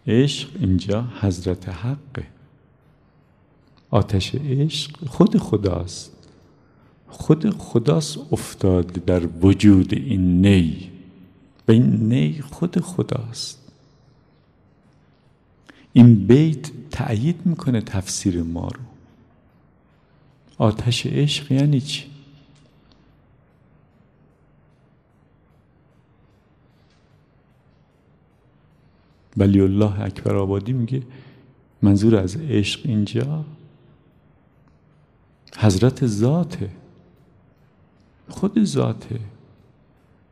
عشق 0.08 0.50
اینجا 0.60 1.08
حضرت 1.22 1.70
حقه. 1.70 2.33
آتش 3.94 4.36
عشق 4.36 5.08
خود 5.08 5.38
خداست. 5.38 6.12
خود 7.08 7.50
خداست 7.50 8.18
افتاده 8.32 9.02
در 9.06 9.28
وجود 9.42 9.94
این 9.94 10.46
نی. 10.46 10.92
و 11.68 11.72
این 11.72 12.14
نی 12.14 12.42
خود 12.42 12.80
خداست. 12.80 13.72
این 15.94 16.28
بیت 16.28 16.72
تأیید 16.92 17.46
می‌کنه 17.46 17.82
تفسیر 17.82 18.44
ما 18.44 18.68
رو. 18.68 18.82
آتش 20.58 21.06
عشق 21.06 21.52
یعنی 21.52 21.82
چی؟ 21.82 22.06
ولی 29.38 29.62
الله 29.62 30.02
اکبر 30.02 30.36
آبادی 30.36 30.74
میگه 30.74 31.04
منظور 31.82 32.16
از 32.16 32.38
عشق 32.38 32.82
اینجا 32.84 33.46
حضرت 35.58 36.08
ذاته 36.08 36.70
خود 38.30 38.64
ذاته 38.64 39.20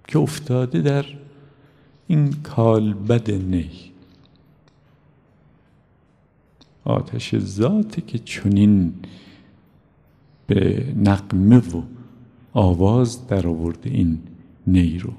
که 0.07 0.19
افتاده 0.19 0.81
در 0.81 1.05
این 2.07 2.33
کالبد 2.43 3.31
نی. 3.31 3.69
آتش 6.83 7.37
ذاته 7.37 8.01
که 8.01 8.19
چنین 8.19 8.93
به 10.47 10.85
نقمه 10.95 11.57
و 11.57 11.81
آواز 12.53 13.27
در 13.27 13.47
آورده 13.47 13.89
این 13.89 14.19
نی 14.67 14.99
رو. 14.99 15.13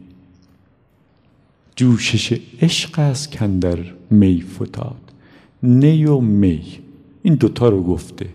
جوشش 1.77 2.41
عشق 2.61 2.99
است 2.99 3.33
کندر 3.33 3.79
می 4.11 4.41
فتاد. 4.41 5.13
نی 5.63 6.05
و 6.05 6.21
می. 6.21 6.79
این 7.23 7.35
دوتا 7.35 7.69
رو 7.69 7.83
گفته. 7.83 8.29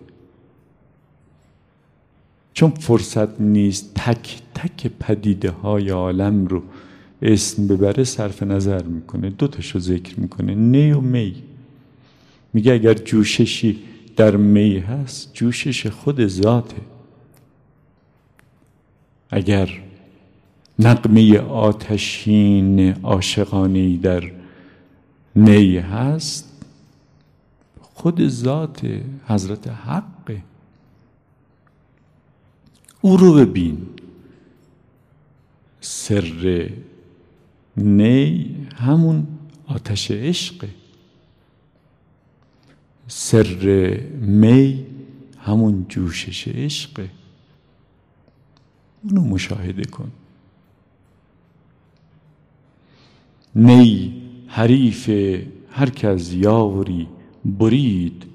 چون 2.57 2.69
فرصت 2.69 3.41
نیست 3.41 3.91
تک 3.95 4.41
تک 4.55 4.91
پدیده 4.99 5.51
های 5.51 5.89
عالم 5.89 6.45
رو 6.47 6.63
اسم 7.21 7.67
ببره 7.67 8.03
صرف 8.03 8.43
نظر 8.43 8.83
می‌کنه 8.83 9.29
دوتاش 9.29 9.71
رو 9.71 9.79
ذکر 9.79 10.19
می‌کنه 10.19 10.55
نی 10.55 10.91
و 10.91 11.01
می. 11.01 11.35
میگه 12.53 12.73
اگر 12.73 12.93
جوششی 12.93 13.79
در 14.15 14.35
می 14.35 14.77
هست 14.77 15.33
جوشش 15.33 15.87
خود 15.87 16.27
ذاته. 16.27 16.81
اگر 19.29 19.69
نقمه 20.79 21.39
آتشین 21.39 22.93
عاشقانه 23.03 23.97
در 23.97 24.31
نی 25.35 25.77
هست 25.77 26.61
خود 27.81 28.27
ذات 28.27 28.81
حضرت 29.27 29.67
حقه. 29.67 30.41
او 33.07 33.17
رو 33.17 33.33
ببین 33.33 33.87
سر 35.81 36.69
نی 37.77 38.55
همون 38.75 39.27
آتش 39.67 40.11
عشقه 40.11 40.69
سر 43.07 43.47
می 44.21 44.85
همون 45.39 45.85
جوشش 45.89 46.47
عشقه 46.47 47.09
اونو 49.03 49.21
مشاهده 49.21 49.85
کن. 49.85 50.11
نی 53.55 54.21
حریف 54.47 55.09
هر 55.71 55.89
کس 55.89 56.33
یاوری 56.33 57.07
برید 57.45 58.25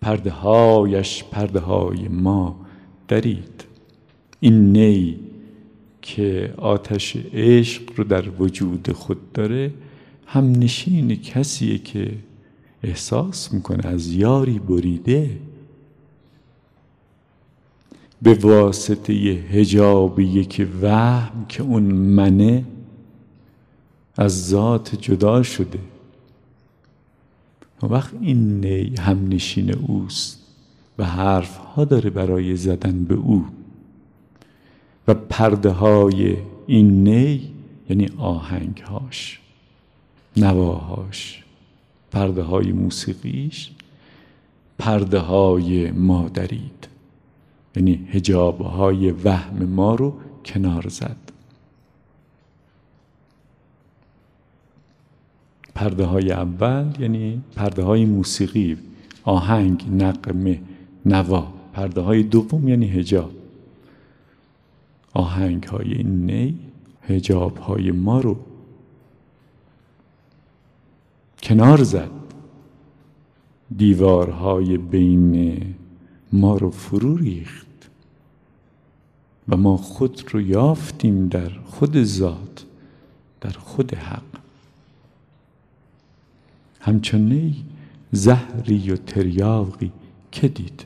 پرده 0.00 0.30
هایش 0.30 1.24
پرده 1.24 1.60
های 1.60 2.08
ما 2.08 2.66
درید. 3.08 3.65
این 4.40 4.72
نی 4.72 5.20
که 6.02 6.54
آتش 6.56 7.16
عشق 7.32 7.82
رو 7.96 8.04
در 8.04 8.30
وجود 8.30 8.92
خود 8.92 9.32
داره 9.32 9.72
هم 10.26 10.50
نشین 10.50 11.16
کسیه 11.16 11.78
که 11.78 12.12
احساس 12.82 13.52
می‌کنه 13.52 13.86
از 13.86 14.12
یاری 14.12 14.58
بریده. 14.58 15.38
به 18.22 18.34
واسطه 18.34 19.12
هجاب 19.12 20.20
یک 20.20 20.66
وهم 20.82 21.46
که 21.48 21.62
اون 21.62 21.82
منه 21.82 22.64
از 24.16 24.48
ذات 24.48 25.00
جدا 25.00 25.42
شده. 25.42 25.78
و 27.82 27.86
وقت 27.86 28.14
این 28.20 28.60
نی 28.60 28.94
هم 28.96 29.28
نشین 29.28 29.74
اوست 29.74 30.42
و 30.98 31.04
حرف 31.04 31.56
ها 31.56 31.84
داره 31.84 32.10
برای 32.10 32.56
زدن 32.56 33.04
به 33.04 33.14
او. 33.14 33.44
و 35.08 35.14
پرده 35.14 35.70
های 35.70 36.36
این 36.66 37.08
نی 37.08 37.52
یعنی 37.90 38.08
آهنگ 38.18 38.78
هاش 38.78 39.40
نواهاش 40.36 41.44
پرده 42.10 42.42
های 42.42 42.72
موسیقیش 42.72 43.70
پرده 44.78 45.18
های 45.18 45.90
مادرید 45.90 46.88
یعنی 47.76 48.08
هجاب 48.12 48.60
های 48.60 49.10
وهم 49.10 49.64
ما 49.64 49.94
رو 49.94 50.14
کنار 50.44 50.88
زد. 50.88 51.16
پرده 55.74 56.04
های 56.04 56.32
اول 56.32 56.92
یعنی 56.98 57.42
پرده 57.56 57.82
های 57.82 58.04
موسیقی 58.04 58.76
آهنگ 59.24 59.84
نقمه 60.02 60.60
نوا. 61.06 61.52
پرده 61.72 62.00
های 62.00 62.22
دوم 62.22 62.68
یعنی 62.68 62.88
هجاب 62.88 63.30
آهنگ 65.16 65.64
های 65.64 66.02
نی 66.02 66.58
هجاب 67.02 67.56
های 67.56 67.90
ما 67.90 68.20
رو 68.20 68.36
کنار 71.42 71.82
زد. 71.82 72.10
دیوارهای 73.76 74.78
بین 74.78 75.62
ما 76.32 76.56
رو 76.56 76.70
فرو 76.70 77.16
ریخت 77.16 77.90
و 79.48 79.56
ما 79.56 79.76
خود 79.76 80.22
رو 80.32 80.40
یافتیم 80.40 81.28
در 81.28 81.48
خود 81.48 82.04
ذات 82.04 82.64
در 83.40 83.50
خود 83.50 83.94
حق. 83.94 84.22
همچنین 86.80 87.54
زهری 88.12 88.90
و 88.92 88.96
تریاقی 88.96 89.92
که 90.32 90.48
دید؟ 90.48 90.84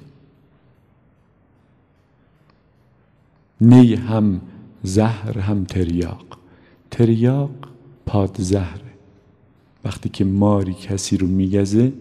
نی 3.61 3.95
هم 3.95 4.41
زهر 4.82 5.39
هم 5.39 5.65
تریاق. 5.65 6.39
تریاق 6.91 7.51
پاد 8.07 8.37
زهره 8.41 8.91
وقتی 9.85 10.09
که 10.09 10.24
ماری 10.24 10.74
کسی 10.74 11.16
رو 11.16 11.27
میگزه 11.27 11.93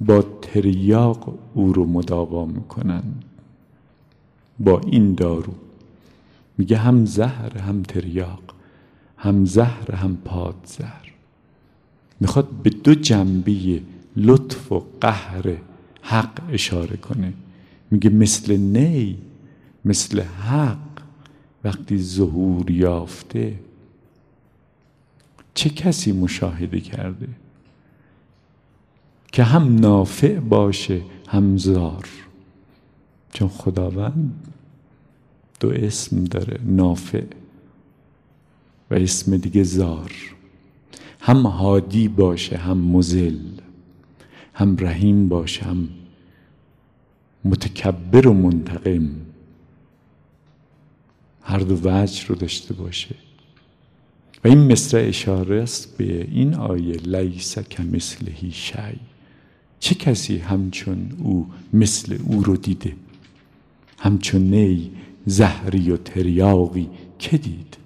با 0.00 0.22
تریاق 0.22 1.38
او 1.54 1.72
رو 1.72 1.86
مداوا 1.86 2.44
می‌کنن. 2.44 3.02
با 4.58 4.80
این 4.80 5.14
دارو. 5.14 5.54
میگه 6.58 6.76
هم 6.76 7.04
زهر 7.04 7.58
هم 7.58 7.82
تریاق 7.82 8.42
هم 9.16 9.44
زهر 9.44 9.94
هم 9.94 10.16
پاد 10.24 10.56
زهر. 10.64 11.12
می‌خواد 12.20 12.48
به 12.48 12.70
دو 12.70 12.94
جنبه 12.94 13.82
لطف 14.16 14.72
و 14.72 14.84
قهر 15.00 15.56
حق 16.02 16.40
اشاره 16.50 16.96
کنه. 16.96 17.32
میگه 17.94 18.10
مثل 18.10 18.56
نی 18.56 19.18
مثل 19.84 20.20
حق 20.20 20.78
وقتی 21.64 21.98
ظهور 21.98 22.70
یافته. 22.70 23.58
چه 25.54 25.70
کسی 25.70 26.12
مشاهده 26.12 26.80
کرده؟ 26.80 27.28
که 29.32 29.42
هم 29.44 29.78
نافع 29.78 30.40
باشه 30.40 31.00
هم 31.28 31.56
زار. 31.56 32.08
چون 33.32 33.48
خداوند 33.48 34.48
دو 35.60 35.70
اسم 35.70 36.24
داره 36.24 36.60
نافع 36.64 37.24
و 38.90 38.94
اسم 38.94 39.36
دیگه 39.36 39.62
زار. 39.62 40.12
هم 41.20 41.46
هادی 41.46 42.08
باشه 42.08 42.56
هم 42.56 42.78
مزل 42.78 43.38
هم 44.54 44.76
رحیم 44.78 45.28
باشه 45.28 45.64
هم 45.64 45.88
متکبر 47.44 48.26
و 48.26 48.32
منتقم. 48.32 49.10
هر 51.42 51.58
دو 51.58 51.74
وجه 51.84 52.26
رو 52.26 52.34
داشته 52.34 52.74
باشه. 52.74 53.14
و 54.44 54.48
این 54.48 54.72
مصر 54.72 55.08
اشاره 55.08 55.62
است 55.62 55.96
به 55.96 56.28
این 56.30 56.54
آیه 56.54 56.94
لیس 56.94 57.58
کمثله 57.58 58.50
شی. 58.50 59.00
چه 59.80 59.94
کسی 59.94 60.38
همچون 60.38 61.16
او 61.18 61.46
مثل 61.72 62.18
او 62.24 62.42
رو 62.42 62.56
دیده؟ 62.56 62.96
همچون 63.98 64.42
نی 64.42 64.90
زهری 65.26 65.90
و 65.90 65.96
تریاقی 65.96 66.88
که 67.18 67.38
دید؟ 67.38 67.76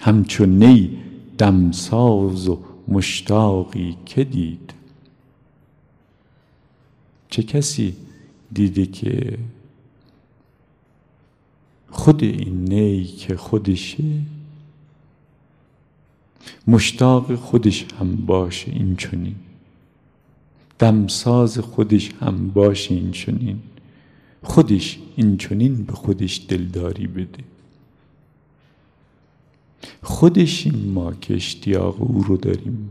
همچون 0.00 0.64
نی 0.64 0.98
دمساز 1.38 2.48
و 2.48 2.58
مشتاقی 2.88 3.96
که 4.06 4.24
دید؟ 4.24 4.72
چه 7.30 7.42
کسی 7.42 7.96
دیده 8.52 8.86
که 8.86 9.38
خود 11.90 12.22
این 12.22 12.64
نی 12.64 13.04
که 13.04 13.36
خودشه؟ 13.36 14.04
مشتاق 16.66 17.34
خودش 17.34 17.86
هم 18.00 18.16
باشه 18.16 18.72
این 18.72 18.96
چنین. 18.96 19.34
دمساز 20.78 21.58
خودش 21.58 22.10
هم 22.20 22.48
باشه 22.48 22.94
این 22.94 23.10
چنین. 23.10 23.58
خودش 24.42 24.98
این 25.16 25.36
چنین 25.36 25.82
به 25.82 25.92
خودش 25.92 26.46
دلداری 26.48 27.06
بده. 27.06 27.44
خودش 30.02 30.66
ما 30.66 31.14
که 31.14 31.34
اشتیاق 31.34 32.02
او 32.02 32.22
رو 32.22 32.36
داریم. 32.36 32.90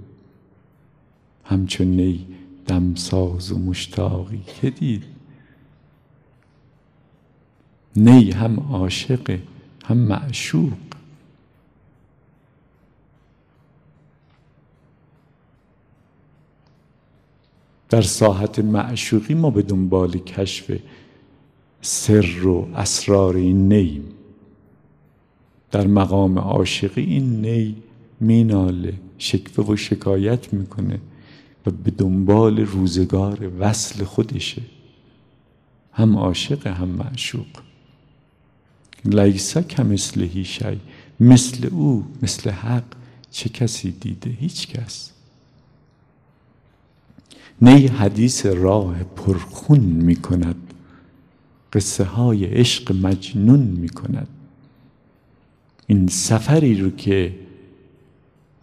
همچون 1.44 1.88
نی 1.88 2.26
دمساز 2.68 3.52
و 3.52 3.60
مشتاقی. 3.60 4.44
که 4.62 4.70
دید؟ 4.70 5.04
نی 7.96 8.32
هم 8.32 8.60
عاشق 8.60 9.40
هم 9.86 9.98
معشوق. 9.98 10.74
در 17.90 18.02
ساحت 18.02 18.60
معشوقی 18.60 19.34
ما 19.34 19.50
به 19.50 19.62
دنبال 19.62 20.12
کشف 20.12 20.80
سر 21.82 22.48
و 22.48 22.70
اسرار 22.76 23.36
این 23.36 23.74
نیم. 23.74 24.04
در 25.72 25.88
مقام 25.88 26.40
عاشقی 26.40 27.04
این 27.04 27.42
نی 27.42 27.76
میناله 28.20 28.94
شکوه 29.18 29.66
و 29.66 29.76
شکایت 29.76 30.54
می‌کنه. 30.54 31.00
و 31.68 31.72
به 31.72 31.92
دنبال 31.92 32.60
روزگار 32.60 33.52
وصل 33.60 34.04
خودشه. 34.04 34.62
هم 35.94 36.18
عاشق 36.18 36.68
هم 36.68 36.88
معشوق. 36.88 37.48
لیسا 39.06 39.62
کمثلهی 39.62 40.46
شی 40.46 40.80
مثل 41.20 41.68
او 41.72 42.06
مثل 42.22 42.50
حق 42.50 42.84
چه 43.32 43.50
کسی 43.50 43.92
دیده؟ 43.92 44.30
هیچ 44.30 44.68
کس. 44.68 45.12
نی 47.62 47.88
حدیث 47.88 48.46
راه 48.46 49.04
پرخون 49.04 49.80
می 49.80 50.16
کند 50.16 50.74
قصه 51.74 52.04
های 52.04 52.46
عشق 52.46 52.92
مجنون 52.92 53.60
می 53.60 53.90
کند 53.90 54.28
این 55.88 56.08
سفری 56.08 56.82
رو 56.82 56.90
که 56.90 57.36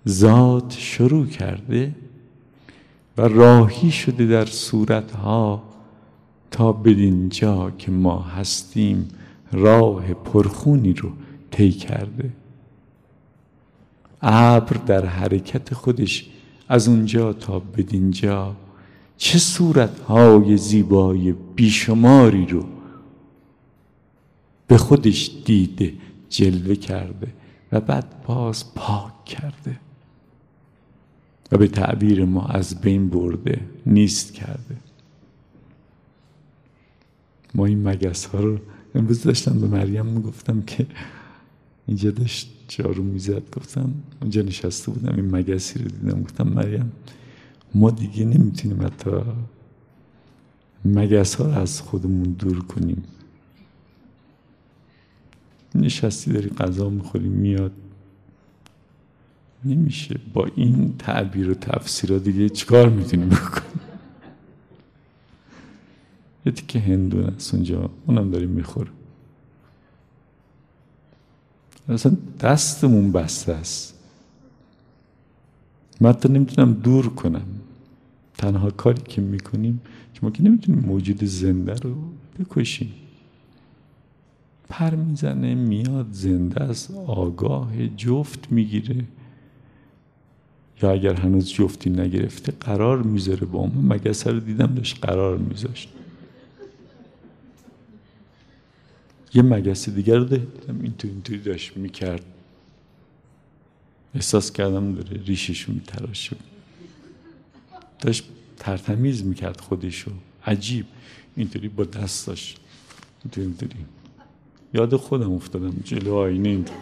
ذات 0.09 0.76
شروع 0.78 1.26
کرده 1.26 1.94
و 3.19 3.23
راهی 3.23 3.91
شده 3.91 4.27
در 4.27 4.47
صورتها 4.47 5.62
تا 6.51 6.73
بدین 6.73 7.28
جا 7.28 7.70
که 7.70 7.91
ما 7.91 8.19
هستیم 8.20 9.09
راه 9.53 10.15
پرخونی 10.15 10.93
رو 10.93 11.11
طی 11.51 11.73
کرده. 11.73 12.31
ابر 14.23 14.77
در 14.77 15.07
حرکت 15.07 15.74
خودش 15.74 16.27
از 16.69 16.89
اونجا 16.89 17.32
تا 17.32 17.59
بدینجا 17.59 18.57
چه 19.16 19.39
صورتهای 19.39 20.57
زیبای 20.57 21.32
بیشماری 21.32 22.47
رو 22.47 22.65
به 24.66 24.78
خودش 24.78 25.31
دیده 25.45 25.93
جلوه 26.28 26.74
کرده 26.74 27.27
و 27.73 27.81
بعد 27.81 28.24
باز 28.27 28.74
پاک 28.74 29.24
کرده. 29.24 29.81
و 31.55 31.59
به 31.59 31.68
تعبیر 31.68 32.24
ما 32.24 32.47
از 32.47 32.81
بین 32.81 33.09
برده 33.09 33.60
نیست 33.86 34.35
کرده. 34.35 34.76
ما 37.55 37.66
این 37.66 37.89
مگس 37.89 38.26
ها 38.26 38.40
رو 38.40 38.59
امروز 38.94 39.22
داشتم 39.22 39.60
به 39.60 39.66
مریم 39.66 40.06
می‌گفتم 40.06 40.62
که 40.62 40.86
اینجا 41.86 42.10
داشت 42.10 42.52
جارو 42.68 43.02
می‌زد. 43.02 43.43
گفتم 43.56 43.94
اونجا 44.20 44.43
نشسته 44.43 44.90
بودم 44.90 45.16
این 45.16 45.36
مگسی 45.36 45.78
رو 45.78 45.89
دیدم. 45.89 46.22
گفتم 46.22 46.48
مریم 46.48 46.93
ما 47.74 47.90
دیگه 47.90 48.24
نمی‌تونیم 48.24 48.82
حتی 48.82 49.10
مگس 50.85 51.35
ها 51.35 51.44
رو 51.44 51.52
از 51.52 51.81
خودمون 51.81 52.22
دور 52.22 52.64
کنیم. 52.64 53.02
نشستی 55.74 56.32
داری 56.32 56.51
غذا 56.51 56.89
می‌خوری 56.90 57.28
میاد. 57.28 57.72
نمیشه 59.65 60.20
با 60.35 60.49
این 60.57 60.95
تعبیر 60.99 61.51
و 61.51 61.55
تفسیرها 61.55 62.19
دیگه 62.19 62.49
چیکار 62.49 62.89
می‌تونیم 62.89 63.28
بکنیم؟ 63.28 63.81
یه 66.47 66.53
که 66.53 66.78
هندون 66.78 67.24
است 67.24 67.55
اونجا 67.55 67.91
اونم 68.07 68.31
داریم 68.31 68.51
می‌خوره 68.51 68.91
اصلا 71.89 72.16
دستمون 72.41 73.12
بسته 73.12 73.53
است. 73.53 73.95
من 76.01 76.11
حتی 76.11 76.28
نمی‌تونم 76.28 76.73
دور 76.73 77.09
کنم. 77.09 77.47
تنها 78.39 78.70
کاری 78.70 79.03
که 79.03 79.20
می‌کنیم 79.20 79.81
که 80.15 80.20
ما 80.23 80.31
که 80.31 80.43
نمی‌تونیم 80.43 80.81
موجود 80.81 81.24
زنده 81.24 81.74
رو 81.74 81.95
بکشیم. 82.39 82.93
پر 84.69 84.95
می‌زنه 84.95 85.55
میاد 85.55 86.07
زنده 86.12 86.61
است 86.61 86.91
آگاه 87.07 87.89
جفت 87.89 88.53
می‌گیره. 88.53 89.05
یا 90.83 90.91
اگر 90.93 91.15
هنوز 91.15 91.53
جفتی 91.53 91.91
نگرفته 91.91 92.53
قرار 92.53 93.03
می‌ذاره 93.03 93.47
با 93.47 93.67
من 93.67 93.97
مگه 93.97 94.13
رو 94.25 94.41
دیدم 94.41 94.75
داشت 94.75 94.99
قرار 95.03 95.39
میذاشت. 95.39 95.89
یه 99.35 99.43
مگس 99.43 99.89
دیگر 99.89 100.17
رو 100.17 100.25
دیدم 100.25 100.81
اینطور 100.83 101.11
اینطوری 101.11 101.39
داشت 101.39 101.77
می‌کرد. 101.77 102.25
احساس 104.15 104.53
کردم 104.53 104.95
داره 104.95 105.21
ریششو 105.25 105.73
میتراشه. 105.73 106.37
داشت 108.01 108.25
ترتمیز 108.59 109.25
می‌کرد 109.25 109.61
خودشو. 109.61 110.11
عجیب. 110.47 110.87
اینطوری 111.37 111.69
با 111.69 111.85
دستاش 111.85 112.57
اینطوری 113.25 113.47
اینطوری. 113.47 113.85
یاد 114.75 114.97
خودم 114.97 115.33
افتادم 115.33 115.75
جلو 115.85 116.15
آینه. 116.15 116.49
اینطور 116.49 116.77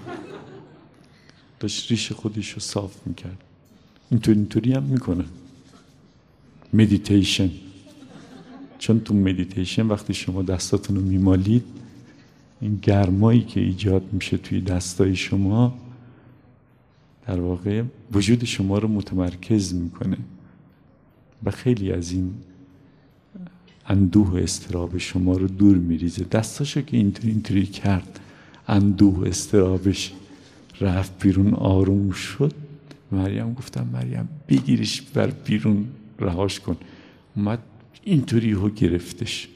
داشت 1.60 1.90
ریش 1.90 2.12
خودش 2.12 2.50
رو 2.50 2.60
صاف 2.60 3.06
می‌کرد. 3.06 3.38
اینطور 4.12 4.34
اینطوری 4.34 4.72
هم 4.72 4.82
می‌کنه. 4.82 5.24
مدیتیشن 6.72 7.50
چون 8.78 9.00
تو 9.00 9.14
مدیتیشن 9.14 9.86
وقتی 9.86 10.14
شما 10.14 10.42
دستاتون 10.42 10.96
رو 10.96 11.02
میمالید 11.02 11.64
این 12.60 12.78
گرمایی 12.82 13.40
که 13.40 13.60
ایجاد 13.60 14.02
میشه 14.12 14.36
توی 14.36 14.60
دستای 14.60 15.16
شما 15.16 15.78
در 17.26 17.40
واقع 17.40 17.82
وجود 18.12 18.44
شما 18.44 18.78
رو 18.78 18.88
متمرکز 18.88 19.74
می‌کنه. 19.74 20.16
و 21.44 21.50
خیلی 21.50 21.92
از 21.92 22.12
این 22.12 22.34
اندوه 23.86 24.30
و 24.30 24.36
استراب 24.36 24.98
شما 24.98 25.36
رو 25.36 25.48
دور 25.48 25.76
میریزه. 25.76 26.24
دستاشو 26.24 26.82
که 26.82 26.96
اینطوری 26.96 27.28
اینطوری 27.30 27.66
کرد 27.66 28.20
اندوه 28.68 29.18
و 29.18 29.24
استرابش 29.24 30.12
رفت 30.80 31.22
بیرون 31.22 31.54
آروم 31.54 32.10
شد. 32.10 32.61
مریم 33.12 33.54
گفتم 33.54 33.86
مریم 33.92 34.28
بگیرش 34.48 35.02
بر 35.02 35.26
بیرون 35.26 35.86
رهاش 36.18 36.60
کن. 36.60 36.76
اومد 37.36 37.58
اینطوری 38.04 38.52
ها 38.52 38.68
گرفتش. 38.68 39.48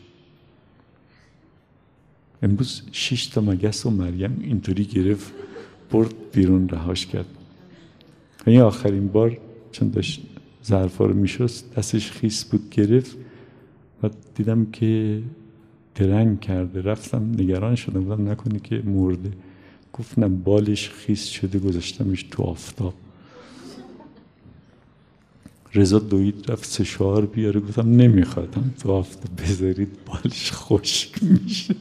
امروز 2.42 2.82
شش 2.92 3.26
تا 3.26 3.40
مگس 3.40 3.86
و 3.86 3.90
مریم 3.90 4.38
اینطوری 4.40 4.84
گرفت 4.84 5.32
برد 5.90 6.14
بیرون 6.32 6.68
رهاش 6.68 7.06
کرد. 7.06 7.26
این 8.46 8.60
آخرین 8.60 9.08
بار 9.08 9.38
چون 9.72 9.90
داشت 9.90 10.22
ظرفا 10.64 11.06
رو 11.06 11.14
میشست 11.14 11.74
دستش 11.74 12.10
خیس 12.10 12.44
بود 12.44 12.70
گرفت 12.70 13.16
و 14.02 14.10
دیدم 14.34 14.66
که 14.70 15.22
درنگ 15.94 16.40
کرده. 16.40 16.80
رفتم 16.80 17.30
نگران 17.30 17.74
شدم 17.74 18.00
بودم 18.00 18.28
نکنه 18.28 18.58
که 18.58 18.82
مرده. 18.84 19.32
گفتم 19.92 20.36
بالش 20.36 20.90
خیس 20.90 21.24
شده 21.26 21.58
گذاشتمش 21.58 22.22
تو 22.22 22.42
آفتاب. 22.42 22.94
رضا 25.76 25.98
دوید 25.98 26.50
رفت 26.50 26.64
سشوار 26.64 27.26
بیاره. 27.26 27.60
گفتم 27.60 27.90
نمیخوادم 27.90 28.74
تو 28.80 28.92
آفتاب 28.92 29.42
بذارید 29.42 29.88
بالش 30.06 30.52
خشک 30.52 31.22
میشه. 31.22 31.74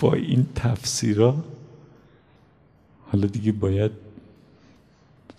با 0.00 0.14
این 0.14 0.46
تفسیرها 0.54 1.44
حالا 3.12 3.26
دیگه 3.26 3.52
باید 3.52 3.90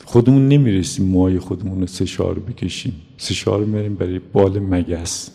خودمون 0.05 0.47
نمی‌رسیم 0.47 1.05
موهای 1.05 1.39
خودمون 1.39 1.81
رو 1.81 1.87
سشار 1.87 2.39
بکشیم. 2.39 3.01
سشار 3.17 3.65
میریم 3.65 3.95
برای 3.95 4.19
بال 4.19 4.59
مگس. 4.59 5.29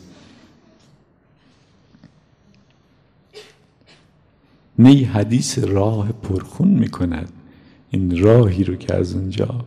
نی 4.79 5.05
حدیث 5.05 5.59
راه 5.59 6.13
پرخون 6.13 6.69
می‌کند. 6.69 7.33
این 7.91 8.23
راهی 8.23 8.65
رو 8.65 8.77
که 8.77 8.95
از 8.95 9.15
اونجا 9.15 9.65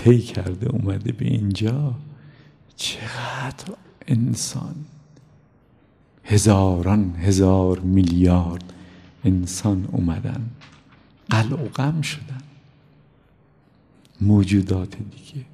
طی 0.00 0.18
کرده 0.18 0.68
اومده 0.68 1.12
به 1.12 1.24
اینجا. 1.24 1.94
چقدر 2.76 3.74
انسان. 4.06 4.74
هزاران 6.24 7.16
هزار 7.16 7.80
میلیارد 7.80 8.72
انسان 9.24 9.88
اومدن. 9.92 10.50
قلع 11.30 11.64
و 11.64 11.68
غم 11.68 12.02
شدن. 12.02 12.42
موجودات 14.20 14.96
دیگه. 14.96 15.46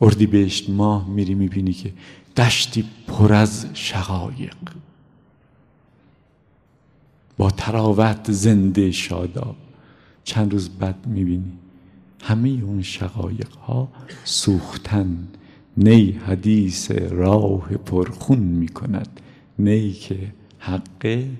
اردیبهشت 0.00 0.70
ماه 0.70 1.08
میری 1.08 1.34
می‌بینی 1.34 1.72
که 1.72 1.92
دشتی 2.36 2.84
پر 3.06 3.32
از 3.32 3.66
شقایق. 3.74 4.56
با 7.36 7.50
تراوت 7.50 8.32
زنده 8.32 8.90
شاداب. 8.90 9.56
چند 10.24 10.52
روز 10.52 10.68
بعد 10.68 11.06
می‌بینی. 11.06 11.52
همه 12.22 12.48
اون 12.48 12.82
شقایق 12.82 13.52
ها 13.54 13.88
سوختن. 14.24 15.28
نی 15.76 16.10
حدیث 16.10 16.90
راه 16.90 17.68
پرخون 17.76 18.38
می‌کند. 18.38 19.20
نی 19.58 19.92
که 19.92 20.32
حقه 20.58 21.30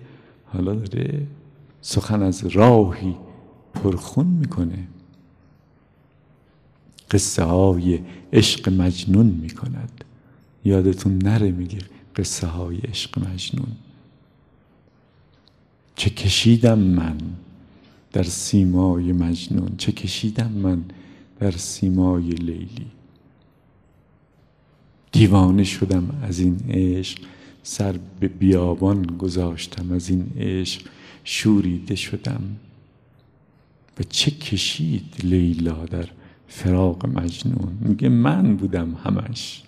حالا 0.44 0.74
داره 0.74 1.26
سخن 1.82 2.22
از 2.22 2.46
راهی 2.46 3.16
پرخون 3.74 4.26
می‌کنه. 4.26 4.88
قصه 7.10 7.44
های 7.44 8.00
عشق 8.32 8.68
مجنون 8.68 9.26
می‌کند. 9.26 10.04
یادتون 10.64 11.18
نره 11.18 11.50
میگه 11.50 11.78
قصه 12.16 12.46
های 12.46 12.78
عشق 12.78 13.28
مجنون. 13.28 13.72
چه 15.96 16.10
کشیدم 16.10 16.78
من؟ 16.78 17.18
در 18.12 18.22
سیمای 18.22 19.12
مجنون. 19.12 19.74
چه 19.78 19.92
کشیدم 19.92 20.50
من 20.50 20.84
در 21.40 21.50
سیمای 21.50 22.22
لیلی؟ 22.22 22.86
دیوانه 25.12 25.64
شدم 25.64 26.20
از 26.22 26.40
این 26.40 26.60
عشق 26.68 27.18
سر 27.62 27.98
به 28.20 28.28
بیابان 28.28 29.02
گذاشتم 29.02 29.92
از 29.92 30.10
این 30.10 30.32
عشق 30.36 30.82
شوریده 31.24 31.94
شدم. 31.94 32.42
و 33.98 34.02
چه 34.02 34.30
کشید 34.30 35.14
لیلا 35.22 35.84
در 35.84 36.08
فراق 36.48 37.06
مجنون؟ 37.06 37.78
میگه 37.80 38.08
من 38.08 38.56
بودم 38.56 38.94
همش. 39.04 39.62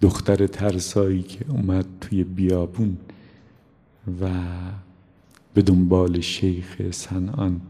دختر 0.00 0.46
ترسایی 0.46 1.22
که 1.22 1.44
اومد 1.48 1.86
توی 2.00 2.24
بیابون 2.24 2.96
و 4.20 4.30
به 5.54 5.62
دنبال 5.62 6.20
شیخ 6.20 6.90
سنان 6.90 7.60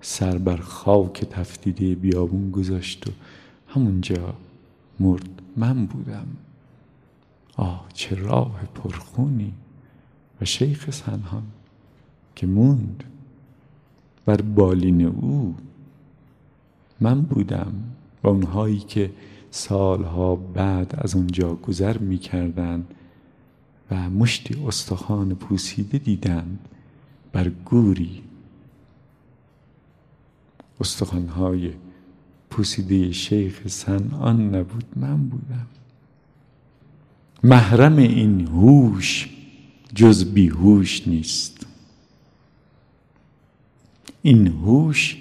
سر 0.00 0.38
بر 0.38 0.56
خاک 0.56 1.24
تفتیده 1.24 1.94
بیابون 1.94 2.50
گذاشت 2.50 3.08
و 3.08 3.12
همونجا 3.68 4.34
مرد 5.00 5.42
من 5.56 5.86
بودم. 5.86 6.26
آه 7.56 7.86
چه 7.92 8.16
راه 8.16 8.60
پرخونی 8.74 9.52
و 10.40 10.44
شیخ 10.44 10.90
سنهان 10.90 11.42
که 12.36 12.46
موند 12.46 13.04
بر 14.26 14.40
بالین 14.40 15.06
او. 15.06 15.54
من 17.00 17.22
بودم 17.22 17.72
و 18.22 18.28
اونهایی 18.28 18.78
که 18.78 19.10
سالها 19.50 20.36
بعد 20.36 20.94
از 20.98 21.14
اونجا 21.14 21.54
گذر 21.54 21.98
می‌کردن 21.98 22.84
و 23.90 24.10
مشتی 24.10 24.54
استخوان 24.66 25.34
پوسیده 25.34 25.98
دیدند 25.98 26.58
بر 27.32 27.48
گوری. 27.48 28.22
استخوانهای 30.80 31.72
پوسیده 32.50 33.12
شیخ 33.12 33.68
سنان 33.68 34.54
نبود 34.54 34.84
من 34.96 35.28
بودم. 35.28 35.66
محرم 37.42 37.96
این 37.96 38.46
هوش 38.46 39.28
جز 39.94 40.24
بیهوش 40.24 41.08
نیست. 41.08 41.66
این 44.22 44.46
هوش 44.46 45.16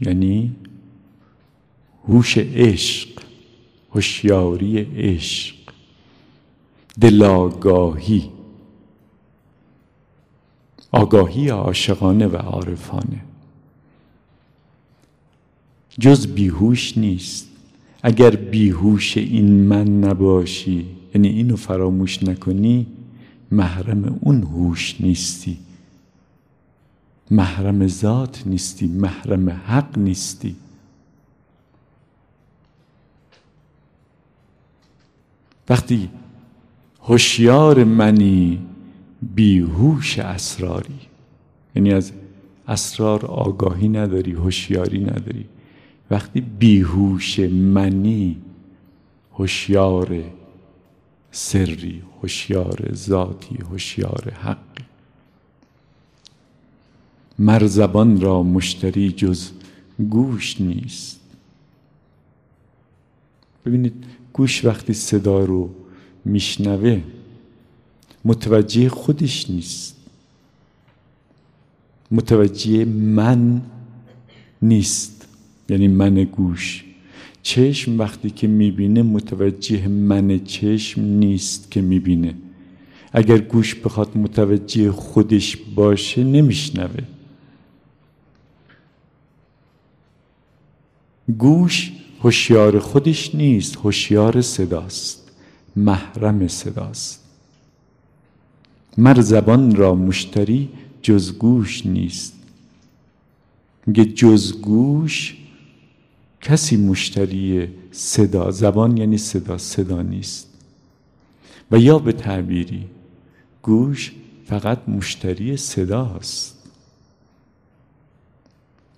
یعنی 0.00 0.56
هوش 2.08 2.38
عشق 2.38 3.08
هوشیاری 3.90 4.78
عشق. 4.78 5.59
دلاگاهی. 7.00 8.30
آگاهی 10.92 11.48
عاشقانه 11.48 12.26
و 12.26 12.36
عارفانه. 12.36 13.24
جز 16.00 16.26
بیهوش 16.26 16.98
نیست. 16.98 17.48
اگر 18.02 18.30
بیهوش 18.30 19.16
این 19.16 19.50
من 19.50 20.04
نباشی 20.04 20.86
یعنی 21.14 21.28
اینو 21.28 21.56
فراموش 21.56 22.22
نکنی 22.22 22.86
محرم 23.50 24.18
اون 24.20 24.42
هوش 24.42 25.00
نیستی. 25.00 25.58
محرم 27.30 27.86
ذات 27.86 28.42
نیستی 28.46 28.86
محرم 28.86 29.50
حق 29.50 29.98
نیستی. 29.98 30.56
وقتی 35.68 36.08
هوشیار 37.02 37.84
منی 37.84 38.66
بیهوش 39.34 40.18
اسراری. 40.18 41.00
یعنی 41.76 41.92
از 41.92 42.12
اسرار 42.68 43.26
آگاهی 43.26 43.88
نداری 43.88 44.32
هوشیاری 44.32 45.00
نداری. 45.00 45.46
وقتی 46.10 46.40
بیهوش 46.40 47.38
منی 47.40 48.36
هوشیار 49.32 50.22
سری 51.30 52.02
هوشیار 52.22 52.94
ذاتی 52.94 53.58
هوشیار 53.70 54.32
حقی 54.42 54.84
مرزبان 57.38 58.20
را 58.20 58.42
مشتری 58.42 59.12
جز 59.12 59.50
گوش 60.10 60.60
نیست. 60.60 61.20
ببینید 63.66 64.04
گوش 64.32 64.64
وقتی 64.64 64.92
صدا 64.92 65.44
رو 65.44 65.70
میشنوه. 66.24 67.00
متوجه 68.24 68.88
خودش 68.88 69.50
نیست. 69.50 69.96
متوجه 72.10 72.84
من 72.84 73.62
نیست. 74.62 75.28
یعنی 75.68 75.88
من 75.88 76.24
گوش. 76.24 76.84
چشم 77.42 77.98
وقتی 77.98 78.30
که 78.30 78.46
می‌بینه 78.46 79.02
متوجه 79.02 79.88
من 79.88 80.44
چشم 80.44 81.00
نیست 81.00 81.70
که 81.70 81.80
می‌بینه. 81.80 82.34
اگر 83.12 83.38
گوش 83.38 83.74
بخواد 83.74 84.16
متوجه 84.16 84.92
خودش 84.92 85.56
باشه 85.56 86.24
نمیشنوه. 86.24 87.02
گوش 91.38 91.92
هوشیار 92.22 92.78
خودش 92.78 93.34
نیست 93.34 93.76
هوشیار 93.76 94.40
صداست. 94.40 95.19
محرم 95.76 96.48
صداست. 96.48 97.24
مر 98.98 99.20
زبان 99.20 99.76
را 99.76 99.94
مشتری 99.94 100.68
جز 101.02 101.32
گوش 101.32 101.86
نیست. 101.86 102.32
میگه 103.86 104.04
جز 104.04 104.60
گوش 104.60 105.36
کسی 106.40 106.76
مشتری 106.76 107.68
صدا 107.92 108.50
زبان 108.50 108.96
یعنی 108.96 109.18
صدا 109.18 109.58
صدا 109.58 110.02
نیست. 110.02 110.48
و 111.70 111.78
یا 111.78 111.98
به 111.98 112.12
تعبیری 112.12 112.86
گوش 113.62 114.12
فقط 114.46 114.88
مشتری 114.88 115.56
صداست. 115.56 116.56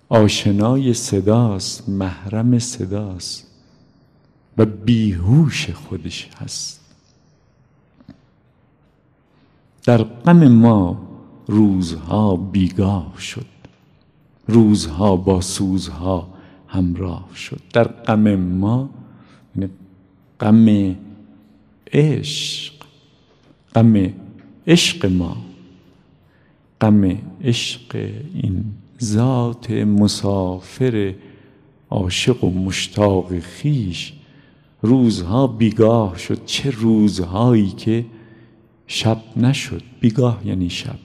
آشنای 0.09 0.93
صداست 0.93 1.89
محرم 1.89 2.59
صداست. 2.59 3.52
و 4.57 4.65
بیهوش 4.65 5.69
خودش 5.69 6.29
هست. 6.37 6.81
در 9.83 10.03
غم 10.03 10.47
ما 10.47 11.07
روزها 11.47 12.35
بیگاه 12.35 13.13
شد. 13.19 13.45
روزها 14.47 15.15
با 15.15 15.41
سوزها 15.41 16.33
همراه 16.67 17.35
شد. 17.35 17.61
در 17.73 17.83
غم 17.83 18.35
ما 18.35 18.89
یعنی 19.55 19.69
غم 20.39 20.95
عشق 21.93 22.73
غم 23.75 24.13
عشق 24.67 25.05
ما 25.05 25.37
غم 26.81 27.17
عشق 27.43 27.95
این 28.33 28.65
ذات 29.03 29.71
مسافر 29.71 31.13
عاشق 31.89 32.43
و 32.43 32.49
مشتاق 32.49 33.39
خیش 33.39 34.13
روزها 34.83 35.47
بیگاه 35.47 36.17
شد 36.17 36.45
چه 36.45 36.71
روزهایی 36.71 37.69
که 37.69 38.05
شب 38.87 39.21
نشد 39.37 39.83
بیگاه 39.99 40.47
یعنی 40.47 40.69
شب. 40.69 40.99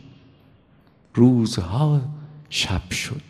روزها 1.14 2.00
شب 2.50 2.90
شد. 2.90 3.22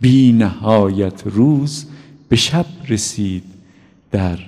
بی 0.00 0.32
نهایت 0.32 1.22
روز 1.26 1.86
به 2.28 2.36
شب 2.36 2.66
رسید 2.88 3.44
در 4.10 4.38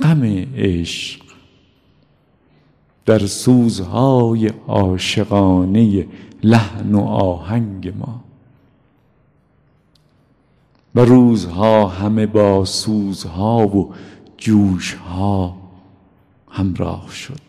غم 0.00 0.22
عشق. 0.56 1.22
در 3.06 3.26
سوزهای 3.26 4.50
عاشقانه 4.68 6.06
لحن 6.42 6.94
و 6.94 7.00
آهنگ 7.00 7.88
ما. 7.98 8.24
و 10.94 11.00
روزها 11.00 11.88
همه 11.88 12.26
با 12.26 12.64
سوزها 12.64 13.66
و 13.66 13.94
جوشها 14.36 15.56
همراه 16.50 17.10
شد. 17.10 17.40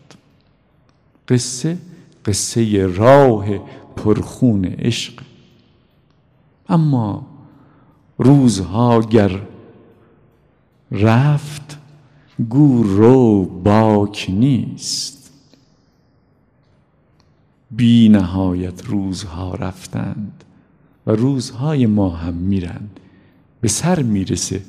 قصه 1.28 1.78
قصه 2.24 2.86
راه 2.86 3.58
پرخون 3.96 4.64
عشق. 4.64 5.22
اما 6.68 7.26
روزها 8.18 9.00
گر 9.00 9.40
رفت 10.90 11.78
گو 12.48 12.82
رو 12.82 13.44
باک 13.44 14.26
نیست. 14.28 15.32
بی 17.70 18.08
نهایت 18.08 18.84
روزها 18.84 19.54
رفتند 19.54 20.44
و 21.06 21.10
روزهای 21.12 21.86
ما 21.86 22.10
هم 22.10 22.34
میرند. 22.34 23.00
به 23.64 23.70
سر 23.70 24.02
می‌رسه 24.02 24.62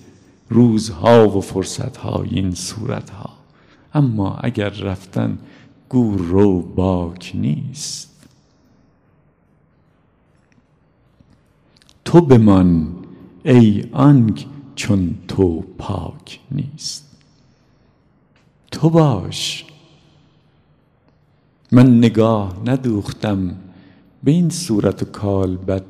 روزها 0.50 1.30
و 1.30 1.42
فرصتهای 1.42 2.30
این 2.30 2.52
صورتها. 2.52 3.30
اما 3.94 4.36
اگر 4.36 4.70
رفتن 4.70 5.38
گو 5.90 6.18
رو 6.18 6.62
باک 6.62 7.32
نیست. 7.34 8.28
تو 12.06 12.22
بمان 12.22 12.96
ای 13.46 13.86
آنک 13.92 14.46
چون 14.76 15.16
تو 15.28 15.62
پاک 15.78 16.40
نیست. 16.52 17.18
تو 18.72 18.90
باش. 18.90 19.66
من 21.72 21.98
نگاه 21.98 22.62
ندوختم 22.66 23.56
به 24.24 24.32
این 24.32 24.50
صورت 24.50 25.04
و 25.04 25.06
کالبد 25.06 25.86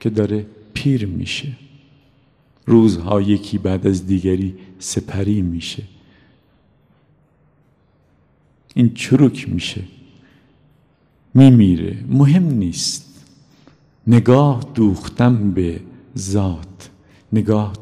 که 0.00 0.10
داره 0.10 0.46
پیر 0.74 1.06
میشه. 1.06 1.69
روزها 2.70 3.20
یکی 3.20 3.58
بعد 3.58 3.86
از 3.86 4.06
دیگری 4.06 4.54
سپری 4.78 5.42
میشه. 5.42 5.82
این 8.74 8.94
چروک 8.94 9.48
میشه. 9.48 9.82
میمیره. 11.34 12.04
مهم 12.08 12.44
نیست. 12.44 13.24
نگاه 14.06 14.64
دوختم 14.74 15.50
به 15.50 15.80
ذات. 16.18 16.90
نگاه 17.32 17.72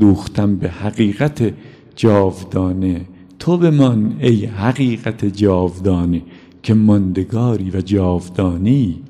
دوختم 0.00 0.56
به 0.56 0.68
حقیقت 0.68 1.54
جاودانه. 1.96 3.06
تو 3.38 3.56
بمان 3.56 4.16
ای 4.20 4.44
حقیقت 4.46 5.24
جاودانه 5.24 6.22
که 6.62 6.74
ماندگاری 6.74 7.70
و 7.70 7.80
جاودانی. 7.80 9.02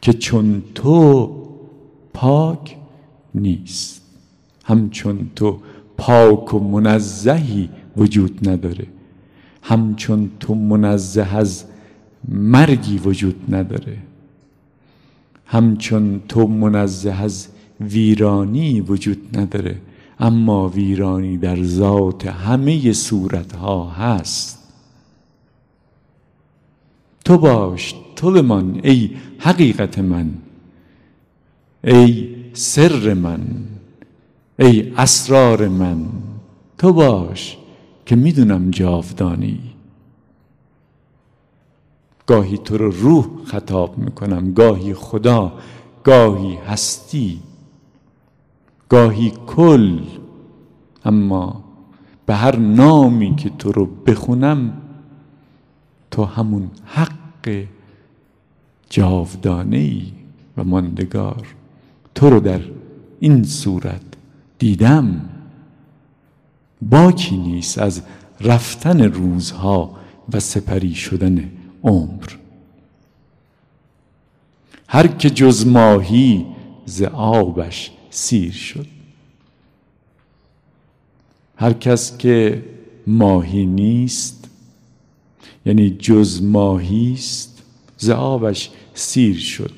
که 0.00 0.12
چون 0.12 0.62
تو 0.74 1.36
پاک 2.14 2.76
نیست. 3.34 3.97
همچون 4.68 5.30
تو 5.36 5.58
پاک 5.96 6.54
و 6.54 6.58
منزهی 6.58 7.68
وجود 7.96 8.48
نداره. 8.48 8.86
همچون 9.62 10.30
تو 10.40 10.54
منزه 10.54 11.36
از 11.36 11.64
مرگی 12.28 12.98
وجود 12.98 13.54
نداره. 13.54 13.96
همچون 15.46 16.20
تو 16.28 16.46
منزه 16.46 17.10
از 17.10 17.48
ویرانی 17.80 18.80
وجود 18.80 19.38
نداره. 19.38 19.80
اما 20.20 20.68
ویرانی 20.68 21.36
در 21.36 21.62
ذات 21.64 22.26
همه 22.26 22.92
صورتها 22.92 23.90
هست. 23.90 24.58
تو 27.24 27.38
باش 27.38 27.94
تو 28.16 28.30
بمان 28.30 28.80
ای 28.84 29.10
حقیقت 29.38 29.98
من. 29.98 30.30
ای 31.84 32.28
سر 32.52 33.14
من. 33.14 33.40
ای 34.58 34.92
اسرار 34.96 35.68
من 35.68 36.06
تو 36.78 36.92
باش 36.92 37.58
که 38.06 38.16
می‌دونم 38.16 38.70
جاودانی. 38.70 39.60
گاهی 42.26 42.58
تو 42.58 42.78
رو 42.78 42.90
روح 42.90 43.26
خطاب 43.44 43.98
می‌کنم 43.98 44.52
گاهی 44.52 44.94
خدا 44.94 45.52
گاهی 46.04 46.54
هستی. 46.54 47.40
گاهی 48.88 49.32
کل 49.46 50.00
اما 51.04 51.64
به 52.26 52.34
هر 52.34 52.56
نامی 52.56 53.36
که 53.36 53.50
تو 53.50 53.72
رو 53.72 53.86
بخونم 53.86 54.72
تو 56.10 56.24
همون 56.24 56.70
حق 56.84 57.64
جاودانه 58.90 59.76
ای 59.76 60.12
و 60.56 60.64
ماندگار 60.64 61.46
تو 62.14 62.30
رو 62.30 62.40
در 62.40 62.60
این 63.20 63.44
صورت 63.44 64.07
دیدم 64.58 65.30
باکی 66.82 67.36
نیست 67.36 67.78
از 67.78 68.02
رفتن 68.40 69.02
روزها 69.02 69.96
و 70.32 70.40
سپری 70.40 70.94
شدن 70.94 71.50
عمر. 71.82 72.26
هر 74.88 75.06
که 75.06 75.30
جز 75.30 75.66
ماهی 75.66 76.46
ز 76.86 77.02
آبش 77.12 77.90
سیر 78.10 78.52
شد. 78.52 78.86
هر 81.56 81.72
کس 81.72 82.18
که 82.18 82.64
ماهی 83.06 83.66
نیست 83.66 84.48
یعنی 85.66 85.90
جز 85.90 86.42
ماهی 86.42 87.12
است 87.12 87.62
ز 87.98 88.10
آبش 88.10 88.70
سیر 88.94 89.38
شد. 89.38 89.77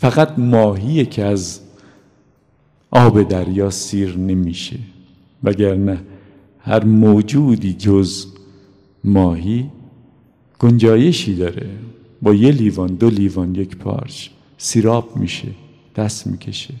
فقط 0.00 0.38
ماهیه 0.38 1.04
که 1.04 1.24
از 1.24 1.60
آب 2.90 3.22
دریا 3.22 3.70
سیر 3.70 4.16
نمیشه 4.18 4.78
وگرنه 5.44 6.00
هر 6.60 6.84
موجودی 6.84 7.72
جز 7.72 8.26
ماهی 9.04 9.70
گنجایشی 10.58 11.34
داره. 11.34 11.70
با 12.22 12.34
یه 12.34 12.50
لیوان 12.50 12.94
دو 12.94 13.10
لیوان 13.10 13.54
یک 13.54 13.76
پارچ 13.76 14.28
سیراب 14.58 15.16
میشه 15.16 15.48
دست 15.96 16.26
می‌کشه. 16.26 16.74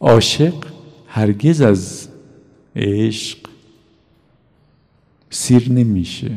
عاشق 0.00 0.54
هرگز 1.06 1.60
از 1.60 2.08
عشق 2.76 3.38
سیر 5.30 5.72
نمیشه. 5.72 6.30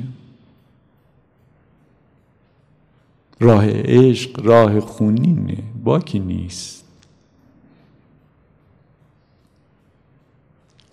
راه 3.39 3.65
عشق 3.69 4.45
راه 4.45 4.79
خونینه. 4.79 5.57
باکی 5.83 6.19
نیست. 6.19 6.85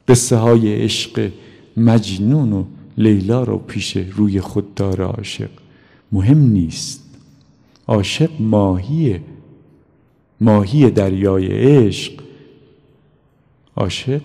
قصه 0.09 0.37
های 0.37 0.83
عشق 0.83 1.31
مجنون 1.77 2.53
و 2.53 2.65
لیلا 2.99 3.45
رو 3.45 3.59
پیش 3.59 3.97
روی 3.97 4.41
خود 4.41 4.75
داره 4.75 5.05
عاشق. 5.05 5.51
مهم 6.13 6.39
نیست. 6.39 7.03
عاشق 7.87 8.31
ماهیه 8.41 9.23
ماهی 10.41 10.91
دریای 10.91 11.47
عشق. 11.47 12.13
عاشق 13.77 14.23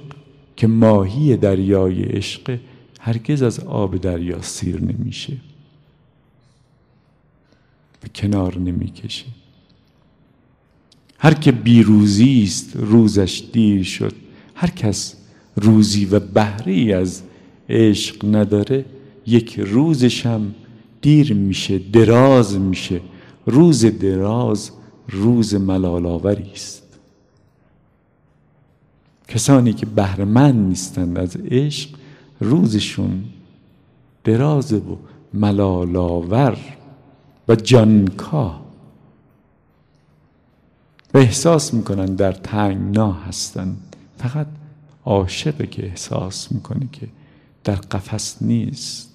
که 0.55 0.67
ماهی 0.67 1.37
دریای 1.37 2.03
عشق 2.03 2.57
هرگز 2.99 3.41
از 3.41 3.59
آب 3.59 3.97
دریا 3.97 4.41
سیر 4.41 4.81
نمیشه. 4.81 5.37
به 8.07 8.13
کنار 8.13 8.57
نمی‌کشه 8.57 9.25
هر 11.19 11.33
که 11.33 11.51
بیروزی 11.51 12.43
است 12.43 12.75
روزش 12.75 13.43
دیر 13.53 13.83
شد. 13.83 14.13
هر 14.55 14.69
کس 14.69 15.15
روزی 15.55 16.05
و 16.05 16.19
بهره 16.19 16.95
از 16.95 17.21
عشق 17.69 18.35
نداره. 18.35 18.85
یک 19.25 19.59
روزشم 19.59 20.55
دیر 21.01 21.33
میشه 21.33 21.79
دراز 21.79 22.59
میشه. 22.59 23.01
روز 23.45 23.85
دراز 23.85 24.71
روز 25.09 25.55
ملالاوری 25.55 26.51
است. 26.51 26.83
کسانی 29.27 29.73
که 29.73 29.85
بهرمند 29.85 30.67
نیستند 30.67 31.17
از 31.17 31.35
عشق 31.35 31.89
روزشون 32.39 33.23
دراز 34.23 34.73
و 34.73 34.97
ملالاور 35.33 36.76
و 37.47 37.55
جانکا. 37.55 38.61
و 41.13 41.17
احساس 41.17 41.73
می‌کنن 41.73 42.05
در 42.05 42.31
تنگنا 42.31 43.11
هستند 43.13 43.95
فقط 44.17 44.47
عاشقه 45.05 45.67
که 45.67 45.85
احساس 45.85 46.51
می‌کنه 46.51 46.87
که 46.91 47.07
در 47.63 47.75
قفس 47.75 48.37
نیست. 48.41 49.09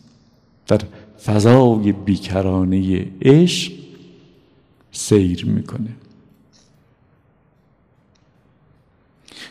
در 0.67 0.81
فضای 1.25 1.93
بیکرانه 1.93 3.07
عشق 3.23 3.73
سیر 4.93 5.47
می‌کنه. 5.47 5.97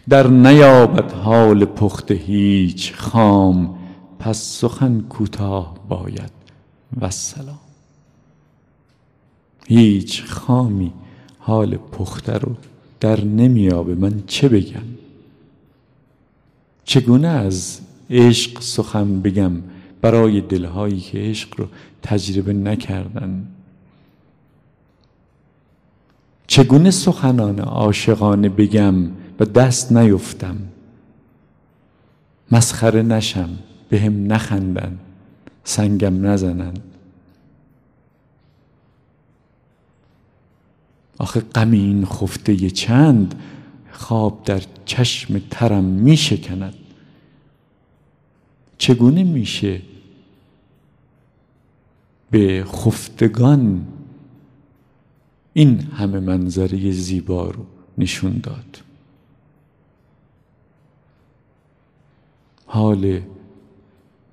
در 0.10 0.28
نیابد 0.28 1.12
حال 1.12 1.66
پخت 1.66 2.12
هیچ 2.12 2.94
خام 2.94 3.78
پس 4.20 4.38
سخن 4.38 5.02
کوتاه 5.02 5.76
باید. 5.90 6.32
و 7.02 7.10
سلام. 7.10 7.61
هیچ 9.72 10.24
خامی 10.26 10.94
حال 11.40 11.76
پخته 11.76 12.34
رو 12.34 12.56
در 13.00 13.24
نمیابه. 13.24 13.96
من 13.96 14.24
چه 14.28 14.50
بگم؟ 14.50 14.84
چگونه 16.84 17.28
از 17.28 17.80
عشق 18.10 18.62
سخن 18.62 19.22
بگم 19.22 19.52
برای 20.02 20.42
دلهایی 20.42 21.00
که 21.00 21.18
عشق 21.18 21.60
رو 21.60 21.68
تجربه 22.04 22.54
نکردن؟ 22.54 23.48
چگونه 26.48 26.92
سخنان 26.92 27.60
عاشقانه 27.60 28.50
بگم 28.50 28.96
و 29.40 29.46
دست 29.46 29.92
نیفتم؟ 29.92 30.58
مسخره 32.52 33.02
نشم 33.02 33.50
به 33.90 34.00
هم 34.00 34.34
نخندن 34.34 35.00
سنگم 35.64 36.26
نزنن. 36.28 36.74
آخه 41.22 41.40
غم 41.40 41.72
این 41.72 42.06
خفته 42.06 42.70
چند 42.70 43.36
خواب 43.92 44.44
در 44.44 44.62
چشم 44.86 45.42
ترم 45.50 45.84
می 45.84 46.18
شکند. 46.18 46.74
چگونه 48.78 49.24
میشه 49.24 49.82
به 52.32 52.66
خفتگان 52.68 53.88
این 55.54 55.80
همه 55.80 56.20
منظره 56.20 56.92
زیبا 56.92 57.50
رو 57.50 57.66
نشون 57.98 58.40
داد؟ 58.44 58.82
حال 62.66 63.22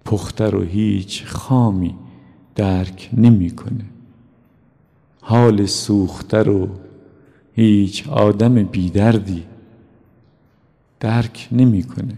پخته 0.04 0.44
رو 0.44 0.62
هیچ 0.62 1.24
خامی 1.24 1.94
درک 2.54 3.10
نمی‌کنه 3.16 3.84
حال 5.28 5.66
سوخته 5.66 6.42
رو 6.42 6.68
هیچ 7.54 8.08
آدم 8.08 8.62
بیدردی 8.62 9.44
درک 11.00 11.48
نمی‌کنه. 11.52 12.14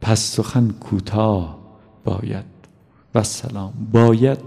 پس 0.00 0.20
سخن 0.20 0.68
کوتاه 0.68 1.58
باید. 2.04 2.44
و 3.14 3.22
سلام 3.22 3.72
باید 3.92 4.38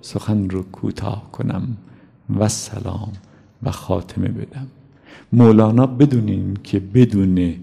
سخن 0.00 0.50
رو 0.50 0.62
کوتاه 0.62 1.32
کنم. 1.32 1.76
و 2.38 2.48
سلام 2.48 3.12
و 3.62 3.70
خاتمه 3.70 4.28
بدم. 4.28 4.66
مولانا 5.32 5.86
بدونین 5.86 6.56
که 6.64 6.80
بدون 6.80 7.54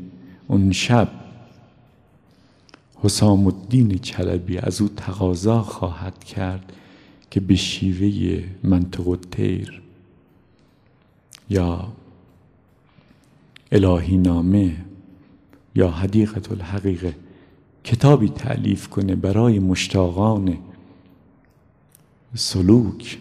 اون 0.47 0.71
شب 0.71 1.09
حسام 3.03 3.47
الدین 3.47 3.97
چلبی 3.97 4.57
از 4.57 4.81
او 4.81 4.87
تقاضا 4.87 5.61
خواهد 5.61 6.23
کرد. 6.23 6.73
که 7.31 7.39
به 7.39 7.55
شیوه 7.55 8.43
منطق 8.63 9.19
تیر 9.31 9.81
یا 11.49 11.93
الهی 13.71 14.17
نامه 14.17 14.85
یا 15.75 15.91
حدیقت 15.91 16.51
الحقیقه 16.51 17.15
کتابی 17.83 18.29
تعلیف 18.29 18.87
کنه 18.87 19.15
برای 19.15 19.59
مشتاقان 19.59 20.57
سلوک. 22.35 23.17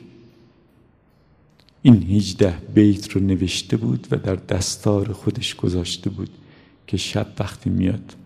این 1.82 2.02
هیچده 2.02 2.58
بیت 2.74 3.10
رو 3.10 3.20
نوشته 3.20 3.76
بود 3.76 4.06
و 4.10 4.16
در 4.16 4.34
دستار 4.34 5.12
خودش 5.12 5.54
گذاشته 5.54 6.10
بود 6.10 6.30
که 6.86 6.96
شب 6.96 7.26
وقتی 7.38 7.70
میاد 7.70 8.16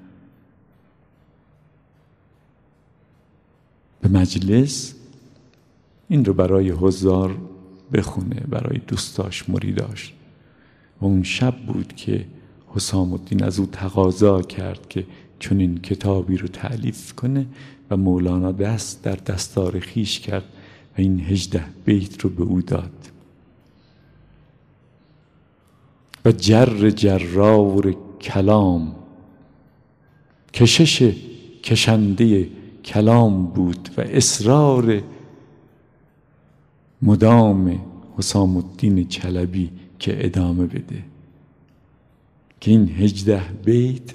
به 4.00 4.08
مجلس 4.08 4.94
این 6.10 6.24
رو 6.24 6.32
برای 6.32 6.70
هزار 6.70 7.36
بخونه 7.92 8.40
برای 8.48 8.78
دوستاش 8.78 9.48
مریداش. 9.48 10.12
و 11.00 11.04
اون 11.04 11.22
شب 11.22 11.56
بود 11.66 11.92
که 11.96 12.26
حسام 12.66 13.12
الدین 13.12 13.42
از 13.44 13.58
او 13.58 13.66
تقاضا 13.66 14.42
کرد 14.42 14.88
که 14.88 15.06
چون 15.38 15.60
این 15.60 15.78
کتابی 15.78 16.36
رو 16.36 16.48
تعلیف 16.48 17.12
کنه 17.12 17.46
و 17.90 17.96
مولانا 17.96 18.52
دست 18.52 19.02
در 19.04 19.14
دستار 19.14 19.78
خیش 19.80 20.20
کرد 20.20 20.44
و 20.98 21.00
این 21.00 21.20
هجده 21.20 21.64
بیت 21.84 22.20
رو 22.20 22.30
به 22.30 22.42
او 22.42 22.62
داد. 22.62 22.92
و 26.24 26.32
جر 26.32 26.90
جراور 26.90 27.96
کلام 28.20 28.94
کشش 30.54 31.14
کشنده 31.62 32.48
کلام 32.84 33.46
بود 33.46 33.88
و 33.96 34.00
اصرار 34.00 35.02
مدام 37.02 37.80
حسام 38.18 38.56
الدین 38.56 39.08
چلبی 39.08 39.70
که 39.98 40.26
ادامه 40.26 40.66
بده. 40.66 41.02
که 42.60 42.70
این 42.70 42.88
هجده 42.88 43.42
بیت 43.64 44.14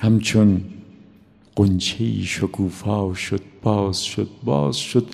همچون 0.00 0.64
قنچه 1.56 2.22
شکوفا 2.22 3.14
شد 3.14 3.42
باز 3.62 4.02
شد 4.02 4.28
باز 4.44 4.76
شد 4.76 5.06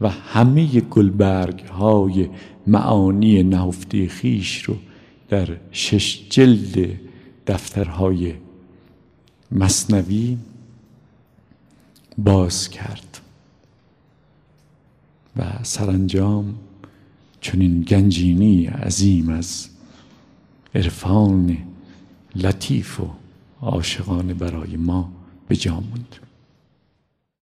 و 0.00 0.08
همه 0.08 0.80
گلبرگ 0.80 1.60
های 1.60 2.28
معانی 2.66 3.42
نهفته 3.42 4.08
خیش 4.08 4.62
رو 4.62 4.76
در 5.28 5.48
شش 5.72 6.26
جلد 6.30 7.00
دفترهای 7.46 8.34
مصنوی 9.52 10.38
باز 12.18 12.68
کرد. 12.68 13.20
و 15.36 15.42
سرانجام 15.62 16.54
چون 17.40 17.60
این 17.60 17.82
گنجینی 17.82 18.66
عظیم 18.66 19.28
از 19.28 19.68
عرفان 20.74 21.58
لطیف 22.34 23.00
و 23.00 23.10
عاشقانه 23.60 24.34
برای 24.34 24.76
ما 24.76 25.12
به 25.48 25.56
جا 25.56 25.74
موند. 25.74 26.16